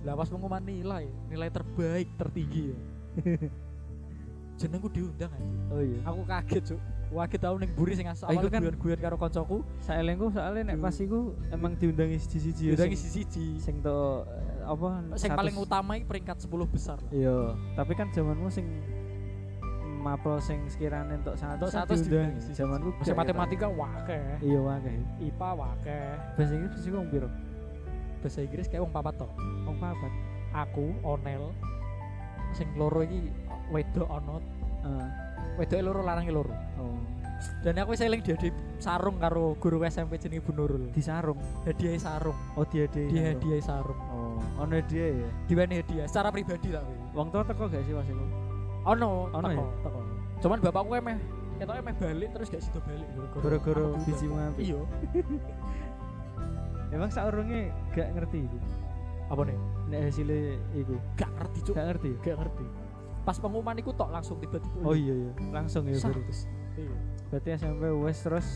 Lah 0.05 0.15
pas 0.15 0.31
pengumuman 0.31 0.63
nilai, 0.63 1.11
nilai 1.27 1.51
terbaik 1.51 2.09
tertinggi 2.15 2.71
ya. 2.71 2.79
Jenengku 4.59 4.91
diundang 4.91 5.31
aja. 5.31 5.47
oh 5.71 5.81
iya 5.81 5.99
Aku 6.05 6.21
kaget, 6.25 6.63
Cuk. 6.67 6.81
Waget 7.09 7.41
tau 7.41 7.57
ning 7.57 7.71
buri 7.73 7.95
sing 7.95 8.05
asal 8.05 8.27
awalnya 8.27 8.51
kan- 8.51 8.61
guyon-guyon 8.61 8.99
karo 8.99 9.17
koncoku, 9.17 9.59
saelengku 9.81 10.29
soalnya 10.29 10.63
nek 10.67 10.77
pas 10.79 10.93
iku 10.95 11.19
emang 11.49 11.73
diundangi 11.73 12.19
siji-siji 12.19 12.63
ya, 12.65 12.71
diundangi 12.75 12.99
siji-siji. 12.99 13.47
sing 13.57 13.81
to 13.81 13.97
eh, 14.27 14.67
apa 14.67 14.89
Sing 15.17 15.31
paling 15.31 15.57
utama 15.57 15.97
iki 15.97 16.05
peringkat 16.05 16.37
10 16.43 16.53
besar. 16.69 16.99
iya 17.09 17.57
tapi 17.73 17.95
kan 17.95 18.11
zamanmu 18.11 18.51
sing 18.51 18.67
mapel 19.99 20.37
sing 20.39 20.61
sekiranya 20.69 21.17
untuk 21.17 21.33
satu 21.35 21.65
Untuk 21.65 21.71
satu 21.71 21.93
zamanku 22.51 22.89
Masa 22.95 23.09
gak 23.09 23.19
matematika 23.19 23.67
wakeh, 23.67 24.21
ketok. 24.37 24.45
iya 24.45 24.59
wae 24.61 24.95
IPA 25.23 25.51
wakeh, 25.55 26.07
bahasa 26.35 26.53
Inggris 26.53 26.79
sih 26.79 26.91
wong 26.91 27.07
piro 27.09 27.29
bahasa 28.19 28.39
Inggris 28.43 28.67
kayak 28.67 28.83
wong 28.83 28.93
papat 28.93 29.15
tok. 29.17 29.33
wong 29.65 29.77
papat 29.77 30.13
Aku 30.51 30.93
Onel 31.03 31.57
sing 32.53 32.69
loro 32.75 33.01
iki 33.01 33.29
wedok 33.69 34.09
ono, 34.09 34.41
Heeh. 34.83 35.07
wedoke 35.57 35.83
loro 35.83 36.01
larange 36.01 36.31
loro. 36.31 36.55
oh 36.79 36.97
Dan 37.63 37.79
aku 37.79 37.95
seling 37.95 38.19
dia 38.19 38.35
di 38.35 38.51
sarung 38.77 39.15
karo 39.17 39.55
guru 39.57 39.79
SMP 39.87 40.19
jenenge 40.19 40.43
Bu 40.43 40.51
Nurul. 40.53 40.91
di 40.91 40.99
sarung 40.99 41.39
Hadiah 41.63 41.95
sarung, 41.95 42.35
oh 42.55 42.67
dia 42.67 42.91
dia 42.91 43.07
dia 43.07 43.23
hadiah 43.31 43.63
sarung. 43.63 44.01
oh 44.11 44.43
ono 44.59 44.75
dia 44.83 45.07
ya 45.15 45.29
Diweni 45.47 45.79
hadiah 45.79 46.07
secara 46.07 46.31
pribadi 46.31 46.69
tapi. 46.69 46.95
wong 47.13 47.31
tua 47.31 47.43
teko 47.43 47.67
gak 47.67 47.83
sih 47.83 47.95
pas 47.95 48.03
iku 48.05 48.27
Ono, 48.89 49.31
Ono 49.31 49.47
teko, 49.47 49.55
ya? 49.55 49.67
teko. 49.83 50.01
Cuman 50.39 50.59
bapakku 50.61 50.93
emeh 50.95 51.19
ketoknya 51.59 51.81
emeh 51.81 51.95
balik 51.97 52.29
terus 52.33 52.49
gak 52.49 52.59
sido 52.61 52.81
balik 52.83 53.07
Gara-gara 53.37 53.87
biji 54.03 54.27
mati. 54.27 54.61
Iya. 54.65 54.81
emang 56.95 57.11
saurunge 57.13 57.69
gak 57.93 58.09
ngerti 58.15 58.39
itu 58.41 58.59
Apa 59.29 59.43
nih? 59.45 59.59
Nek 59.89 60.01
hasilnya 60.05 60.39
iku 60.75 60.95
Gak 61.15 61.31
ngerti 61.35 61.59
cuk. 61.63 61.75
gak 61.75 61.87
ngerti 61.89 62.11
Gak 62.21 62.37
ngerti. 62.37 62.65
Pas 63.25 63.37
pengumuman 63.37 63.77
iku 63.77 63.91
tok 63.93 64.09
langsung 64.09 64.37
tiba-tiba. 64.39 64.81
oh 64.81 64.93
iya 64.93 65.13
iya 65.13 65.33
langsung 65.51 65.85
ya 65.85 65.97
berarti 65.97 66.33
Iya. 66.75 66.97
berarti 67.29 67.49
SMP 67.57 67.83
wes 67.99 68.19
terus 68.19 68.49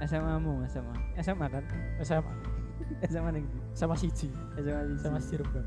SMA 0.00 0.32
mu 0.38 0.64
SMA 0.64 0.94
SMA 1.18 1.46
kan 1.46 1.64
SMA. 2.00 2.32
SMA 3.02 3.28
ndi? 3.30 3.44
Sama 3.70 3.92
siji. 3.92 4.32
SMA 4.54 4.80
siji. 4.86 4.96
Sama 4.98 5.18
siji 5.18 5.36
Rembang. 5.38 5.66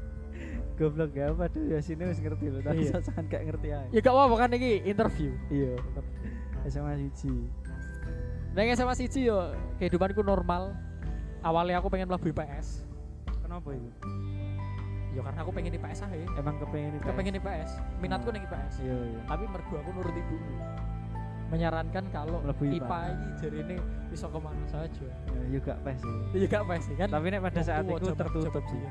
goblok 0.74 1.10
gak 1.12 1.38
apa 1.38 1.46
tuh 1.48 1.62
ya 1.64 1.78
sini 1.78 2.02
wis 2.04 2.18
ngerti 2.18 2.50
loh 2.50 2.58
tapi 2.60 2.82
Iya. 2.82 2.98
sasaran 2.98 3.26
gak 3.28 3.44
ngerti 3.44 3.68
aja 3.70 3.86
Ya 3.90 4.00
gak 4.00 4.10
apa-apa 4.12 4.36
kan 4.40 4.50
iki 4.52 4.82
interview. 4.84 5.30
iya 5.48 5.78
SMA 6.66 6.98
siji 7.00 7.34
Neng 8.54 8.70
SMA 8.72 8.94
siji 8.96 9.26
yo 9.26 9.50
kehidupanku 9.78 10.22
normal. 10.22 10.78
Awalnya 11.42 11.78
aku 11.78 11.90
pengen 11.90 12.06
mlebu 12.08 12.30
IPS. 12.30 12.86
kenapa 13.40 13.70
itu 13.70 13.90
Ya 15.14 15.22
karena 15.22 15.40
aku 15.42 15.52
pengen 15.54 15.72
IPS 15.74 16.00
aja. 16.04 16.18
emang 16.34 16.56
kepengen 16.58 16.92
itu 16.98 17.06
Kepengen 17.06 17.34
IPS. 17.38 17.72
Minatku 18.02 18.30
ning 18.34 18.44
IPS. 18.44 18.74
iya 18.82 18.98
iya 18.98 19.20
Tapi 19.24 19.44
mergo 19.46 19.76
aku 19.78 19.90
nurut 19.94 20.16
ibu. 20.16 20.36
Menyarankan 21.54 22.04
kalau 22.10 22.42
Mlebu 22.42 22.64
IPA. 22.66 22.78
IPA 22.82 23.00
ini 23.06 23.28
jadi 23.38 23.58
ini 23.62 23.76
bisa 24.10 24.26
ke 24.26 24.40
mana 24.42 24.66
saja. 24.66 25.06
ya 25.06 25.42
juga 25.50 25.74
pas 25.80 25.94
sih 25.94 26.18
Iya 26.34 26.46
gak 26.50 26.64
pasti 26.66 26.94
kan. 26.98 27.08
tapi 27.10 27.26
nek 27.30 27.42
pada 27.42 27.62
saat 27.62 27.86
itu 27.86 28.06
tertutup 28.10 28.64
sih 28.66 28.82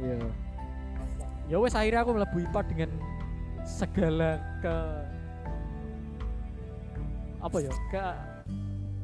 iya 0.00 0.18
Ya 1.46 1.56
wes 1.56 1.72
akhirnya 1.72 2.02
aku 2.02 2.12
mlebu 2.12 2.36
IPA 2.42 2.60
dengan 2.68 2.90
segala 3.62 4.30
ke 4.60 4.76
apa 7.38 7.56
ya 7.60 7.72
ke 7.88 8.04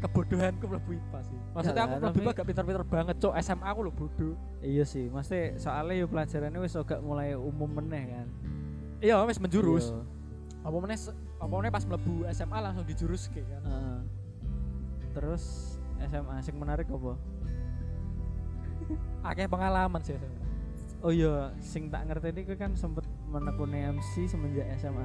kebodohanku 0.03 0.65
mlebu 0.65 0.93
IPA 0.93 1.19
sih. 1.23 1.39
Maksudnya 1.53 1.77
Ya 1.77 1.83
aku 1.83 1.89
lah, 1.89 2.01
mlebu 2.01 2.13
tapi- 2.13 2.25
IPA 2.25 2.35
gak 2.35 2.47
pinter-pinter 2.47 2.85
banget, 2.85 3.15
cok. 3.19 3.33
SMA 3.39 3.65
aku 3.65 3.81
lo 3.81 3.91
bodoh. 3.91 4.33
iya 4.61 4.83
sih 4.83 5.07
mesti 5.07 5.57
soalnya 5.57 5.97
yo 5.97 6.07
pelajarannya 6.07 6.59
wis 6.59 6.73
agak 6.73 6.99
mulai 6.99 7.33
umum 7.33 7.73
meneh 7.73 8.05
kan 8.09 8.27
Iya, 8.99 9.23
wes 9.23 9.37
menjurus. 9.37 9.89
Iya. 9.89 10.01
Apa 10.63 10.77
meneh 10.79 10.95
apa 11.37 11.53
meneh 11.53 11.69
pas 11.69 11.83
mlebu 11.83 12.23
SMA 12.29 12.57
langsung 12.57 12.85
dijurus 12.85 13.27
ke 13.27 13.41
kan. 13.41 13.61
Heeh. 13.61 13.99
terus 15.11 15.75
SMA 16.01 16.41
sing 16.41 16.55
menarik 16.55 16.87
apa 16.87 17.13
Akeh 19.25 19.47
pengalaman 19.47 20.01
sih 20.01 20.15
SMA. 20.15 20.41
oh 21.01 21.11
iya 21.11 21.51
sing 21.59 21.89
tak 21.89 22.07
ngerti 22.07 22.31
ini 22.31 22.41
kan 22.55 22.73
sempet 22.73 23.03
menekuni 23.27 23.91
MC 23.91 24.25
semenjak 24.25 24.65
SMA 24.77 25.03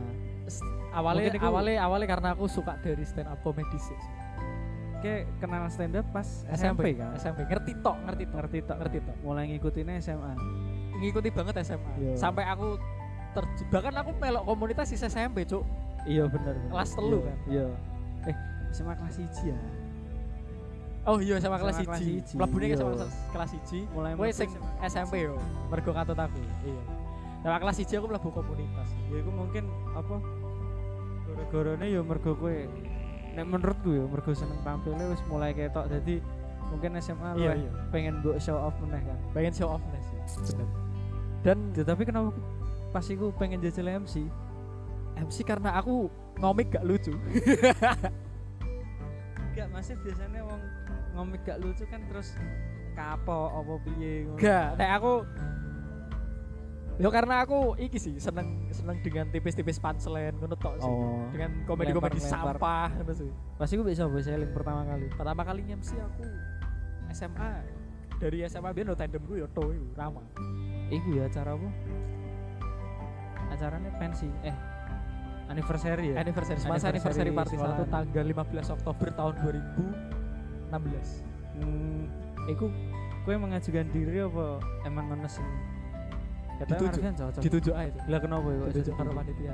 Awalnya 0.91 1.35
awalnya 1.39 1.81
awalnya 1.81 2.07
karena 2.07 2.27
aku 2.31 2.45
suka 2.45 2.77
dari 2.77 3.01
stand 3.01 3.25
up 3.25 3.41
comedy 3.41 3.75
sih. 3.75 3.97
Oke, 4.97 5.13
kenal 5.37 5.69
stand 5.69 5.93
up 5.93 6.09
pas 6.09 6.25
SMP, 6.49 6.97
kan? 6.97 7.13
SMP 7.13 7.45
ngerti 7.45 7.77
tok, 7.85 7.97
ngerti 8.01 8.23
tok, 8.25 8.37
Ngerti 8.41 8.59
tok. 8.65 8.77
ngerti 8.81 8.97
tok. 9.05 9.15
Mulai 9.21 9.45
ngikutinnya 9.53 10.01
SMA. 10.01 10.33
Ngikuti 10.97 11.29
banget 11.29 11.55
SMA. 11.61 11.91
Iya. 12.01 12.13
Sampai 12.17 12.49
aku 12.49 12.81
terjebak 13.37 13.69
bahkan 13.69 13.93
aku 14.01 14.11
melok 14.17 14.43
komunitas 14.43 14.89
di 14.89 14.97
SMP, 14.97 15.45
Cuk. 15.45 15.61
Iya 16.09 16.25
bener. 16.25 16.57
bener. 16.57 16.71
Kelas 16.73 16.89
telu 16.97 17.19
Iya, 17.19 17.27
kan? 17.29 17.37
Iya. 17.45 17.67
Eh, 18.25 18.35
SMA 18.73 18.93
kelas 18.97 19.15
1 19.21 19.45
ya. 19.45 19.57
Oh 21.07 21.17
iya 21.21 21.35
SMA 21.37 21.55
kelas 21.55 21.75
SMA 21.77 21.87
kelas 21.87 22.01
1. 22.01 22.03
siji, 22.03 22.33
Mlebune 22.35 22.65
iya. 22.65 22.75
SMA 22.75 22.93
kelas 23.31 23.51
1. 23.53 23.95
mulai 23.95 24.11
Kowe 24.11 24.25
mlebu 24.25 24.33
sing 24.35 24.49
SMA. 24.49 24.69
SMP 24.89 25.13
yo, 25.23 25.33
mergo 25.69 25.91
katut 25.93 26.17
aku. 26.17 26.39
Iya. 26.65 26.81
SMA 27.45 27.57
kelas 27.61 27.77
1 27.79 27.93
aku 27.93 28.05
mlebu 28.09 28.29
komunitas. 28.33 28.89
ya 29.07 29.17
iku 29.21 29.29
mungkin 29.29 29.63
apa 29.93 30.15
gara-garane 31.23 31.85
ya 31.85 32.01
mergo 32.01 32.31
kowe 32.33 32.55
nek 33.37 33.45
menurutku 33.45 33.93
ya 33.93 34.03
mergo 34.09 34.33
seneng 34.33 34.57
tampilnya 34.65 35.13
wis 35.13 35.21
mulai 35.29 35.53
ketok 35.53 35.85
jadi 35.93 36.17
mungkin 36.67 36.97
SMA 36.97 37.29
lu 37.37 37.45
Iya, 37.45 37.53
iya. 37.53 37.71
pengen 37.93 38.19
mbok 38.19 38.41
show 38.41 38.57
off 38.57 38.73
meneh 38.81 38.99
kan 38.99 39.17
Pengen 39.31 39.53
show 39.53 39.69
off 39.71 39.83
nih 39.93 40.01
sih. 40.03 40.17
Bener. 40.51 40.67
Dan 41.45 41.57
Ya, 41.77 41.83
tapi 41.85 42.03
kenapa 42.03 42.33
pas 42.89 43.05
iku 43.05 43.29
pengen 43.37 43.61
jajal 43.61 44.03
MC 44.03 44.25
MC 45.17 45.37
karena 45.45 45.77
aku 45.77 46.09
ngomik 46.37 46.73
gak 46.73 46.85
lucu. 46.85 47.13
enggak 49.53 49.67
masih 49.73 49.95
biasanya 50.05 50.41
wong 50.45 50.61
ngomik 51.17 51.41
gak 51.45 51.57
lucu 51.61 51.83
kan 51.89 52.01
terus 52.09 52.33
kapok 52.93 53.49
apa 53.53 53.73
piye. 53.85 54.25
Gak, 54.37 54.77
nek 54.77 54.89
aku 54.97 55.13
Yo 56.97 57.13
karena 57.13 57.45
aku 57.45 57.77
iki 57.77 58.01
sih 58.01 58.17
seneng 58.17 58.73
seneng 58.73 58.97
dengan 59.05 59.29
tipis-tipis 59.29 59.77
punchline 59.77 60.33
ngono 60.41 60.57
tok 60.57 60.81
sih. 60.81 60.89
Oh. 60.89 61.29
Dengan 61.29 61.61
komedi-komedi 61.69 62.17
sampah 62.17 62.89
ngono 62.97 63.13
sih. 63.13 63.29
Pas 63.53 63.69
iku 63.69 63.85
bisa 63.85 64.09
bisa 64.09 64.33
seling 64.33 64.49
pertama 64.49 64.81
kali. 64.81 65.05
Pertama 65.13 65.41
kali 65.45 65.61
MC 65.69 65.93
aku 66.01 66.25
SMA 67.13 67.49
dari 68.17 68.41
SMA 68.49 68.73
biar 68.73 68.85
no 68.89 68.97
tandem 68.97 69.21
gue 69.29 69.45
yo 69.45 69.47
to 69.53 69.61
iku 69.69 69.87
Rama. 69.93 70.25
Iku 70.89 71.21
ya 71.21 71.29
acara 71.29 71.53
apa? 71.53 71.69
Acaranya 73.53 73.91
pensi 74.01 74.25
eh 74.41 74.57
anniversary 75.53 76.11
ya. 76.11 76.15
Anniversary, 76.17 76.59
masa 76.65 76.89
Anniversary 76.89 77.29
anniversary 77.29 77.31
party 77.31 77.55
satu 77.61 77.83
tanggal 77.93 78.25
15 78.25 78.73
Oktober 78.73 79.07
tahun 79.13 79.33
2016. 80.73 81.61
Hmm, 81.61 82.09
iku 82.49 82.73
kowe 83.21 83.35
mengajukan 83.37 83.85
diri 83.93 84.25
apa 84.25 84.57
emang 84.89 85.13
ngono 85.13 85.29
sing 85.29 85.45
Katanya 86.57 86.79
Dituju. 86.79 86.99
Arfian 86.99 87.15
cocok. 87.15 87.41
Ditujuk 87.41 87.73
aja 87.77 87.89
itu. 87.89 87.99
Lah 88.09 88.19
kenapa 88.19 88.47
ya? 88.49 88.57
kok 88.57 88.67
Ditujuk 88.73 88.93
karo 88.97 89.11
panitia. 89.13 89.53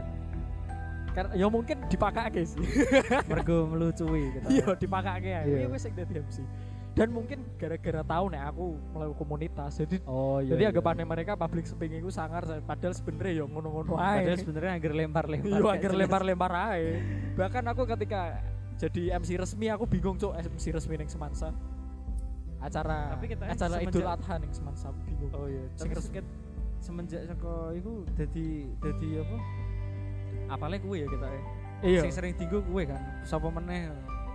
Karena 1.14 1.32
ya 1.38 1.48
mungkin 1.48 1.78
dipakake 1.92 2.42
sih. 2.42 2.60
Mergo 3.30 3.58
melucui 3.70 4.24
gitu. 4.34 4.48
Iya, 4.50 4.68
dipakake 4.74 5.30
aja. 5.30 5.46
Iya. 5.46 5.58
Iya 5.62 5.68
wis 5.70 5.82
sing 5.86 5.94
dadi 5.94 6.14
MC. 6.18 6.38
Dan 6.94 7.10
mungkin 7.10 7.42
gara-gara 7.58 8.06
tahu 8.06 8.26
nek 8.30 8.54
aku 8.54 8.66
mulai 8.94 9.10
komunitas, 9.18 9.82
jadi 9.82 9.98
Oh 10.06 10.38
iya. 10.38 10.54
jadi 10.54 10.62
iya. 10.62 10.70
anggapannya 10.70 11.06
mereka 11.10 11.34
public 11.34 11.66
speaking 11.66 12.06
itu 12.06 12.14
sangar 12.14 12.46
padahal 12.62 12.94
sebenarnya 12.94 13.42
ya 13.42 13.46
ngono-ngono 13.50 13.98
ae. 13.98 14.22
Padahal 14.22 14.38
sebenarnya 14.38 14.72
agar 14.78 14.92
lempar-lempar. 14.94 15.58
Iya, 15.58 15.70
agar 15.74 15.92
lempar-lempar 15.98 16.52
ae. 16.54 16.86
Bahkan 17.42 17.64
aku 17.74 17.82
ketika 17.98 18.46
jadi 18.78 19.18
MC 19.18 19.42
resmi 19.42 19.74
aku 19.74 19.90
bingung 19.90 20.22
cuk 20.22 20.38
MC 20.38 20.70
resmi 20.70 20.94
ning 21.02 21.10
Semansa. 21.10 21.50
Acara 22.62 23.18
Tapi 23.18 23.26
kita 23.26 23.44
acara 23.50 23.76
Idul 23.82 24.06
Adha 24.06 24.34
ning 24.38 24.54
Semansa 24.54 24.94
aku 24.94 25.00
bingung. 25.10 25.32
Oh 25.34 25.50
iya. 25.50 25.66
Tapi 25.74 25.98
resmi. 25.98 26.22
Semenjak 26.84 27.24
saka 27.24 27.72
iku 27.74 28.04
dadi 28.14 28.68
dadi 28.78 29.10
apa? 29.18 29.38
Apalnya 30.52 30.78
kue 30.84 30.98
ya 31.00 31.08
kita 31.08 31.28
ya. 31.28 31.42
Iya. 31.84 32.02
Sing 32.04 32.12
sering 32.12 32.34
tinggu 32.36 32.60
kue 32.62 32.84
kan. 32.84 33.00
Sapa 33.24 33.48
meneh. 33.48 33.88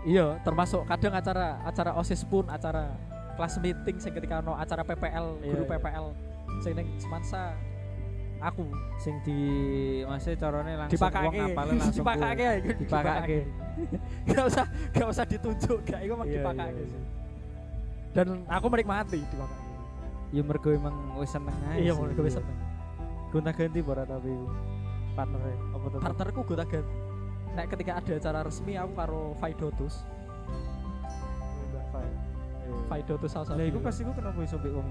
Iya, 0.09 0.41
termasuk 0.41 0.89
kadang 0.89 1.13
acara 1.13 1.61
acara 1.61 1.91
OSIS 1.93 2.25
pun 2.25 2.49
acara 2.49 2.97
kelas 3.37 3.61
meeting 3.61 3.97
sing 3.99 4.13
ketika 4.13 4.41
ono 4.41 4.57
acara 4.57 4.81
PPL, 4.81 5.27
Iya, 5.39 5.53
guru 5.53 5.63
iya. 5.63 5.71
PPL 5.77 6.07
sing 6.59 6.73
ning 6.75 6.89
Semansa 6.97 7.53
aku 8.39 8.67
Sing 8.99 9.19
di 9.23 9.39
masih 10.07 10.39
carane 10.39 10.75
langsung 10.75 10.95
wong 10.95 11.11
dipakake. 11.13 11.39
ngapalin 11.43 11.75
langsung 11.77 11.95
dipakake 12.01 12.35
kue. 12.39 12.47
ya, 12.47 12.53
iku 12.57 12.71
Dipakake. 12.81 13.39
Gak 14.27 14.45
usah 14.49 14.65
gak 14.91 15.07
usah 15.07 15.25
ditunjuk, 15.27 15.79
gak 15.85 16.01
iku 16.03 16.15
Iya, 16.15 16.25
dipakake 16.33 16.81
iya. 16.81 17.01
Dan 18.11 18.27
aku 18.49 18.67
menikmati 18.73 19.21
dipakake. 19.21 19.68
Ya 20.29 20.43
mergo 20.45 20.69
emang 20.73 20.95
wis 21.17 21.33
seneng 21.33 21.57
ae. 21.73 21.89
Iya, 21.89 21.97
mulai 21.97 22.13
gue 22.13 22.29
seneng. 22.29 22.59
Gonta 23.33 23.53
ganti 23.53 23.81
ora 23.81 24.05
tapi 24.05 24.29
iku. 24.29 24.49
Partnernya 25.17 25.57
apa 25.73 25.87
tetep? 25.89 26.05
Partnerku 26.05 26.41
gue 26.45 26.57
tak 26.57 26.69
ganti. 26.69 26.97
Nek 27.57 27.67
ketika 27.73 27.93
ada 27.97 28.13
acara 28.13 28.39
resmi 28.45 28.73
aku 28.77 28.93
karo. 28.93 29.23
Iya. 29.41 30.05
Faidotus 32.89 33.33
salah 33.33 33.47
satu. 33.49 33.57
Lah 33.57 33.67
iku 33.69 33.81
pas 33.81 33.97
iku 33.97 34.13
kenapa 34.13 34.39
iso 34.45 34.57
mbek 34.61 34.73
wong 34.77 34.89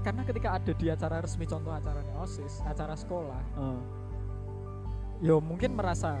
karena 0.00 0.22
ketika 0.24 0.48
ada 0.56 0.72
di 0.72 0.86
acara 0.88 1.20
resmi 1.20 1.44
contoh 1.44 1.72
acaranya 1.76 2.14
OSIS, 2.24 2.64
acara 2.64 2.96
sekolah, 2.96 3.42
Heeh. 3.56 3.80
yo 5.20 5.44
mungkin 5.44 5.76
merasa 5.76 6.16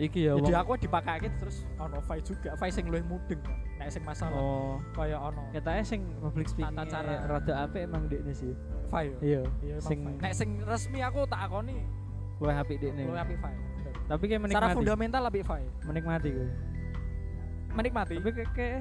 Iki 0.00 0.20
ya 0.22 0.32
jadi 0.34 0.54
aku 0.56 0.80
dipakake 0.80 1.28
terus 1.36 1.68
ono 1.76 2.00
Fai 2.00 2.24
juga, 2.24 2.56
Fai 2.56 2.72
sing 2.72 2.88
luwih 2.88 3.04
mudeng. 3.04 3.36
Nek 3.76 3.88
sing 3.88 4.00
masalah 4.00 4.32
Oh. 4.34 4.80
kaya 4.92 5.16
ono 5.16 5.44
Ketake 5.50 5.84
sing 5.84 6.00
public 6.16 6.48
speaking 6.48 6.72
Tata 6.72 6.88
cara- 6.90 7.20
rada 7.26 7.54
apik 7.64 7.80
emang 7.82 8.08
dekne 8.08 8.32
sih. 8.32 8.56
Fai 8.88 9.08
yo. 9.08 9.16
Iya. 9.20 9.42
Iya, 9.60 9.76
Sing. 9.78 10.00
Nek 10.16 10.32
sing 10.32 10.56
resmi 10.62 11.00
aku 11.00 11.24
tak 11.26 11.44
akoni 11.44 11.84
luwih 12.38 12.56
apik 12.56 12.76
dekne. 12.78 13.04
luwih 13.04 13.20
apik 13.20 13.36
Fai. 13.38 13.52
Bener. 13.52 13.92
Tapi 14.06 14.24
kayak 14.24 14.40
Secara 14.40 14.48
menikmati. 14.66 14.76
fundamental 14.80 15.22
apik 15.22 15.44
Fai. 15.44 15.62
Menikmati 15.84 16.28
gue. 16.30 16.48
Menikmati. 17.70 18.14
Tapi 18.18 18.30
kayak 18.50 18.80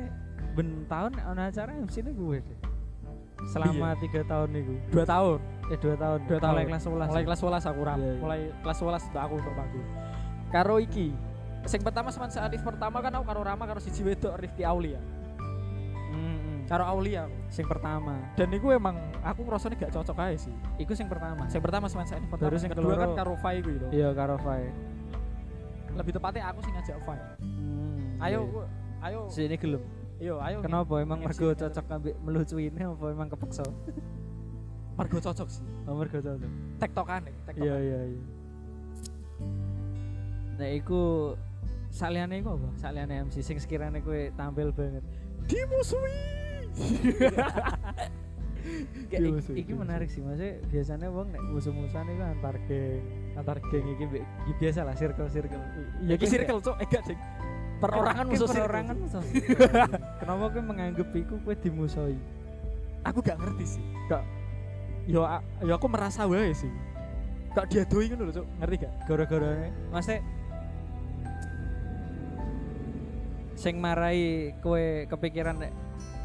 ben 0.50 0.68
tahun 0.86 1.12
ono 1.22 1.42
acara 1.44 1.72
MC 1.76 1.96
ini 2.00 2.12
gue 2.12 2.38
deh. 2.42 2.60
Selama 3.46 3.96
tiga 3.96 4.22
tahun 4.26 4.50
itu. 4.54 4.74
dua 4.90 5.06
tahun. 5.06 5.40
Eh 5.70 5.78
dua 5.78 5.96
tahun. 5.96 6.20
Dua 6.28 6.40
tahun. 6.40 6.54
Mulai 6.54 6.66
kelas 6.66 6.84
11. 6.84 7.08
Mulai 7.08 7.24
kelas 7.24 7.40
11 7.40 7.64
aku 7.66 7.82
ram. 7.82 7.98
Iya, 7.98 8.04
iya. 8.06 8.20
Mulai 8.20 8.40
kelas 8.60 8.78
11 8.78 9.02
untuk 9.06 9.22
aku 9.22 9.34
untuk 9.38 9.54
panggung. 9.54 9.88
Karo 10.50 10.78
iki. 10.78 11.14
Sing 11.64 11.80
pertama 11.80 12.10
semansa 12.10 12.42
Arif 12.42 12.62
pertama 12.62 12.98
kan 13.00 13.14
aku 13.14 13.26
karo 13.26 13.42
Rama 13.44 13.64
karo 13.64 13.78
siji 13.78 14.02
wedok 14.02 14.34
Rifki 14.36 14.64
Aulia. 14.64 14.98
Hmm, 16.10 16.66
Karo 16.66 16.88
Aulia. 16.88 17.30
Sing 17.48 17.68
pertama. 17.68 18.18
Dan 18.34 18.50
iku 18.50 18.72
emang 18.72 18.96
aku 19.22 19.46
ngerasanya 19.46 19.78
gak 19.78 19.94
cocok 19.94 20.18
aja 20.20 20.50
sih. 20.50 20.54
Iku 20.78 20.94
sing 20.94 21.06
pertama. 21.06 21.46
Sing 21.46 21.60
pertama 21.60 21.86
semansa 21.86 22.16
Arif 22.16 22.26
pertama. 22.28 22.50
Baru 22.50 22.58
Sing 22.58 22.72
kedua 22.72 22.96
kan 22.96 23.10
karo 23.14 23.34
Fai 23.38 23.60
iku 23.60 23.70
lho. 23.70 23.88
Iya 23.92 24.10
karo 24.12 24.36
Fai. 24.40 24.66
Lebih 25.92 26.12
tepatnya 26.16 26.44
aku 26.48 26.60
sing 26.64 26.74
ngajak 26.74 26.98
Fai. 27.04 27.20
Hmm, 27.38 28.18
Ayo, 28.20 28.40
iya. 28.40 28.50
gua- 28.50 28.70
ayo. 29.02 29.20
Si 29.30 29.42
ini 29.44 29.56
gelem. 29.56 29.84
Yo, 30.18 30.36
ayo. 30.40 30.60
Kenapa 30.60 30.94
emang 30.98 31.20
mergo 31.22 31.48
ini 31.48 31.56
cocok 31.56 31.86
ambek 31.88 32.16
melucuine 32.20 32.82
apa 32.84 33.06
emang 33.08 33.28
kepeksa? 33.30 33.64
Mergo 34.96 35.18
cocok 35.18 35.48
sih. 35.48 35.64
Oh 35.86 35.96
mergo 35.96 36.18
cocok. 36.18 36.52
Tektokane, 36.78 37.30
Iya 37.30 37.44
tektokan. 37.46 37.80
iya 37.80 38.00
iya. 38.10 38.22
Nah 40.60 40.70
iku 40.76 41.34
saliyane 41.88 42.44
iku 42.44 42.60
apa? 42.60 42.70
Saliyane 42.76 43.32
MC 43.32 43.40
sing 43.40 43.58
sekiranya 43.64 44.04
kowe 44.04 44.28
tampil 44.36 44.76
banget. 44.76 45.04
Dimusuhi. 45.48 46.20
Kayak 49.10 49.42
iki 49.56 49.72
iya, 49.72 49.74
menarik 49.74 50.12
sih, 50.12 50.22
maksudnya 50.22 50.62
biasanya 50.70 51.08
wong 51.10 51.32
nek 51.34 51.42
musuh-musuhan 51.48 52.06
itu 52.12 52.22
antar 52.22 52.56
geng, 52.68 53.02
antar 53.34 53.58
geng 53.72 53.86
iki 53.98 54.06
iki 54.20 54.54
biasa 54.62 54.86
lah 54.86 54.94
circle-circle. 54.94 55.64
Ya 56.06 56.14
iki 56.20 56.28
circle 56.28 56.60
cok, 56.62 56.76
eh 56.78 56.88
gak 56.92 57.04
ding. 57.08 57.20
Perorangan 57.80 58.26
musuh 58.28 58.46
circle. 58.52 58.68
perorangan 58.68 58.96
musuh. 59.00 59.24
Kenapa 60.22 60.44
kowe 60.52 60.62
menganggap 60.62 61.10
iku 61.16 61.36
kowe 61.42 61.56
dimusuhi? 61.56 62.20
Aku 63.08 63.24
gak 63.24 63.40
ngerti 63.40 63.80
sih. 63.80 63.84
Gak 64.12 64.28
Yo, 65.10 65.26
yo 65.66 65.74
aku 65.74 65.88
merasa 65.90 66.30
wae 66.30 66.54
sih. 66.54 66.70
Gak 67.58 67.74
diadoi 67.74 68.14
ngono 68.14 68.30
lho, 68.30 68.34
Cuk. 68.44 68.46
Ngerti 68.62 68.76
gak? 68.86 68.94
Gara-garane 69.10 69.74
maksudnya 69.90 70.22
sing 73.60 73.76
marai 73.84 74.56
kowe 74.64 74.80
kepikiran 75.06 75.60
nek 75.60 75.76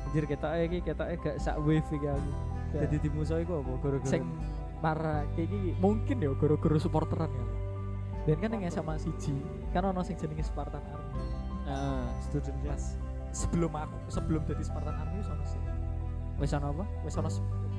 anjir 0.06 0.30
kita 0.30 0.54
iki 0.62 0.78
kita 0.80 1.04
gak 1.18 1.36
sak 1.42 1.58
wave 1.58 1.82
iki 1.90 2.06
aku. 2.06 2.30
Jadi 2.74 2.96
dimusuhi 3.02 3.42
ku 3.42 3.58
apa 3.58 3.70
gara-gara 3.82 4.06
Sing 4.06 4.22
marah 4.78 5.26
kayak 5.34 5.50
gini 5.50 5.70
mungkin 5.78 6.22
ya 6.22 6.30
goro-goro 6.34 6.78
supporteran 6.78 7.30
ya. 7.30 7.46
Dan 8.24 8.36
kan 8.40 8.50
yang 8.56 8.72
sama 8.72 8.96
siji, 8.96 9.36
kan 9.68 9.84
ono 9.84 10.00
sing 10.00 10.16
jenenge 10.16 10.46
Spartan 10.46 10.80
Army. 10.80 11.22
Heeh, 11.68 12.04
student 12.24 12.56
class. 12.62 12.96
Sebelum 13.34 13.68
aku 13.74 13.98
sebelum 14.08 14.46
jadi 14.46 14.62
Spartan 14.62 14.94
Army 14.94 15.18
wis 15.18 15.28
ono 15.28 15.44
sih. 15.44 15.60
Wis 16.38 16.54
ana 16.54 16.70
apa? 16.70 16.84
Wis 17.02 17.14
ono 17.14 17.28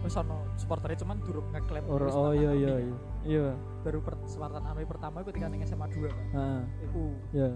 wis 0.03 0.15
ono 0.15 0.37
supporternya 0.53 1.01
cuman 1.01 1.17
durung 1.23 1.47
ngeklaim 1.49 1.83
oh 1.87 1.97
Spartan 1.97 2.35
iya 2.35 2.51
iya 2.51 2.69
Army. 2.71 2.83
iya. 2.83 2.95
Iya. 3.25 3.47
Baru 3.81 3.99
per, 4.03 4.13
Spartan 4.27 4.63
Army 4.63 4.83
pertama 4.83 5.23
ketika 5.23 5.47
ning 5.47 5.63
SMA 5.63 5.87
2 5.87 6.07
kan. 6.07 6.25
Heeh. 6.35 6.61
Iku 6.87 7.03
Iya. 7.31 7.49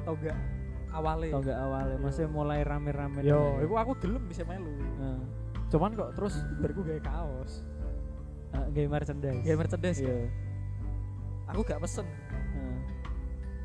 tau 0.00 0.14
gak 0.16 0.38
awale. 0.92 1.28
Tau 1.30 1.40
gak 1.40 1.58
awalnya, 1.58 1.96
maksudnya 1.96 2.30
mulai 2.30 2.60
rame-rame. 2.62 3.20
Yo, 3.22 3.58
iku 3.60 3.74
aku 3.76 3.92
gelem 3.98 4.24
bisa 4.26 4.42
melu. 4.42 4.70
Heeh. 4.70 5.18
Cuman 5.70 5.94
kok 5.94 6.10
terus 6.14 6.34
bariku 6.58 6.82
gawe 6.82 7.00
kaos. 7.00 7.62
Uh, 8.50 8.66
gay 8.74 8.90
merchandise. 8.90 9.42
Gawe 9.42 9.56
merchandise 9.56 9.98
Iya. 10.02 10.10
kan. 10.10 11.54
Aku 11.54 11.60
gak 11.62 11.78
pesen. 11.78 12.06
Heeh. 12.06 12.76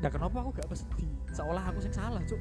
Nah 0.02 0.10
kenapa 0.12 0.36
aku 0.38 0.50
gak 0.54 0.68
pesen 0.68 0.86
di 0.94 1.06
seolah 1.30 1.64
aku 1.66 1.78
sing 1.82 1.90
salah, 1.90 2.22
Cuk? 2.22 2.38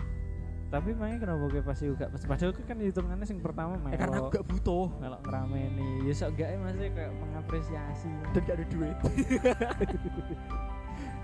Tapi 0.65 0.97
makanya 0.97 1.29
kenapa 1.29 1.45
gue 1.47 1.61
pasti 1.61 1.85
gak 1.87 2.09
pesen? 2.09 2.25
Padahal 2.25 2.51
gue 2.51 2.65
kan 2.65 2.77
hitungannya 2.77 3.23
sing 3.23 3.37
pertama 3.39 3.77
Eh 3.89 3.97
karena 3.97 4.17
aku 4.17 4.33
gak 4.33 4.45
butuh 4.49 4.89
melok 4.97 5.21
ngerameni. 5.23 6.03
Ya 6.03 6.13
sok 6.13 6.29
gak 6.35 6.49
ya 6.51 6.57
maksudnya 6.57 6.89
kayak 6.91 7.11
mengapresiasi. 7.15 8.09
dan 8.33 8.41
gak 8.43 8.55
ada 8.57 8.65
duit. 8.69 8.97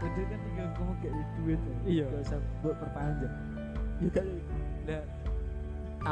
Padahal 0.02 0.26
kan 0.26 0.40
tinggal 0.42 0.68
kamu 0.74 0.92
gak 0.98 1.12
ada 1.14 1.24
duit. 1.38 1.60
ya. 1.60 1.76
Iya. 1.86 2.06
Gak 2.10 2.22
usah 2.26 2.40
buat 2.62 2.76
perpanjang. 2.82 3.34
Ya 4.02 4.10
gak 4.10 4.26
nah, 4.90 5.04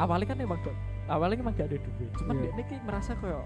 awalnya 0.06 0.26
kan 0.30 0.38
emang 0.38 0.58
gak 0.62 0.76
awalnya 1.10 1.42
emang 1.42 1.54
gak 1.58 1.68
ada 1.74 1.78
duit. 1.78 2.10
Cuman 2.14 2.34
Iya. 2.38 2.50
dia 2.54 2.64
kayak 2.70 2.82
merasa 2.86 3.12
kayak 3.18 3.42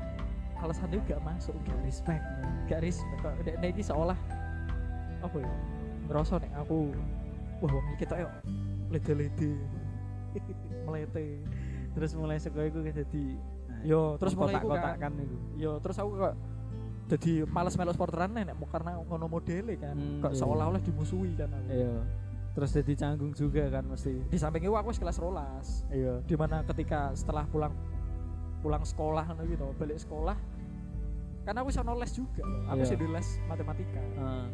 alasannya 0.61 1.01
gak 1.09 1.21
masuk 1.25 1.55
gak 1.65 1.79
respect 1.85 2.25
gak 2.69 2.81
respect. 2.85 3.21
Kok 3.25 3.33
dia 3.41 3.57
ini 3.73 3.83
seolah 3.83 4.19
apa 5.25 5.37
ya 5.41 5.55
ngerasa 6.05 6.37
nek 6.37 6.53
aku 6.61 6.93
wah 7.65 7.73
wong 7.73 7.97
ketok 7.97 8.19
yo 8.21 8.29
lede-lede 8.93 9.53
melete. 10.85 11.41
Terus 11.97 12.11
mulai 12.19 12.37
sekolah 12.37 12.67
iku 12.69 12.85
jadi 12.85 13.25
yo 13.85 14.17
terus 14.21 14.37
mulai 14.37 14.61
kotak 14.61 14.97
kan 14.97 15.13
kan 15.13 15.13
yo 15.57 15.77
terus 15.81 15.97
aku 16.01 16.17
kok 16.17 16.35
jadi 17.05 17.45
males 17.49 17.77
melu 17.77 17.93
sporteran 17.93 18.33
nek 18.33 18.57
karena 18.69 19.01
ngono 19.01 19.29
modele 19.29 19.77
kan. 19.81 19.97
Hmm, 19.97 20.21
kok 20.21 20.33
iya. 20.37 20.41
seolah-olah 20.41 20.81
dimusuhi 20.85 21.33
kan 21.37 21.49
aku. 21.53 21.69
iya 21.73 21.95
terus 22.55 22.71
jadi 22.71 22.93
canggung 22.95 23.35
juga 23.35 23.67
kan 23.69 23.85
mesti. 23.85 24.31
Di 24.31 24.39
samping 24.39 24.63
itu 24.63 24.73
aku 24.73 24.95
kelas 24.95 25.19
rolas. 25.19 25.83
Iya. 25.91 26.23
Di 26.23 26.39
mana 26.39 26.63
ketika 26.63 27.11
setelah 27.13 27.45
pulang 27.51 27.75
pulang 28.63 28.81
sekolah 28.81 29.27
gitu 29.45 29.67
balik 29.77 30.01
sekolah 30.01 30.39
karena 31.45 31.61
aku 31.61 31.69
bisa 31.69 31.85
les 31.85 32.13
juga. 32.15 32.43
Aku 32.73 32.81
Iya. 32.81 32.89
sih 32.89 32.97
di 32.97 33.07
les 33.11 33.29
matematika. 33.45 34.01
Heeh. 34.01 34.47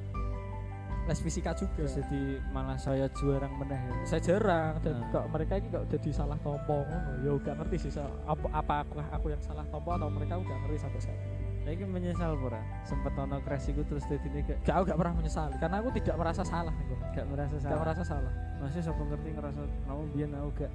les 1.08 1.16
fisika 1.16 1.50
juga. 1.56 1.80
Terus 1.80 1.96
jadi 1.96 2.38
malah 2.52 2.76
saya 2.76 3.08
juara 3.16 3.48
meneh 3.48 3.78
ya. 3.78 3.94
Saya 4.04 4.20
jarang. 4.20 4.78
Dan 4.84 5.00
Ah. 5.00 5.08
kok 5.10 5.24
mereka 5.32 5.58
ini 5.58 5.66
kok 5.72 5.84
jadi 5.88 6.10
salah 6.12 6.38
tompo 6.44 6.84
ya 7.24 7.30
gak 7.40 7.56
ngerti 7.56 7.76
sih 7.88 7.90
apa 8.28 8.46
apa 8.52 8.74
aku 8.84 9.00
aku 9.00 9.26
yang 9.32 9.42
salah 9.42 9.64
tompo 9.72 9.90
atau 9.96 10.06
mereka 10.12 10.38
gak 10.38 10.58
ngerti 10.68 10.76
sampai 10.78 11.00
sekarang 11.00 11.49
kan 11.64 11.88
menyesal 11.92 12.32
pura. 12.40 12.60
Sempet 12.88 13.12
ono 13.14 13.36
crash 13.44 13.70
iku 13.70 13.82
terus 13.84 14.04
jadi 14.08 14.26
ini 14.32 14.40
gak 14.44 14.58
gak 14.64 14.74
aku 14.80 14.84
gak 14.90 14.98
pernah 14.98 15.14
menyesali. 15.16 15.54
Karena 15.60 15.76
aku 15.84 15.88
tidak 15.94 16.16
merasa 16.16 16.42
salah 16.42 16.74
Bang. 16.74 17.00
gak 17.12 17.26
merasa 17.28 17.54
gak 17.56 17.62
salah. 17.64 17.80
merasa 17.80 18.02
salah. 18.02 18.32
Masih 18.60 18.80
siapa 18.84 19.02
ngerti 19.04 19.28
ngerasa 19.36 19.60
kamu 19.86 20.02
biar 20.16 20.30
aku 20.40 20.50
gak 20.64 20.72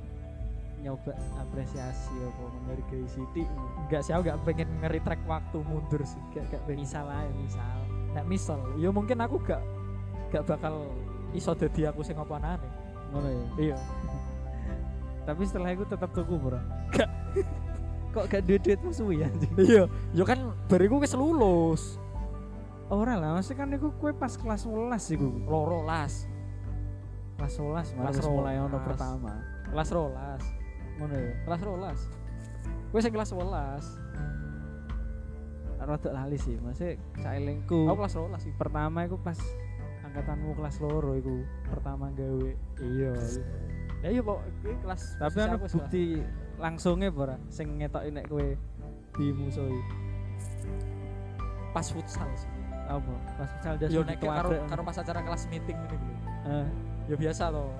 nyoba 0.85 1.11
apresiasi 1.41 2.15
apa 2.21 2.43
menghargai 2.45 3.05
Siti? 3.09 3.43
Enggak 3.81 4.01
sih 4.05 4.11
aku 4.13 4.21
gak 4.29 4.39
pengen 4.45 4.69
ngeri-track 4.85 5.21
waktu 5.25 5.57
mundur 5.65 6.01
sih. 6.05 6.21
Gak 6.37 6.45
gak 6.53 6.61
pengen. 6.69 6.85
Misal 6.85 7.05
aja 7.09 7.33
misal. 7.33 7.77
Nek 8.13 8.25
misal. 8.29 8.59
Ya 8.77 8.89
mungkin 8.93 9.17
aku 9.19 9.35
gak 9.41 9.61
gak 10.29 10.43
bakal 10.45 10.89
iso 11.33 11.51
dadi 11.57 11.89
aku 11.89 12.05
sing 12.05 12.15
apa 12.15 12.59
ngono 13.11 13.27
ya? 13.29 13.45
Iya. 13.73 13.77
Tapi 15.25 15.41
setelah 15.47 15.73
itu 15.73 15.83
tetap 15.89 16.13
tuku 16.13 16.37
pura. 16.37 16.61
Gak. 16.93 17.09
Kok 18.15 18.25
gak 18.25 18.47
duit 18.47 18.63
duit 18.63 18.79
musuh 18.79 19.11
ya? 19.11 19.27
Iya 19.59 19.83
yo 20.15 20.23
kan 20.23 20.39
bariku 20.65 20.97
wis 20.97 21.11
lulus. 21.11 21.99
Ora 22.87 23.17
lah 23.17 23.35
maksudnya 23.35 23.59
kan 23.59 23.69
iku 23.73 23.91
kue 23.97 24.15
pas 24.15 24.31
kelas 24.31 24.63
11 24.63 25.15
iku. 25.19 25.27
Loro 25.43 25.83
las. 25.83 26.23
Kelas 27.35 27.53
11 27.59 27.97
malah 27.99 28.11
Kelas 28.15 28.25
mulai 28.25 28.55
ono 28.55 28.77
pertama. 28.79 29.33
Kelas 29.67 29.89
rolas. 29.91 30.41
Ngono 30.95 31.13
ya? 31.13 31.33
Kelas 31.43 31.61
rolas. 31.61 31.99
Gue 32.89 32.99
sing 33.03 33.11
kelas 33.11 33.29
11 33.29 34.07
rada 35.85 36.09
lali 36.09 36.33
sih 36.33 36.57
maksudnya 36.57 36.97
sailingku 37.21 37.85
aku 37.85 37.99
kelas 38.01 38.15
rolas 38.17 38.41
sih. 38.41 38.53
Pertama 38.57 39.05
iku 39.05 39.21
pas 39.21 39.37
angkatanmu 40.01 40.57
kelas 40.57 40.81
loro 40.81 41.13
iku 41.13 41.45
pertama 41.69 42.09
gawe. 42.09 42.51
Iya. 42.81 43.13
Ya 44.01 44.09
iya 44.09 44.21
pok 44.21 44.41
gue 44.63 44.73
kelas 44.81 45.01
tapi 45.19 45.37
ana 45.41 45.57
aku 45.57 45.69
kelas- 45.69 45.75
bukti 45.77 46.03
langsungnya 46.59 47.09
pora 47.11 47.35
sing 47.51 47.79
ngetoki 47.79 48.09
nek 48.11 48.25
kowe 48.31 48.47
dimusuhi. 49.15 49.79
Pas 51.75 51.87
futsal 51.91 52.29
sih. 52.39 52.51
Apa? 52.85 53.13
Pas 53.35 53.49
misal 53.49 53.73
jas 53.81 53.89
yo 53.91 54.01
nek 54.05 54.21
karo 54.21 54.49
karo 54.69 54.81
pas 54.85 54.97
acara 55.01 55.19
kelas 55.25 55.49
meeting 55.49 55.77
dulu 55.89 55.97
eh, 56.45 56.67
ya 57.09 57.15
biasa 57.17 57.49
loh 57.49 57.73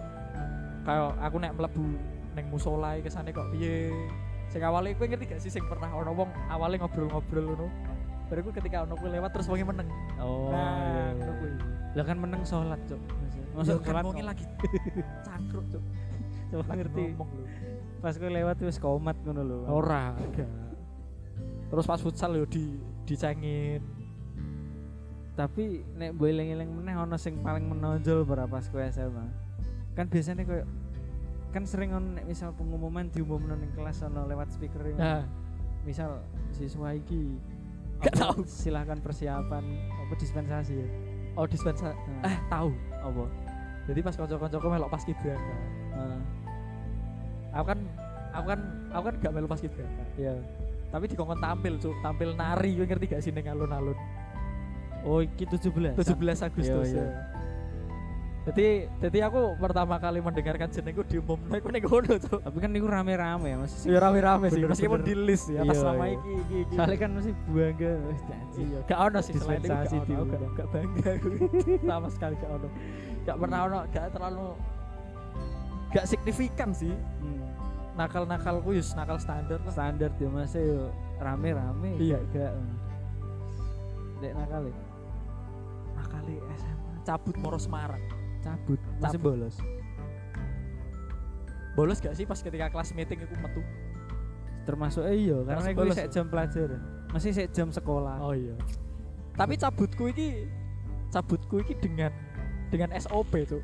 kayak 0.85 1.13
aku 1.21 1.35
nek 1.41 1.51
mlebu 1.57 1.85
neng 2.37 2.45
musola 2.51 2.97
iki 2.99 3.09
kesane 3.09 3.33
kok 3.33 3.47
piye? 3.53 3.89
Sing 4.53 4.61
awalnya 4.61 4.93
kowe 4.99 5.07
ngerti 5.09 5.25
gak 5.25 5.41
sih 5.41 5.49
sing 5.49 5.65
pernah 5.65 5.89
ono 5.89 6.13
wong 6.13 6.29
awalnya 6.51 6.85
ngobrol-ngobrol 6.85 7.45
ngono? 7.53 7.67
Baru 8.29 8.39
gue 8.49 8.53
ketika 8.61 8.85
ono 8.85 8.93
lewat 8.97 9.31
terus 9.33 9.47
wonge 9.49 9.65
meneng. 9.65 9.89
Oh 10.21 10.53
nah 10.53 10.77
iya, 10.77 11.05
iya. 11.17 11.31
kuwi. 11.41 11.51
Lah 11.97 12.05
kan 12.05 12.17
meneng 12.21 12.41
sholat 12.45 12.79
cok 12.85 13.01
kan 13.55 13.65
sholat 13.65 14.03
wonge 14.05 14.21
kok. 14.21 14.29
lagi 14.29 14.45
cangkruk 15.25 15.65
cuk. 15.73 15.83
Coba 16.53 16.73
ngerti. 16.77 17.03
ngomong 17.17 17.29
pas 18.05 18.13
kowe 18.13 18.29
lewat 18.29 18.61
wis 18.61 18.77
komat 18.77 19.17
ngono 19.25 19.41
lho 19.41 19.57
ora 19.65 20.13
terus 21.73 21.89
pas 21.89 21.97
futsal 21.97 22.37
yo 22.37 22.45
di 22.45 22.77
dicengin. 23.09 23.81
Tapi 25.35 25.83
nek 25.97 26.15
mbok 26.15 26.29
eling-eling 26.31 26.69
meneh 26.69 26.95
ono 26.95 27.17
sing 27.19 27.41
paling 27.43 27.65
menonjol 27.67 28.23
berapa 28.23 28.47
pas 28.47 28.69
kowe 28.69 28.79
SMA 28.85 29.25
kan 29.97 30.05
biasanya 30.07 30.45
kowe 30.45 30.61
kan 31.51 31.63
sering 31.67 31.91
ono 31.91 32.21
nek 32.21 32.25
misal 32.29 32.55
pengumuman 32.55 33.09
diumumno 33.11 33.57
ning 33.57 33.73
kelas 33.73 34.05
ono 34.05 34.23
lewat 34.29 34.53
speaker 34.53 34.85
nah. 34.95 35.25
Misal 35.83 36.21
siswa 36.53 36.93
iki 36.93 37.35
Gak 38.01 38.15
tahu. 38.15 38.43
silahkan 38.47 38.99
persiapan 38.99 39.63
apa 39.87 40.13
dispensasi 40.19 40.73
ya? 40.77 40.87
Oh 41.35 41.47
dispensa 41.47 41.91
Nah, 41.91 42.27
eh 42.31 42.37
tahu 42.47 42.71
apa? 42.91 43.23
Jadi 43.91 43.99
pas 44.01 44.15
kanca-kancaku 44.15 44.67
melok 44.67 44.89
pas 44.91 45.03
kibraka 45.03 45.55
Nah, 45.95 46.19
aku 47.55 47.65
kan 47.65 47.79
aku 48.31 48.45
kan 48.45 48.59
aku 48.91 49.03
kan 49.07 49.15
gak 49.17 49.31
melu 49.31 49.47
pas 49.47 49.59
kibraka 49.59 50.03
ya 50.15 50.35
tapi 50.91 51.05
dikongkon 51.07 51.39
tampil 51.39 51.73
cuk 51.75 51.95
tampil 51.99 52.29
nari 52.35 52.71
gue 52.75 52.85
ngerti 52.85 53.05
gak 53.07 53.21
sih 53.23 53.31
neng 53.31 53.47
alun-alun 53.47 53.97
oh 55.03 55.19
iki 55.19 55.47
17 55.47 55.95
17 55.95 55.95
Agustus 56.43 56.87
Iya, 56.91 56.99
iya. 56.99 57.03
ya. 57.03 57.09
Jadi 58.45 58.67
jadi 59.01 59.19
aku 59.25 59.57
pertama 59.57 59.97
kali 59.97 60.21
mendengarkan 60.21 60.69
jenengku 60.69 61.01
diumum 61.01 61.41
naik 61.49 61.65
ning 61.65 61.81
kono 61.81 62.13
tuh. 62.21 62.37
tapi 62.37 62.61
kan 62.61 62.69
iku 62.69 62.85
rame-rame 62.85 63.47
ya 63.49 63.57
masih 63.57 63.89
Ya 63.89 63.97
rame-rame 63.97 64.53
sih 64.53 64.61
meskipun 64.61 65.01
di 65.01 65.17
list 65.17 65.49
ya 65.49 65.65
atas 65.65 65.81
Iya, 65.81 65.89
nama 65.89 66.05
iya. 66.05 66.13
iki 66.13 66.31
iki 66.37 66.55
iki. 66.61 66.73
soalnya 66.77 66.97
kan 67.01 67.09
masih 67.17 67.33
bangga 67.49 67.91
wis 68.05 68.21
janji 68.29 68.61
Iya, 68.61 68.79
gak 68.85 68.99
ono 69.01 69.19
sih 69.25 69.33
selain 69.33 69.61
itu 69.65 70.13
gak, 70.29 70.41
gak 70.53 70.67
bangga 70.69 71.09
aku. 71.17 71.29
sama 71.81 72.07
sekali 72.13 72.33
gak 72.37 72.51
ono. 72.53 72.67
Gak 73.25 73.37
pernah 73.41 73.59
ono, 73.65 73.79
gak 73.89 74.05
terlalu 74.13 74.45
gak 75.95 76.05
signifikan 76.05 76.69
sih. 76.69 76.91
Hmm. 76.91 77.39
Nakal-nakalku 77.95 78.75
yus 78.75 78.91
nakal 78.91 79.15
standar 79.15 79.55
lah. 79.57 79.71
standar 79.71 80.11
dia 80.11 80.27
masih 80.27 80.59
yo 80.61 80.81
rame-rame 81.15 81.95
Iya. 81.95 82.19
gak 82.27 82.51
dek 84.17 84.33
nakal 84.33 84.63
ya 84.63 84.75
Nakali 85.95 86.35
SMA 86.53 86.91
cabut 87.01 87.35
moro 87.37 87.55
Semarang. 87.55 88.03
cabut 88.39 88.75
masih 88.99 89.15
Cabut. 89.15 89.23
bolos 89.31 89.55
Bolos 91.71 91.99
gak 91.99 92.15
sih 92.15 92.23
pas 92.23 92.35
ketika 92.37 92.67
kelas 92.67 92.91
meeting 92.91 93.19
aku 93.21 93.35
metu? 93.37 93.61
termasuk 94.65 95.05
eh 95.05 95.29
iya 95.29 95.37
karena 95.45 95.71
bolos. 95.71 95.93
sek 95.93 96.09
jam 96.09 96.25
pelajaran 96.25 96.81
masih 97.13 97.31
sek 97.31 97.53
jam 97.53 97.69
sekolah 97.69 98.17
Oh 98.19 98.33
iya. 98.33 98.57
Tapi 99.31 99.55
cabutku 99.55 100.09
iki 100.09 100.49
cabutku 101.07 101.61
iki 101.61 101.77
dengan 101.77 102.09
dengan 102.67 102.89
SOP 102.97 103.45
tuh. 103.45 103.61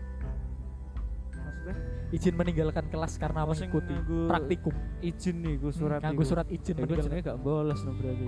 maksudnya 1.34 1.76
Izin 2.12 2.36
meninggalkan 2.36 2.86
kelas 2.88 3.16
karena 3.16 3.44
Oh, 3.44 3.52
sing 3.52 3.68
mengikuti 3.68 3.96
praktikum. 4.28 4.76
izin 5.00 5.36
nih 5.40 5.56
gue 5.58 5.72
surat 5.72 6.00
nganggo 6.00 6.22
iku. 6.22 6.30
surat 6.30 6.48
izin 6.48 6.76
Iku 6.76 6.84
meninggalkan. 6.86 7.24
gak 7.24 7.38
bolos 7.40 7.80
no 7.82 7.92
berarti 7.94 8.26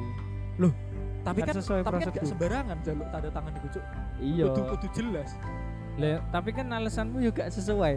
Tapi 1.24 1.40
kan 1.40 1.48
kan 1.50 1.56
tapi 1.56 2.00
kan 2.04 2.12
gak 2.12 2.26
sembarangan 2.26 2.78
jaluk 2.82 3.08
tanda 3.10 3.30
tangan 3.30 3.52
iku, 3.54 3.68
Cuk. 3.70 3.84
iya 4.20 4.44
Kudu 4.46 4.62
kudu 4.70 4.88
jelas. 4.94 5.30
Lah, 5.94 6.20
tapi 6.30 6.50
kan 6.52 6.68
alasanmu 6.68 7.20
juga 7.20 7.48
sesuai 7.48 7.96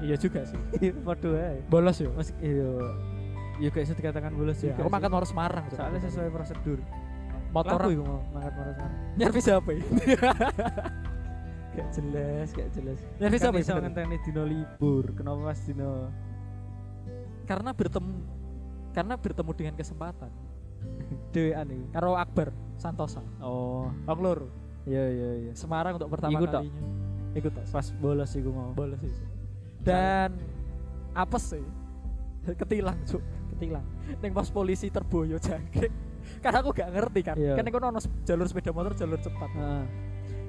Iya 0.00 0.16
juga 0.16 0.40
sih. 0.42 0.56
Podo 1.06 1.36
ae. 1.36 1.60
Bolos 1.66 1.96
yo. 1.98 2.08
Mas 2.12 2.32
iya. 2.40 2.68
Ya 3.56 3.68
gak 3.68 3.82
bisa 3.82 3.92
dikatakan 3.94 4.32
bolos 4.32 4.56
Ya, 4.58 4.72
aku 4.72 4.82
sih. 4.82 4.88
makan 4.90 5.08
moro 5.10 5.24
Semarang, 5.24 5.64
Cuk. 5.66 5.76
soalnya 5.76 6.00
sesuai 6.00 6.28
prosedur. 6.30 6.80
motor 7.50 7.80
iku 7.84 8.02
mau 8.02 8.20
mangkat 8.30 8.52
marah 8.54 8.74
sana. 8.74 8.94
nyervis 9.16 9.46
apa 9.46 9.70
ya? 9.72 9.82
Gak 11.70 11.88
jelas, 11.92 12.48
gak 12.50 12.68
jelas. 12.70 12.98
Nyervis 13.16 13.40
Kan 13.40 13.48
apa 13.48 13.58
sebenarnya? 13.58 13.82
ngenteni 13.86 14.16
dino 14.20 14.42
libur. 14.42 15.04
Kenapa 15.12 15.40
pas 15.44 15.60
dino 15.60 15.90
Karena 17.44 17.70
bertemu 17.70 18.12
karena 18.90 19.14
bertemu 19.14 19.50
dengan 19.54 19.74
kesempatan 19.76 20.30
dhewean 21.32 21.66
iku? 21.68 21.84
karo 21.92 22.10
Akbar 22.14 22.50
Santosa. 22.74 23.22
Oh, 23.38 23.86
Bang 24.02 24.18
Lur, 24.18 24.50
iya 24.82 25.04
iya 25.06 25.30
iya. 25.40 25.52
Semarang 25.54 25.94
untuk 25.94 26.10
pertama 26.10 26.36
Ikut 26.36 26.50
kalinya. 26.50 26.82
Ikut 27.32 27.52
tok. 27.52 27.64
Pas 27.70 27.86
bolos 27.94 28.30
iku 28.34 28.50
mau. 28.50 28.70
bolos 28.72 28.98
sih 28.98 29.26
dan 29.80 30.34
apes 31.12 31.54
sih 31.54 31.64
ketilang 32.52 32.98
cuk 33.02 33.22
Ketilang. 33.54 33.86
neng 34.18 34.30
pos 34.30 34.50
polisi 34.50 34.88
terboyo 34.88 35.38
jangkrik 35.38 35.88
karena 36.38 36.58
aku 36.58 36.70
gak 36.70 36.90
ngerti 36.90 37.20
kan 37.22 37.34
Iya. 37.34 37.54
kan 37.54 37.64
iku 37.64 37.78
ono 37.78 37.96
jalur 38.22 38.44
sepeda 38.44 38.70
motor 38.70 38.92
jalur 38.92 39.16
cepat 39.16 39.48
Heeh. 39.50 39.84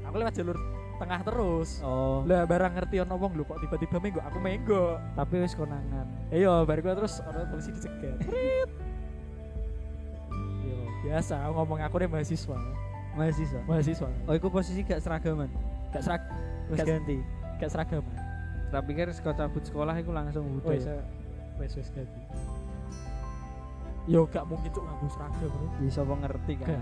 aku 0.04 0.16
lewat 0.18 0.34
jalur 0.34 0.58
tengah 1.02 1.20
terus 1.22 1.82
Oh, 1.82 2.22
lah 2.24 2.46
barang 2.46 2.72
ngerti 2.72 3.02
ono 3.02 3.18
wong 3.18 3.34
lho 3.34 3.44
kok 3.44 3.58
tiba-tiba 3.60 3.98
menggo 3.98 4.22
aku 4.22 4.38
menggo 4.38 4.84
tapi 5.14 5.42
wis 5.42 5.54
konangan. 5.54 6.06
iya 6.30 6.62
baru 6.62 6.80
gua 6.82 6.94
terus 6.96 7.18
ono 7.20 7.42
polisi 7.46 7.70
dicegat 7.72 8.22
Rit. 8.24 8.70
Iya, 10.62 10.78
biasa 11.04 11.34
aku 11.42 11.54
ngomong 11.58 11.80
aku 11.82 11.96
nih 11.98 12.08
mahasiswa 12.08 12.58
Mahasiswa. 13.12 13.60
mahasiswa 13.66 14.08
Oh, 14.24 14.34
iku 14.34 14.48
posisi 14.48 14.82
gak 14.82 15.02
seragaman. 15.02 15.50
gak 15.90 16.00
serak 16.00 16.22
Wis 16.70 16.80
ganti. 16.80 17.18
gak 17.58 17.70
seragam 17.70 18.06
tak 18.72 18.88
pikir 18.88 19.12
saka 19.12 19.36
cabut 19.36 19.60
sekolah 19.62 19.92
iku 19.96 20.12
langsung 20.12 20.48
Oh, 20.48 20.54
budaya 20.64 20.80
iya. 20.80 21.04
Wes 21.58 21.76
wes 21.76 21.90
ganti. 21.90 22.22
Yo 24.06 24.24
gak 24.26 24.46
mungkin 24.46 24.70
cuk 24.70 24.82
nganggo 24.82 25.08
seragam 25.10 25.50
bro. 25.50 25.68
bisa 25.78 26.02
ngerti 26.02 26.54
kan. 26.56 26.80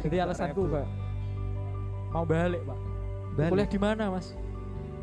Jadi 0.00 0.16
alasanku. 0.18 0.62
Pak 0.68 0.86
mau 2.12 2.22
balik, 2.22 2.60
Pak. 2.62 2.78
Balik. 3.32 3.50
Kuliah 3.50 3.68
di 3.68 3.78
mana, 3.78 4.04
Mas? 4.10 4.36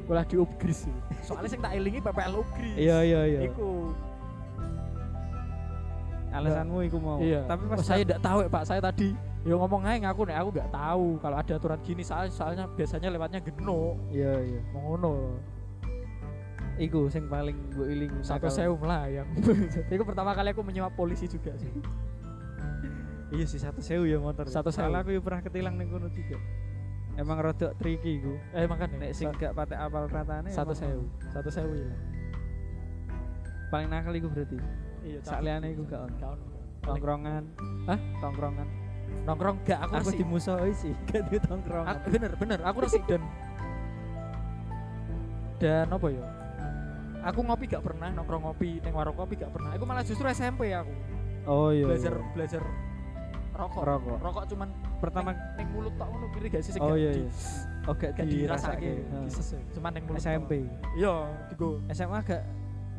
Kuliah 0.05 0.25
di 0.25 0.35
Upgris. 0.35 0.85
Soalnya 1.27 1.49
sing 1.49 1.59
tak 1.59 1.73
elingi 1.73 1.99
PPL 1.99 2.33
Upgris. 2.35 2.75
iya 2.75 2.97
iya 3.01 3.21
iya 3.25 3.39
Iku. 3.45 3.93
alasanmu 6.29 6.85
iku 6.85 6.97
mau 7.01 7.17
Iya. 7.17 7.41
tapi 7.43 7.65
pas 7.65 7.77
Oh, 7.77 7.83
saya 7.83 8.05
tidak 8.05 8.21
tahu 8.21 8.37
ya, 8.41 8.49
Pak. 8.49 8.63
Saya 8.63 8.77
tadi 8.79 9.17
yo 9.41 9.55
ngomong 9.57 9.81
aja 9.81 9.97
ngaku 10.03 10.21
nih, 10.27 10.35
aku 10.35 10.49
nggak 10.51 10.69
tahu 10.69 11.05
kalau 11.17 11.35
ada 11.39 11.53
aturan 11.55 11.79
gini 11.79 12.03
soalnya 12.03 12.27
soalnya 12.29 12.65
biasanya 12.69 13.07
lewatnya 13.07 13.39
geno 13.39 13.95
iya 14.11 14.35
iya 14.35 14.59
mau 14.69 14.93
ngono 14.93 15.39
iku 16.75 17.07
sing 17.07 17.23
paling 17.25 17.55
gue 17.71 17.87
iling 17.87 18.19
satu 18.19 18.45
nakal. 18.45 18.51
sewu 18.51 18.75
melayang 18.75 19.25
itu 19.95 20.03
pertama 20.03 20.35
kali 20.35 20.51
aku 20.51 20.59
menyewa 20.59 20.91
polisi 20.91 21.23
juga 21.25 21.55
sih 21.55 21.71
iya 23.31 23.47
sih 23.47 23.57
satu 23.57 23.79
sewu 23.79 24.03
ya 24.03 24.19
motor 24.19 24.43
Satu 24.45 24.75
sewu. 24.75 24.91
Aku 24.91 25.07
ya 25.09 25.23
pernah 25.23 25.39
ketilang 25.39 25.79
ning 25.79 25.87
kono 25.87 26.11
juga 26.11 26.35
emang 27.19 27.37
rada 27.43 27.75
tricky 27.75 28.23
iku. 28.23 28.33
Eh 28.55 28.63
makanya 28.63 28.95
nek 28.95 29.11
sing 29.11 29.27
gak 29.35 29.51
patek 29.51 29.75
apal 29.75 30.07
ratane 30.07 30.47
satu 30.49 30.71
sewu. 30.71 31.03
Satu 31.35 31.51
sewu 31.51 31.75
ya. 31.75 31.91
Paling 33.69 33.91
nakal 33.91 34.15
iku 34.15 34.31
berarti. 34.31 34.57
Iya 35.03 35.19
Sak 35.23 35.43
liyane 35.43 35.75
iku 35.75 35.83
gak 35.83 36.07
ono. 36.07 36.15
gak 36.15 36.29
ono. 36.39 36.45
Tongkrongan. 36.79 37.43
Hah? 37.91 37.99
tongkrongan. 38.23 38.67
Nongkrong 39.27 39.57
gak 39.67 39.79
aku 39.83 39.93
aku 39.99 40.11
dimusuhi 40.15 40.73
sih 40.73 40.93
gak 41.11 41.27
di 41.27 41.37
tongkrongan. 41.43 41.99
Aku, 41.99 42.07
bener 42.07 42.31
bener. 42.39 42.59
Aku 42.63 42.77
resik 42.87 43.03
dan 43.05 43.21
dan 45.59 45.91
apa 45.91 46.07
ya? 46.07 46.23
Aku 47.27 47.43
ngopi 47.43 47.67
gak 47.67 47.83
pernah 47.83 48.07
nongkrong 48.15 48.47
ngopi 48.47 48.79
neng 48.79 48.95
warung 48.95 49.19
kopi 49.19 49.35
gak 49.35 49.51
pernah. 49.51 49.75
Aku 49.75 49.83
malah 49.83 50.07
justru 50.07 50.23
SMP 50.31 50.71
aku. 50.71 50.95
Oh 51.43 51.75
iya 51.75 51.83
belajar 51.83 52.15
iya. 52.15 52.31
belajar 52.31 52.63
rokok. 53.59 53.83
Rokok. 53.83 54.17
rokok 54.23 54.45
cuman 54.55 54.71
pertama 54.99 55.29
neng, 55.31 55.39
neng 55.55 55.67
mulut 55.71 55.93
tok 55.95 56.07
ngono 56.11 56.27
kiri 56.35 56.47
gak 56.51 56.63
sih 56.63 56.71
sing 56.75 56.81
oh 56.83 56.95
iya 56.95 57.11
iya. 57.15 57.29
oh 57.87 57.95
gak 57.95 58.11
dirasake. 58.19 58.91
disese 59.25 59.57
cuman 59.73 59.91
neng 59.95 60.03
mulut 60.05 60.19
SMP 60.19 60.51
iya 60.99 61.15
digo. 61.51 61.79
SMA 61.91 62.19
gak 62.23 62.43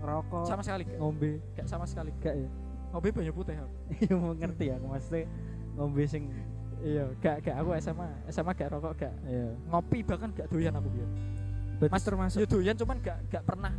ngerokok 0.01 0.45
sama 0.49 0.63
sekali 0.65 0.83
gak, 0.89 0.97
ngombe. 0.97 1.31
Gak 1.53 1.67
sama 1.69 1.85
sekali. 1.85 2.11
Gak 2.25 2.33
ya? 2.33 2.49
Ngopi 2.97 3.09
banyak 3.13 3.35
putih 3.37 3.55
aku 3.61 3.71
iya 4.01 4.15
mau 4.17 4.33
ngerti 4.33 4.65
ya 4.73 4.77
maksudnya 4.81 5.29
ngombe 5.77 6.03
sing 6.09 6.33
iya 6.81 7.05
gak 7.21 7.45
gak. 7.45 7.55
Aku 7.61 7.77
SMA 7.77 8.09
SMA 8.33 8.53
gak 8.57 8.69
rokok 8.73 8.93
gak. 8.97 9.15
Iya. 9.29 9.53
Ngopi 9.69 9.99
bahkan 10.03 10.33
gak 10.33 10.49
doyan 10.49 10.73
aku 10.73 10.89
biar 10.89 11.09
Mas 11.89 12.05
termasuk 12.05 12.45
ya 12.45 12.49
doyan 12.49 12.77
cuman 12.77 12.97
gak 13.01 13.19
gak 13.33 13.45
pernah 13.45 13.73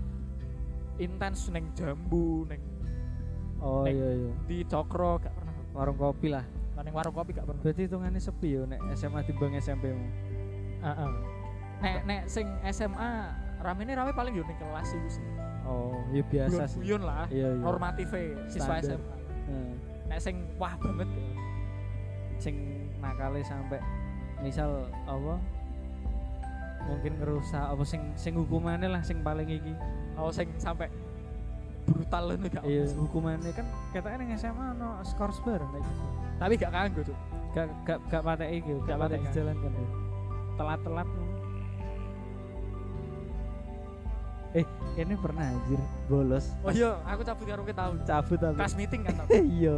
intens 0.98 1.50
neng 1.54 1.70
jambu 1.78 2.50
neng 2.50 2.62
oh 3.62 3.86
Nek- 3.86 3.94
iya 3.94 4.10
iya. 4.18 4.32
di 4.50 4.58
cokro 4.66 5.22
gak 5.22 5.34
pernah 5.38 5.54
warung 5.78 5.98
kopi 6.02 6.34
lah 6.34 6.46
Neng 6.82 6.94
warung 6.98 7.14
kopi 7.14 7.32
gak 7.38 7.46
pernah 7.46 7.62
berarti 7.62 7.82
hitungannya 7.86 8.22
sepi 8.22 8.50
yo 8.58 8.66
nek 8.66 8.82
SMA 8.98 9.22
timbang 9.26 9.54
SMP 9.58 9.94
mu 9.94 10.08
Heeh. 10.82 11.12
nek 11.82 11.98
nek 12.10 12.22
sing 12.26 12.50
SMA 12.74 13.12
rame 13.62 13.82
ini 13.86 13.94
rame 13.94 14.12
paling 14.18 14.34
yo 14.34 14.42
ning 14.50 14.58
kelas 14.58 14.90
itu 14.98 15.22
sih 15.22 15.26
oh 15.70 16.02
iya 16.10 16.24
biasa 16.26 16.62
sih 16.66 16.82
guyon 16.82 17.06
lah 17.06 17.30
iya 17.30 17.54
iya 17.54 17.62
normatif 17.62 18.10
siswa. 18.50 18.82
SMA 18.82 19.16
Heeh. 19.50 19.72
nek 20.10 20.20
sing 20.20 20.36
wah 20.58 20.74
banget 20.82 21.10
ya. 21.10 21.24
sing 22.42 22.56
nakale 22.98 23.46
sampai 23.46 23.78
misal 24.42 24.90
apa 25.06 25.38
mungkin 26.90 27.14
ngerusak 27.22 27.62
apa 27.62 27.84
sing 27.86 28.02
sing 28.18 28.34
hukumannya 28.34 28.90
lah 28.90 29.06
sing 29.06 29.22
paling 29.22 29.46
iki 29.46 29.74
oh 30.18 30.34
sing 30.34 30.50
sampai 30.58 30.90
brutal 31.84 32.24
itu 32.32 32.48
gak 32.48 32.64
iya 32.64 32.84
hukumannya 32.94 33.52
kan 33.52 33.66
katanya 33.92 34.18
ning 34.22 34.30
SMA 34.36 34.68
no 34.76 35.00
skor 35.02 35.32
bareng 35.42 35.70
kayak 35.70 35.84
gitu. 35.84 36.04
Tapi 36.38 36.54
gak 36.58 36.72
kanggo 36.72 37.02
tuh 37.04 37.18
gak 37.52 37.66
gak 37.84 38.00
gak 38.08 38.22
patek 38.24 38.50
iki 38.58 38.72
Gak 38.84 38.98
patek, 38.98 39.20
kan? 39.20 39.28
dijalankan 39.30 39.72
ya 39.74 39.88
telat-telat. 40.52 41.08
Eh 44.52 44.66
ini 45.00 45.14
pernah 45.16 45.48
anjir 45.48 45.80
bolos. 46.06 46.46
Oh 46.62 46.72
iya 46.72 47.00
aku 47.08 47.24
cabut 47.24 47.46
karo 47.48 47.64
kita 47.64 47.80
tahu 47.88 47.92
cabut 48.04 48.38
tapi. 48.38 48.58
Kelas 48.60 48.76
meeting 48.76 49.02
kan 49.08 49.14
tau. 49.16 49.28
iya. 49.58 49.76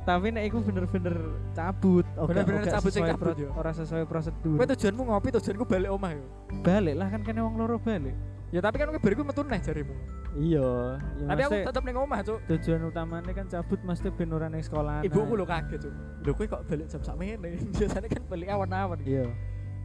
Tapi 0.00 0.26
nek 0.28 0.44
iku 0.44 0.60
bener-bener 0.60 1.16
cabut. 1.52 2.04
Oga- 2.16 2.28
Bener-bener 2.28 2.62
oga 2.64 2.72
cabut 2.72 2.92
sing 2.92 3.04
cabut, 3.04 3.36
yo. 3.36 3.48
ora 3.56 3.72
sesuai 3.72 4.04
prosedur. 4.04 4.56
Kowe 4.60 4.66
tujuanmu 4.68 5.02
ngopi 5.08 5.28
tujuanku 5.32 5.64
balik 5.64 5.88
omah 5.88 6.12
yo. 6.12 6.24
Balik 6.60 6.94
lah 6.96 7.08
kan 7.08 7.20
kene 7.24 7.40
wong 7.40 7.56
loro 7.56 7.80
balik 7.80 8.12
ya 8.50 8.58
tapi 8.58 8.76
kan 8.82 8.90
bariku 8.98 9.22
metu 9.22 9.42
neh 9.46 9.60
jarimu. 9.62 9.94
Iya 10.34 10.98
ya 11.18 11.26
tapi 11.26 11.40
aku 11.46 11.54
tetep 11.70 11.82
ning 11.86 11.96
omah 11.98 12.20
cuk. 12.22 12.38
tujuan 12.46 12.80
utamanya 12.86 13.32
kan 13.34 13.46
cabut 13.50 13.80
mesti 13.82 14.08
ben 14.14 14.30
ora 14.30 14.46
ning 14.46 14.62
sekolah 14.62 15.06
ibuku 15.06 15.32
lo 15.38 15.46
kaget 15.46 15.86
cuk. 15.86 15.94
Lho 16.26 16.32
kowe 16.34 16.46
kok 16.46 16.62
balik 16.66 16.86
jam 16.90 17.02
sakmene 17.02 17.48
biasanya 17.78 18.08
kan 18.10 18.22
balik 18.26 18.48
awan-awan. 18.50 18.98
Iya. 19.06 19.26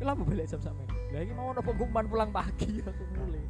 Kenapa 0.02 0.22
balik 0.26 0.46
jam 0.50 0.62
sakmene 0.62 0.94
lah 1.14 1.22
iki 1.24 1.34
mau 1.38 1.54
ono 1.54 1.62
pengumuman 1.62 2.06
pulang 2.10 2.30
pagi? 2.34 2.82
Aku 2.90 3.04
mulai 3.16 3.46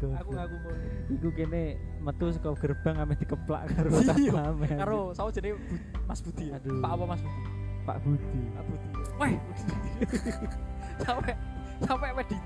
aku 0.00 0.32
ngaku 0.32 0.56
ngono 0.64 0.84
iku 1.12 1.28
kene 1.36 1.62
metu 2.00 2.32
saka 2.32 2.56
gerbang 2.56 2.96
ame 3.04 3.14
dikeplak 3.20 3.68
karo 3.76 3.88
Iya, 3.92 4.08
satpam 4.08 4.56
karo 4.64 5.00
sawo 5.12 5.28
jenenge 5.28 5.60
Mas 6.08 6.24
Budi 6.24 6.48
ya? 6.48 6.56
Aduh. 6.56 6.80
Pak 6.80 6.90
apa 6.96 7.04
Mas 7.04 7.20
Budi? 7.20 7.42
Pak 7.84 7.96
Budi. 8.00 8.40
Pak 8.56 8.62
Budi. 8.64 8.88
Weh. 9.20 9.34
Sampai 11.04 11.32
sampai 11.80 12.12
wedi 12.12 12.36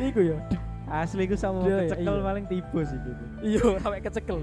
iku 0.00 0.20
ya 0.20 0.36
asli 0.84 1.22
iku 1.24 1.34
sama 1.34 1.62
Iya, 1.62 1.68
iya, 1.78 1.82
kecekel 1.88 2.14
iya. 2.14 2.22
paling 2.22 2.44
tiba 2.46 2.80
sih 2.82 2.98
gitu 2.98 3.24
iya 3.42 3.64
sampai 3.78 4.00
kecekel 4.00 4.38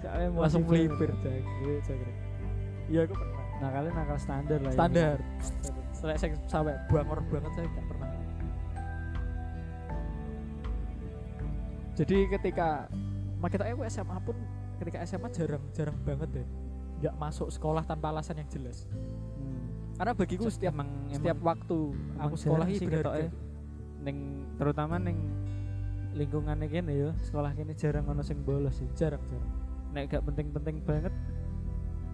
soalnya 0.00 0.28
langsung 0.32 0.62
melipir 0.64 1.10
banget. 1.10 1.24
jagre 1.24 1.74
jagre 1.82 2.12
iya 2.86 3.00
aku 3.02 3.14
pernah 3.14 3.38
nah 3.56 3.68
kalian 3.70 3.92
nakal 3.92 4.18
standar 4.18 4.58
lah 4.58 4.66
ya. 4.66 4.76
standar 4.76 5.16
Setelah 5.92 6.16
saya 6.16 6.32
sampai 6.42 6.74
bangor 6.86 7.20
banget 7.26 7.52
saya 7.52 7.66
gak 7.68 7.86
pernah 7.86 8.08
jadi 11.92 12.16
ketika 12.30 12.68
makanya 13.36 13.64
aku 13.68 13.82
SMA 13.86 14.16
pun 14.22 14.36
ketika 14.78 14.98
SMA 15.04 15.28
jarang 15.30 15.62
jarang 15.70 15.96
banget 16.02 16.28
deh 16.32 16.46
nggak 16.98 17.14
masuk 17.16 17.48
sekolah 17.50 17.82
tanpa 17.82 18.08
alasan 18.10 18.36
yang 18.36 18.48
jelas 18.48 18.88
Hmm. 19.36 19.64
karena 19.98 20.12
bagiku 20.14 20.44
Se- 20.46 20.56
setiap 20.56 20.72
emang 20.74 20.88
setiap 21.10 21.32
emang 21.34 21.48
waktu 21.50 21.78
emang 21.92 22.20
aku 22.22 22.34
sekolah 22.38 22.66
sih 22.66 22.76
berharga 22.82 23.00
ketoknya. 23.02 23.28
ning 24.00 24.18
terutama 24.54 24.94
ning 24.96 25.18
lingkungannya 26.12 26.66
kene 26.66 26.92
ya 26.92 27.10
sekolah 27.20 27.52
kene 27.52 27.72
jarang 27.72 28.04
ono 28.04 28.20
sing 28.20 28.40
bolos 28.40 28.74
sih 28.74 28.88
jarang 28.92 29.22
jarang 29.24 29.50
nek 29.90 30.06
gak 30.08 30.22
penting-penting 30.24 30.82
banget 30.82 31.14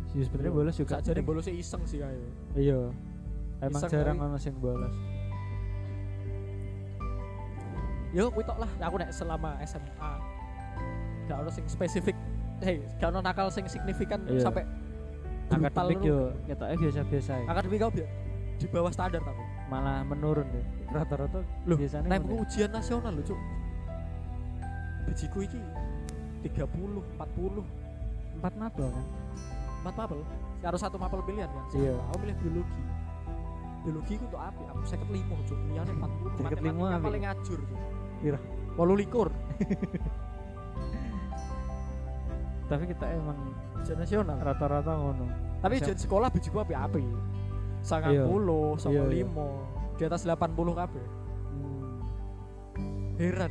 sih 0.07 0.21
sebenarnya 0.23 0.49
Iya. 0.49 0.59
bolos 0.59 0.75
juga 0.77 0.97
jadi 0.99 1.21
bolosnya 1.21 1.55
iseng 1.55 1.83
sih 1.85 1.99
kayak 1.99 2.21
iya 2.55 2.81
emang 3.59 3.81
Iseng 3.81 3.91
jarang 3.91 4.17
kali. 4.17 4.27
ono 4.27 4.39
sing 4.39 4.55
bolos 4.55 4.95
yo 8.13 8.31
kuwi 8.31 8.45
tok 8.45 8.59
lah 8.59 8.71
aku 8.81 8.97
nek 8.97 9.11
selama 9.11 9.51
SMA 9.63 10.11
gak 11.27 11.39
ono 11.39 11.51
sing 11.51 11.65
spesifik 11.67 12.17
hei 12.61 12.81
gak 12.97 13.09
ono 13.11 13.21
nakal 13.21 13.49
sing 13.49 13.65
signifikan 13.67 14.25
Iya. 14.25 14.41
sampai 14.43 14.65
akademik 15.49 16.01
yo 16.03 16.33
ketoknya 16.45 16.77
biasa-biasa 16.79 17.33
ya. 17.35 17.47
akademik 17.47 17.79
kau 17.79 17.93
di 18.57 18.67
bawah 18.67 18.89
standar 18.89 19.21
tapi 19.21 19.41
malah 19.67 20.01
menurun 20.03 20.47
deh 20.49 20.65
rata-rata 20.89 21.45
Loh, 21.65 21.77
biasanya 21.77 22.09
ngono. 22.09 22.23
buku 22.25 22.35
ujian 22.43 22.71
nasional 22.71 23.13
lho, 23.13 23.23
Cuk. 23.23 23.41
Bijiku 25.07 25.39
iki 25.41 25.61
30, 26.43 27.03
40, 27.17 27.65
empat 28.37 28.53
mapel 28.55 28.87
kan 28.87 29.07
4 29.83 29.97
mapel. 29.97 30.21
Karo 30.59 30.77
satu 30.77 30.99
mapel 30.99 31.23
pilihan 31.23 31.47
kan. 31.47 31.63
Iya. 31.73 31.95
Aku 32.11 32.19
pilih 32.19 32.35
biologi. 32.43 32.83
Biologi 33.87 34.19
ku 34.19 34.27
untuk 34.27 34.41
api, 34.41 34.63
aku 34.67 34.83
55, 34.83 35.47
Cuk. 35.47 35.59
Liyane 35.71 35.93
40. 35.95 35.95
55 35.95 36.43
Matematika 36.43 36.91
api. 36.91 37.05
paling 37.07 37.23
ngajur, 37.23 37.59
Cuk. 37.63 37.79
Pira? 38.19 38.39
28 38.75 39.31
tapi 42.67 42.83
kita 42.91 43.07
emang 43.09 43.39
ujian 43.79 43.95
nasional. 43.97 44.37
rata-rata 44.37 44.93
ngono 44.93 45.25
Tapi 45.63 45.79
ujian 45.79 45.97
sekolah 45.97 46.29
bijiku 46.29 46.61
api-api. 46.61 47.01
90, 47.81 48.11
Iya. 48.11 48.27
95, 48.27 48.91
Iya, 48.91 49.07
iya. 49.07 49.27
di 49.95 50.03
atas 50.05 50.27
80 50.27 50.75
kabeh. 50.75 51.05
hmm. 51.47 51.95
Heran. 53.17 53.51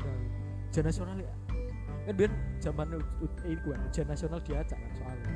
Ujian 0.68 0.84
nasional 0.84 1.16
ya. 1.18 1.32
Kan 2.06 2.14
biar 2.16 2.32
zaman 2.60 2.88
u- 2.96 3.10
iku 3.44 3.68
kan, 3.68 3.82
ujian 3.84 4.06
nasional 4.06 4.40
diacak 4.40 4.78
kan 4.78 4.92
soalnya. 4.96 5.34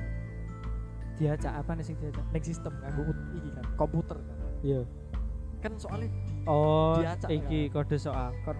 diacak 1.15 1.51
apa 1.53 1.71
nih 1.73 1.83
sing 1.83 1.99
diacak 1.99 2.23
Ning 2.29 2.39
sistem 2.41 2.71
nganggo 2.79 3.03
ut- 3.05 3.27
iki 3.33 3.49
kan, 3.51 3.65
komputer 3.75 4.17
kan. 4.17 4.37
iya. 4.61 4.81
Kan 5.59 5.75
soalnya 5.75 6.07
di 6.07 6.19
oh 6.45 6.95
Diacak, 6.97 7.27
iki 7.29 7.67
kode 7.67 7.97
soal. 7.97 8.31
Kon 8.41 8.55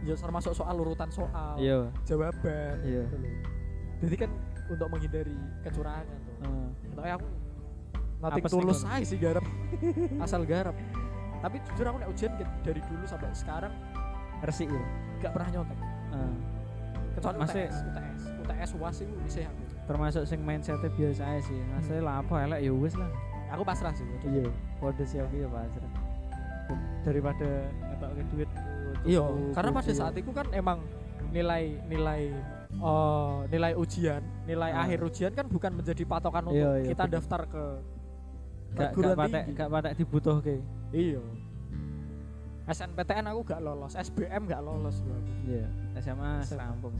ya 0.00 0.16
termasuk 0.16 0.54
soal 0.54 0.72
urutan 0.74 1.10
soal 1.10 1.54
iya. 1.56 1.92
jawaban 2.02 2.80
Iya. 2.80 3.04
gitu 3.04 3.16
jadi 4.00 4.16
kan 4.16 4.30
untuk 4.66 4.88
menghindari 4.88 5.36
kecurangan 5.60 6.08
tuh. 6.08 6.18
Heeh. 6.40 6.68
tapi 6.90 7.08
aku 7.10 7.26
nothing 8.16 8.32
Apes 8.38 8.48
nih 8.48 8.56
tulus 8.56 8.80
aja 8.82 9.04
sih 9.04 9.18
garap 9.18 9.44
asal 10.24 10.42
garap. 10.42 10.72
Tapi 11.40 11.56
jujur 11.62 11.84
aku 11.84 11.96
nek 11.98 12.08
ujian 12.08 12.32
ke- 12.34 12.48
dari 12.62 12.80
dulu 12.82 13.04
sampai 13.04 13.28
sekarang 13.34 13.72
resik 14.40 14.68
ya? 14.68 14.80
gak 15.20 15.32
pernah 15.32 15.48
nyontek. 15.52 15.76
Heeh. 16.10 16.32
Kecuali 17.12 17.36
Masih- 17.38 17.66
UTS 17.66 17.76
UTS 17.86 18.22
UTS 18.40 18.70
UAS 18.74 18.96
itu 19.00 19.14
bisa 19.20 19.38
aku. 19.42 19.62
termasuk 19.84 20.22
sing 20.24 20.40
mindsetnya 20.40 20.86
biasa 20.88 21.22
aja 21.24 21.40
sih. 21.42 21.58
Maksudnya 21.68 22.02
lah 22.02 22.14
apa 22.18 22.34
elek? 22.40 22.60
Ya 22.60 22.72
wis 22.72 22.94
lah. 22.94 23.10
Aku 23.50 23.62
pasrah 23.62 23.90
sih 23.90 24.06
iya 24.24 24.46
kode 24.76 25.02
siap 25.02 25.26
ya 25.30 25.46
pasrah. 25.46 25.90
Daripada 27.00 27.48
ngetokke 27.84 28.22
duit 28.28 28.50
iya 29.02 29.22
karena 29.50 29.70
pada 29.72 29.90
saat 29.90 30.14
itu 30.14 30.30
kan 30.30 30.46
emang 30.52 30.78
nilai 31.28 31.78
nilai 31.84 32.30
eh, 32.70 33.38
nilai 33.48 33.72
ujian 33.74 34.22
nilai 34.44 34.70
Ah. 34.70 34.84
akhir 34.84 35.02
ujian 35.02 35.32
kan 35.32 35.46
bukan 35.46 35.72
menjadi 35.72 36.02
patokan 36.04 36.46
untuk 36.46 36.58
Iya, 36.58 36.70
iya, 36.76 36.88
kita 36.88 37.04
daftar 37.08 37.40
ke 37.44 37.64
perguruan 38.72 39.16
patek 39.18 39.42
tinggi. 39.44 39.56
gak 39.56 39.68
patek 39.68 39.92
dibutuhke. 39.96 40.56
Iya 40.92 41.22
SNPTN 42.70 43.26
aku 43.34 43.40
gak 43.42 43.60
lolos 43.60 43.98
SBM 43.98 44.46
gak 44.46 44.62
lolos 44.62 45.02
aku. 45.02 45.18
iya. 45.50 45.66
SMA 45.98 46.46
SMA. 46.46 46.46
serampung 46.46 46.94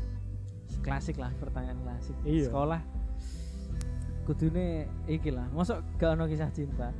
klasik 0.83 1.17
lah 1.19 1.31
pertanyaan 1.39 1.79
klasik. 1.87 2.17
Iya. 2.27 2.51
sekolah 2.51 2.81
kudune 4.27 4.87
iki 5.11 5.31
lah. 5.35 5.47
Mosok 5.51 5.83
gak 5.99 6.15
ono 6.15 6.27
kisah 6.31 6.51
cinta? 6.55 6.95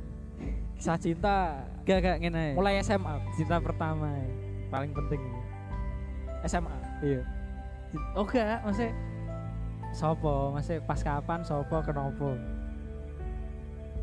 Kisah 0.75 0.97
cinta 0.99 1.67
gak 1.83 1.99
gak 1.99 2.17
ngene. 2.23 2.55
Mulai 2.55 2.79
SMA 2.83 3.19
cinta 3.35 3.59
pertama 3.59 4.07
ae. 4.07 4.27
paling 4.71 4.95
penting. 4.95 5.19
SMA 6.47 6.71
iya. 7.03 7.21
Oh 8.15 8.23
gak 8.23 8.63
maksudnya 8.63 8.95
sopo? 9.91 10.55
Maksudnya 10.55 10.79
pas 10.87 10.99
kapan? 11.03 11.39
Sopo? 11.43 11.83
Kenapa 11.83 12.39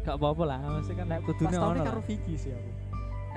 gak 0.09 0.17
apa-apa 0.17 0.43
lah 0.49 0.59
maksudnya 0.65 1.05
kan 1.05 1.07
Nek 1.13 1.21
kudune 1.27 1.53
pas 1.53 1.61
tahun 1.61 1.77
ono 1.77 1.85
karo 1.85 2.01
lah. 2.01 2.07
Vicky 2.09 2.35
sih 2.39 2.53
aku 2.57 2.68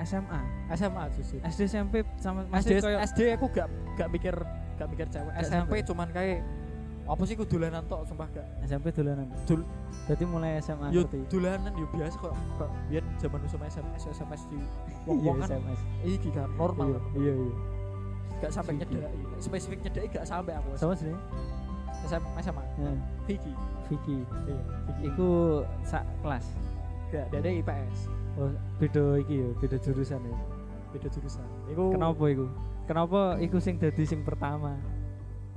SMA 0.02 0.40
SMA 0.72 1.02
justru 1.12 1.36
SD 1.40 1.60
SMP 1.66 1.94
sama 2.16 2.42
SD, 2.44 2.52
masih 2.52 2.72
koyo 2.80 2.98
SD 3.00 3.20
aku 3.32 3.46
gak 3.50 3.68
gak 3.94 4.08
mikir 4.08 4.34
gak 4.74 4.88
mikir 4.88 5.06
cewek 5.08 5.32
Gak 5.32 5.44
SMP 5.44 5.72
sampai. 5.74 5.86
cuman 5.86 6.08
kayak 6.10 6.40
apa 7.02 7.22
sih 7.26 7.34
dolanan 7.34 7.82
tok 7.84 8.06
sumpah 8.06 8.30
gak 8.30 8.46
SMP 8.62 8.86
dolanan 8.90 9.26
Dul- 9.42 9.66
jadi 10.06 10.24
mulai 10.24 10.58
SMA 10.58 10.86
yo 10.90 11.02
dolanan 11.26 11.72
yo 11.74 11.86
biasa 11.88 12.14
kok 12.14 12.30
kok 12.56 12.70
biyen 12.86 13.04
zaman 13.18 13.38
usum 13.42 13.60
SMS 13.60 14.02
SMS 14.08 14.42
di 14.46 14.56
iya 14.56 14.66
wong-wong 15.04 15.36
kan 15.40 15.48
SMS 15.50 15.78
iki 16.02 16.30
kan 16.30 16.46
normal 16.54 16.86
iya 16.88 16.96
kan. 16.96 17.04
iya 17.18 17.32
iya 17.34 17.54
gak 18.38 18.50
sampai 18.50 18.72
Vicky. 18.74 18.94
nyedaki 18.94 19.20
spesifik 19.38 19.78
nyedaki 19.82 20.08
gak 20.10 20.26
sampai 20.26 20.52
aku 20.54 20.70
sama 20.74 20.94
sih 20.94 21.10
SMA 22.02 22.40
SMA. 22.40 22.64
Vicky 23.26 23.52
Vicky 23.86 24.18
iya 24.46 24.62
Vicky 24.86 25.02
iku 25.06 25.28
sak 25.82 26.06
kelas 26.22 26.46
gak 27.10 27.26
dari 27.30 27.60
IPS 27.60 27.98
oh 28.36 28.50
beda 28.76 29.04
iki 29.20 29.34
ya 29.40 29.48
beda 29.58 29.76
jurusan 29.78 30.20
ya. 30.22 30.36
Beda 30.92 31.08
jurusan. 31.08 31.46
Iku 31.68 31.92
kenapa 31.92 32.24
iku? 32.28 32.46
Kenapa 32.84 33.20
iku 33.38 33.56
sing 33.58 33.78
dadi 33.78 34.04
sing 34.04 34.20
pertama? 34.22 34.76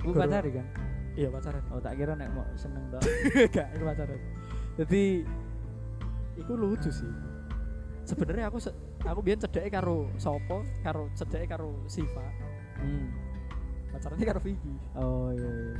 Iku 0.00 0.12
Guru- 0.12 0.22
pacari 0.22 0.50
kan? 0.54 0.66
Iya 1.16 1.28
pacaran. 1.32 1.64
Oh 1.72 1.80
tak 1.80 1.96
kira 1.96 2.12
nek 2.12 2.28
mau 2.32 2.44
seneng 2.54 2.88
tok. 2.92 3.00
Gak 3.54 3.68
iku 3.74 3.84
pacaran. 3.84 4.20
Jadi 4.76 5.24
iku 6.36 6.52
lucu 6.54 6.88
sih. 6.88 7.08
Sebenarnya 8.04 8.48
aku 8.48 8.60
se- 8.60 8.76
aku 9.02 9.20
biyen 9.20 9.40
cedeke 9.40 9.66
karo 9.68 10.08
sopo 10.16 10.62
karo 10.80 11.08
cedeke 11.12 11.46
karo 11.46 11.72
Siva. 11.86 12.22
Hmm. 12.76 13.08
pacarannya 13.88 14.26
karo 14.28 14.40
Vicky. 14.44 14.74
Oh 14.94 15.32
iya 15.32 15.48
iya. 15.48 15.72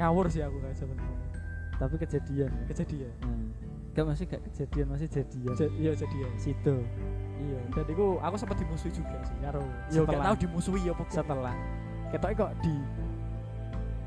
Ngawur 0.00 0.32
sih 0.32 0.40
aku 0.40 0.56
kayak 0.58 0.72
sebenarnya. 0.72 1.28
Tapi 1.76 1.94
kejadian 2.00 2.48
ya? 2.50 2.64
Kejadian. 2.72 3.12
Hmm. 3.20 3.48
Gak 3.98 4.06
masih 4.14 4.24
gak 4.30 4.42
kejadian 4.46 4.86
masih 4.94 5.08
jadian. 5.10 5.54
Ja- 5.58 5.74
iya 5.74 5.92
jadian. 5.98 6.30
Situ. 6.38 6.76
Iya 7.38 7.58
dan 7.74 7.84
iku 7.90 8.06
aku 8.22 8.34
sempat 8.38 8.56
dimusuhi 8.62 8.92
juga 8.94 9.18
sih 9.26 9.36
karo 9.42 9.62
ya 9.90 10.00
gak 10.06 10.22
tahu 10.22 10.36
dimusuhi 10.46 10.80
ya 10.86 10.92
pokoknya 10.94 11.18
setelah. 11.18 11.54
Ketoknya 12.14 12.34
kok 12.38 12.50
di 12.62 12.74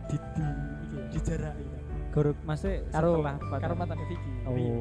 di 0.08 0.18
di 0.18 0.46
iki 0.48 0.96
ya, 0.96 1.04
dijaraki 1.12 1.64
kan. 1.68 1.82
guru 2.12 2.32
masih 2.48 2.74
karo 2.92 3.10
setelah 3.20 3.60
karo 3.60 3.74
mantannya 3.76 4.06
Vicky. 4.08 4.32
Oh. 4.48 4.56
Rio. 4.56 4.80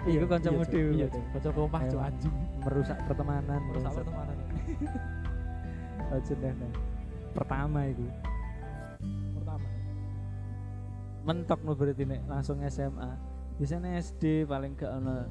Iku 0.16 0.24
kancamu 0.24 0.64
Cuk. 0.64 0.72
dhewe 0.72 0.90
iya 0.96 1.06
kanca 1.12 1.50
rumah 1.52 1.82
cuk 1.84 2.00
Emang. 2.00 2.08
anjing. 2.08 2.34
Merusak 2.64 2.98
pertemanan. 3.04 3.60
Merusak 3.68 3.92
pertemanan. 4.00 4.36
Aja 6.14 6.34
deh 6.34 6.54
pertama 7.30 7.78
iku. 7.86 8.06
Pertama. 9.36 9.68
Mentok 11.20 11.60
no 11.62 11.72
berarti 11.76 12.02
nek 12.08 12.20
langsung 12.26 12.58
SMA 12.66 13.10
biasanya 13.60 13.92
SD 13.94 14.48
paling 14.48 14.72
gak 14.72 14.88
ono 14.90 15.28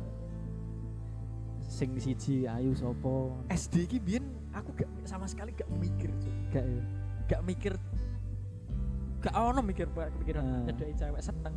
sing 1.59 1.97
siji 1.97 2.45
ayu 2.45 2.73
sopo. 2.73 3.33
SD 3.49 3.85
ki 3.85 3.97
biyen 3.97 4.25
aku 4.51 4.69
gak 4.75 4.89
sama 5.03 5.25
sekali 5.25 5.49
gak 5.51 5.65
mikir 5.71 6.13
cuk. 6.15 6.33
Gak 6.51 6.61
ya? 6.61 6.81
Gak 7.25 7.41
mikir. 7.41 7.73
Gak 9.19 9.33
ono 9.33 9.59
mikir 9.59 9.89
Pak, 9.89 10.13
kepikiran 10.13 10.43
Ah. 10.43 10.61
nyedaki 10.63 10.93
cewek 10.93 11.19
seneng. 11.19 11.55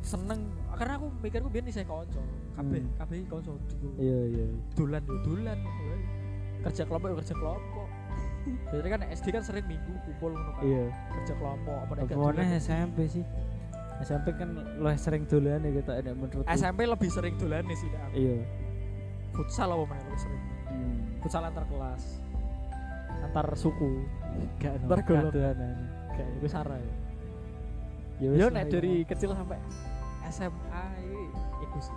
Seneng 0.00 0.40
karena 0.74 0.96
aku 0.96 1.06
mikirku 1.16 1.46
biyen 1.46 1.68
isih 1.68 1.84
kanca. 1.84 2.18
Kabeh 2.52 2.80
Hmm. 2.80 2.96
kabeh 2.98 3.16
kanca 3.26 3.52
iya 3.96 4.18
iya. 4.26 4.46
Dolan 4.74 5.02
yo 5.06 5.16
dolan 5.22 5.58
woy. 5.60 6.00
kerja 6.60 6.84
kelompok 6.84 7.24
kerja 7.24 7.32
kelompok. 7.32 7.88
Jadi 8.68 8.88
kan 8.88 9.00
SD 9.06 9.26
kan 9.30 9.40
sering 9.40 9.64
minggu 9.64 9.92
kumpul 10.02 10.32
ngono 10.32 10.50
kan 10.54 10.62
iya. 10.62 10.84
Kerja 11.14 11.34
kelompok 11.36 11.76
apa 11.78 11.92
nek 11.94 12.02
gak 12.04 12.16
apa 12.16 12.24
dolan, 12.32 12.48
SMP 12.58 12.98
sih 13.06 13.24
SMP 14.00 14.32
kan 14.32 14.48
lo 14.56 14.88
sering 14.96 15.28
dolan 15.28 15.60
ya 15.60 15.70
kita 15.80 15.92
ada 16.00 16.10
menurut 16.16 16.44
SMP 16.48 16.88
lebih 16.88 17.10
sering 17.12 17.34
dolan 17.36 17.62
nih 17.68 17.76
sih 17.76 17.90
iya 18.16 18.36
futsal 19.36 19.76
apa 19.76 19.84
mana 19.84 20.02
lebih 20.08 20.20
sering 20.20 20.42
hmm. 20.72 20.98
futsal 21.20 21.42
antar 21.44 21.64
kelas 21.68 22.02
antar 23.20 23.46
suku 23.52 24.08
gak 24.56 24.80
no 24.80 24.88
Ntar 24.88 25.00
golok. 25.04 25.32
dolanan. 25.36 25.76
kayak 26.16 26.30
itu 26.40 26.48
sarah 26.48 26.78
ya 26.80 26.94
ya 28.20 28.28
Yo 28.36 28.36
wis 28.36 28.52
nek 28.52 28.64
lah, 28.68 28.72
dari 28.72 28.92
kecil 29.08 29.30
sampai 29.32 29.56
SMA 30.28 30.84
iku 31.64 31.78
sih. 31.80 31.96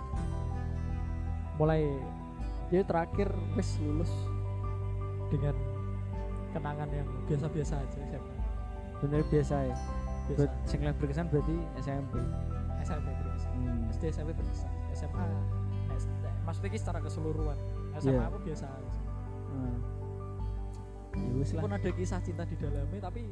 Mulai 1.60 1.84
dia 2.72 2.80
terakhir 2.80 3.28
wis 3.54 3.76
lulus 3.84 4.08
dengan 5.28 5.52
kenangan 6.56 6.88
yang 6.94 7.08
biasa-biasa 7.28 7.74
aja 7.76 8.00
SMA. 8.08 8.32
bener 9.02 9.20
biasa 9.28 9.56
ya 9.68 9.76
Ber- 10.26 10.56
sing 10.64 10.80
berkesan 10.80 11.28
berarti 11.28 11.52
SMP 11.76 12.16
SMP 12.80 13.06
berkesan. 13.14 13.50
hmm. 13.54 13.90
SD 13.90 14.02
SMP 14.10 14.30
berkesan. 14.32 14.70
SMA 14.92 15.24
S- 15.92 16.08
maksudnya 16.42 16.68
ini 16.68 16.78
secara 16.78 16.98
keseluruhan. 16.98 17.58
SMA 17.94 18.12
Iya. 18.14 18.22
aku 18.26 18.38
biasa 18.40 18.64
aja. 18.66 18.92
Hmm. 19.46 19.78
ya 21.14 21.30
wis 21.32 21.50
lah 21.52 21.62
Pun 21.62 21.70
ada 21.70 21.86
kisah 21.88 22.18
cinta 22.18 22.42
di 22.42 22.56
dalamnya 22.56 22.98
tapi 23.00 23.22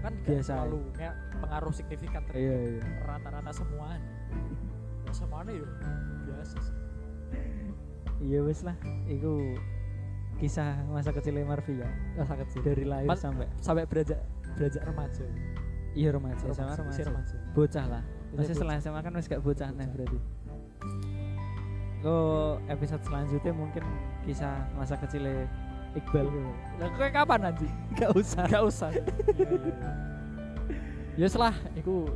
kan 0.00 0.10
Biasa. 0.20 0.50
terlalu 0.58 0.82
kayak 0.92 1.14
pengaruh 1.38 1.70
signifikan 1.70 2.22
terhadap 2.24 2.42
iya 2.42 2.56
iya 2.74 2.82
rata-rata 3.04 3.50
semuanya. 3.52 4.02
Ya 5.00 5.12
semuanya 5.12 5.52
yo 5.54 5.66
biasa 6.24 6.56
sih. 6.58 6.76
iya 8.20 8.38
wis 8.40 8.60
lah 8.60 8.74
iku 9.06 9.54
kisah 10.36 10.74
masa 10.88 11.10
kecil 11.12 11.38
Marvi 11.40 11.78
ya 11.78 11.86
Rasa 12.16 12.34
kecil. 12.36 12.60
dari 12.60 12.82
lahir 12.82 13.06
Mas- 13.06 13.22
sampai 13.22 13.46
sampai 13.56 13.84
beranjak 13.84 14.18
beranjak 14.52 14.82
remaja. 14.82 15.22
Iya 15.92 16.08
remaja 16.10 16.36
sama 16.38 16.48
Remaja, 16.48 16.62
remaja 16.74 16.82
masih 16.88 17.04
remaja. 17.04 17.34
bocah 17.52 17.84
lah 17.86 18.02
Masih 18.02 18.36
masih 18.38 18.54
setelah 18.54 18.74
SMA 18.78 19.00
kan 19.00 19.12
wis 19.12 19.26
gak 19.26 19.40
bocah 19.40 19.68
nih 19.70 19.88
berarti 19.88 20.18
Kok 22.02 22.54
episode 22.66 23.02
selanjutnya 23.02 23.52
mungkin 23.52 23.84
kisah 24.22 24.66
masa 24.74 24.98
kecil 24.98 25.22
Iqbal 25.92 26.26
Lah 26.76 26.88
kowe 26.90 27.06
kapan 27.06 27.40
anjing? 27.46 27.70
gak 28.00 28.10
usah 28.12 28.44
Gak 28.48 28.64
usah. 28.64 28.90
Ya 31.12 31.28
selah 31.28 31.52
iku 31.72 32.08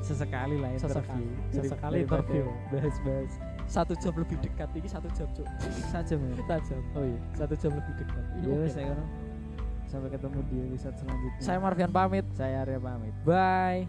sesekali 0.00 0.56
lah 0.56 0.70
interview 0.70 0.94
Sesekali. 0.94 1.26
Sesekali 1.50 1.96
interview. 2.00 2.44
bahas-bahas 2.70 3.32
satu 3.64 3.96
jam 3.96 4.12
lebih 4.14 4.36
dekat 4.38 4.68
ini 4.72 4.84
satu 4.84 5.08
jam 5.10 5.24
cuk. 5.32 5.48
saja 5.88 6.14
ya 6.14 6.32
Satu 6.36 6.60
jam. 6.68 6.80
oh 6.92 7.02
iya 7.02 7.18
Satu 7.32 7.54
jam 7.56 7.70
lebih 7.72 7.94
dekat. 7.96 8.24
ya 8.30 8.44
Iya, 8.44 8.68
saya 8.68 8.84
kono. 8.92 9.04
Sampai 9.94 10.10
ketemu 10.10 10.38
di 10.50 10.56
episode 10.66 10.96
selanjutnya 10.98 11.38
Saya 11.38 11.58
Marvian 11.62 11.90
pamit. 11.94 12.26
saya 12.34 12.66
Arya 12.66 12.82
pamit 12.82 13.14
Bye. 13.22 13.86